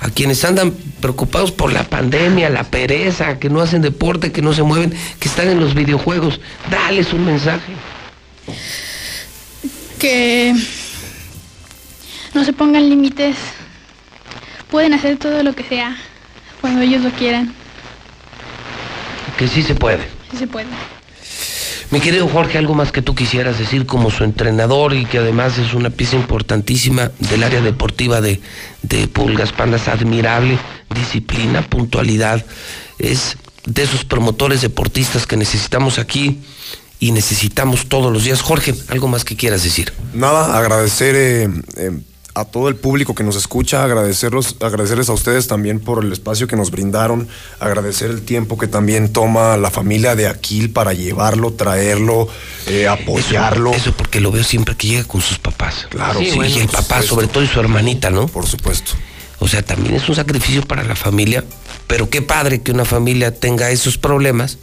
[0.00, 4.52] a quienes andan preocupados por la pandemia, la pereza, que no hacen deporte, que no
[4.52, 6.40] se mueven, que están en los videojuegos?
[6.70, 7.72] Dales un mensaje.
[9.98, 10.54] Que
[12.34, 13.36] no se pongan límites.
[14.70, 15.96] Pueden hacer todo lo que sea
[16.60, 17.54] cuando ellos lo quieran.
[19.38, 20.02] Que sí se puede.
[20.30, 20.66] Sí se puede.
[21.90, 25.58] Mi querido Jorge, algo más que tú quisieras decir como su entrenador y que además
[25.58, 28.40] es una pieza importantísima del área deportiva de,
[28.82, 30.58] de Pulgas Pandas, admirable.
[30.92, 32.44] disciplina, puntualidad.
[32.98, 36.40] Es de esos promotores deportistas que necesitamos aquí
[36.98, 38.40] y necesitamos todos los días.
[38.40, 39.92] Jorge, ¿algo más que quieras decir?
[40.14, 41.90] Nada, agradecer eh, eh,
[42.34, 46.48] a todo el público que nos escucha, agradecerlos, agradecerles a ustedes también por el espacio
[46.48, 47.28] que nos brindaron,
[47.60, 52.26] agradecer el tiempo que también toma la familia de Aquil para llevarlo, traerlo,
[52.66, 53.72] eh, apoyarlo.
[53.72, 55.86] Eso, porque lo veo siempre que llega con sus papás.
[55.90, 57.14] Claro, Sí, sí, y el papá, supuesto.
[57.14, 58.26] sobre todo, y su hermanita, ¿no?
[58.26, 58.92] Por supuesto.
[59.38, 61.44] O sea, también es un sacrificio para la familia,
[61.86, 64.58] pero qué padre que una familia tenga esos problemas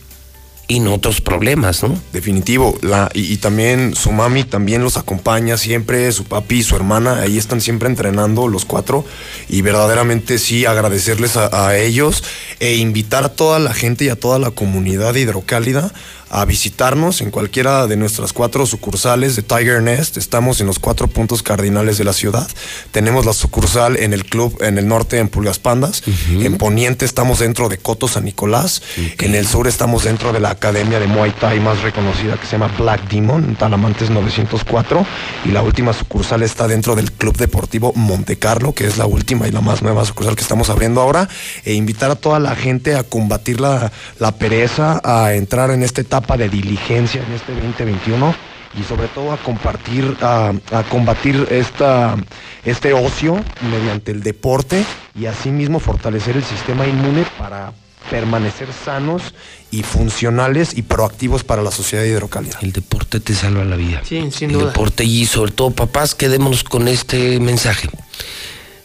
[0.68, 2.00] y no otros problemas, ¿no?
[2.14, 2.78] Definitivo.
[2.82, 7.38] La, y, también su mami también los acompaña siempre, su papi y su hermana, ahí
[7.38, 9.06] están siempre entrenando los cuatro.
[9.50, 12.24] Y verdaderamente sí, agradecerles a, a ellos
[12.60, 15.92] e invitar a toda la gente y a toda la comunidad hidrocálida
[16.32, 20.16] a visitarnos en cualquiera de nuestras cuatro sucursales de Tiger Nest.
[20.16, 22.48] Estamos en los cuatro puntos cardinales de la ciudad.
[22.92, 26.04] Tenemos la sucursal en el club en el norte en Pulgas Pandas.
[26.30, 28.82] En Poniente estamos dentro de Coto San Nicolás.
[29.20, 32.54] En el sur estamos dentro de la academia de Muay Thai más reconocida que se
[32.54, 35.06] llama Black Demon, en Talamantes 904.
[35.44, 39.50] Y la última sucursal está dentro del Club Deportivo Monte Carlo, que es la última
[39.50, 41.28] y la más nueva sucursal que estamos abriendo ahora.
[41.66, 46.00] E invitar a toda la gente a combatir la, la pereza, a entrar en esta
[46.00, 48.34] etapa de diligencia en este 2021
[48.80, 52.16] y sobre todo a compartir, a, a combatir esta,
[52.64, 54.86] este ocio mediante el deporte
[55.20, 57.74] y asimismo fortalecer el sistema inmune para
[58.10, 59.34] permanecer sanos
[59.72, 62.58] y funcionales y proactivos para la sociedad hidrocálida.
[62.62, 64.02] El deporte te salva la vida.
[64.04, 64.68] Sí, sin el duda.
[64.68, 67.90] deporte y sobre todo papás, quedémonos con este mensaje.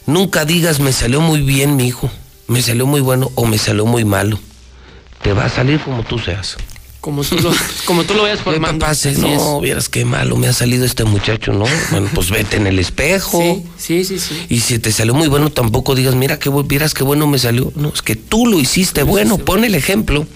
[0.05, 2.09] Nunca digas me salió muy bien mi hijo,
[2.47, 4.39] me salió muy bueno o me salió muy malo.
[5.21, 6.57] Te va a salir como tú seas.
[7.07, 7.53] Como tú lo,
[7.85, 8.79] como tú lo vayas formando.
[8.79, 11.63] papá, se- no, vieras qué malo me ha salido este muchacho, ¿no?
[11.89, 13.39] Bueno, pues vete en el espejo.
[13.41, 14.45] Sí, sí, sí, sí.
[14.49, 17.71] Y si te salió muy bueno, tampoco digas, mira qué vieras qué bueno me salió.
[17.77, 20.27] No, es que tú lo hiciste bueno, pon el ejemplo.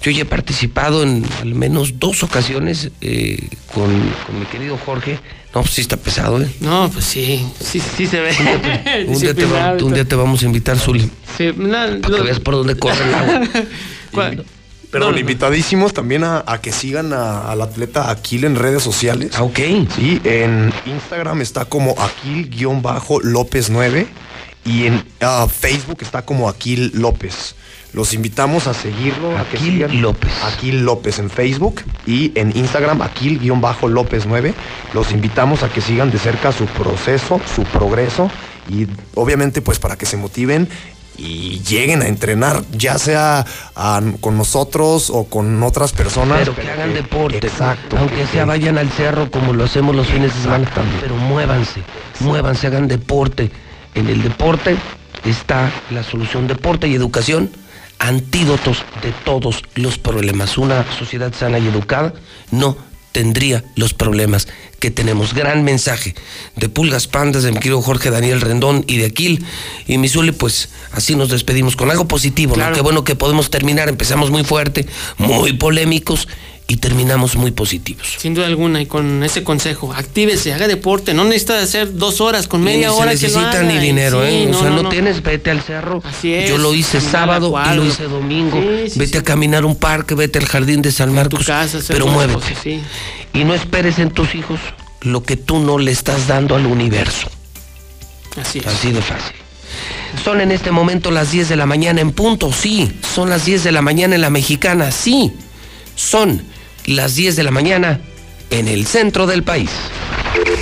[0.00, 3.90] Yo ya he participado en al menos dos ocasiones eh, con,
[4.26, 5.18] con mi querido Jorge.
[5.52, 6.48] No, pues sí está pesado, ¿eh?
[6.60, 8.30] No, pues sí, sí, sí se ve.
[9.08, 12.18] Un día, te, va- un día te vamos a invitar, Zuli, Sí, na- para que
[12.18, 13.40] lo- veas por dónde corre el agua.
[14.94, 15.18] Pero No, no.
[15.18, 19.32] invitadísimos también a, a que sigan a- al atleta Aquil en redes sociales.
[19.36, 19.58] Ah, ok.
[19.96, 24.06] Sí, en Instagram está como Aquil-López 9
[24.64, 27.56] y en ah, Facebook está como Aquil López.
[27.92, 29.36] Los invitamos a seguirlo.
[29.36, 30.30] a que Aquil López.
[30.44, 34.54] Aquil López en Facebook y en Instagram Aquil-López 9.
[34.92, 38.30] Los invitamos a que sigan de cerca su proceso, su progreso
[38.68, 40.68] y obviamente pues para que se motiven
[41.16, 43.44] y lleguen a entrenar, ya sea
[44.20, 46.40] con nosotros o con otras personas.
[46.40, 47.38] Pero que hagan deporte.
[47.46, 47.96] Exacto.
[47.98, 50.70] Aunque que- sea vayan al cerro como lo hacemos los fines de semana.
[51.00, 51.82] Pero muévanse,
[52.20, 53.50] muévanse, hagan deporte.
[53.94, 54.76] En el deporte
[55.24, 56.46] está la solución.
[56.48, 57.50] Deporte y educación,
[57.98, 60.58] antídotos de todos los problemas.
[60.58, 62.12] Una sociedad sana y educada
[62.50, 62.76] no
[63.14, 64.48] tendría los problemas
[64.80, 65.34] que tenemos.
[65.34, 66.16] Gran mensaje
[66.56, 69.46] de Pulgas Pandas, de mi querido Jorge Daniel Rendón y de Aquil.
[69.86, 72.56] Y Misuli, pues así nos despedimos con algo positivo, ¿no?
[72.56, 72.74] Claro.
[72.74, 73.88] Qué bueno que podemos terminar.
[73.88, 74.84] Empezamos muy fuerte,
[75.16, 76.26] muy polémicos
[76.66, 78.14] y terminamos muy positivos.
[78.18, 82.48] Sin duda alguna, y con ese consejo, actívese, haga deporte, no necesita hacer dos horas,
[82.48, 84.46] con media ni hora se que lo necesita haga, ni dinero, sí, ¿eh?
[84.46, 84.88] o no, sea, no, no, no.
[84.88, 86.00] tienes, vete al cerro.
[86.04, 88.60] Así es, Yo lo hice sábado y lo hice domingo.
[88.60, 91.46] Sí, sí, vete a caminar un parque, vete al jardín de San Marcos.
[91.46, 92.40] casa, hacer pero muévete.
[92.40, 92.66] cosas.
[92.66, 94.58] Y no esperes en tus hijos
[95.02, 97.28] lo que tú no le estás dando al universo.
[98.40, 98.66] Así es.
[98.66, 99.36] Así de fácil.
[100.24, 102.90] Son en este momento las 10 de la mañana en punto, sí.
[103.14, 105.32] Son las 10 de la mañana en la mexicana, sí.
[105.94, 106.42] Son
[106.86, 108.00] las 10 de la mañana
[108.50, 109.70] en el centro del país.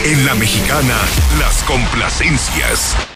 [0.05, 0.97] En la mexicana,
[1.39, 2.97] las complacencias.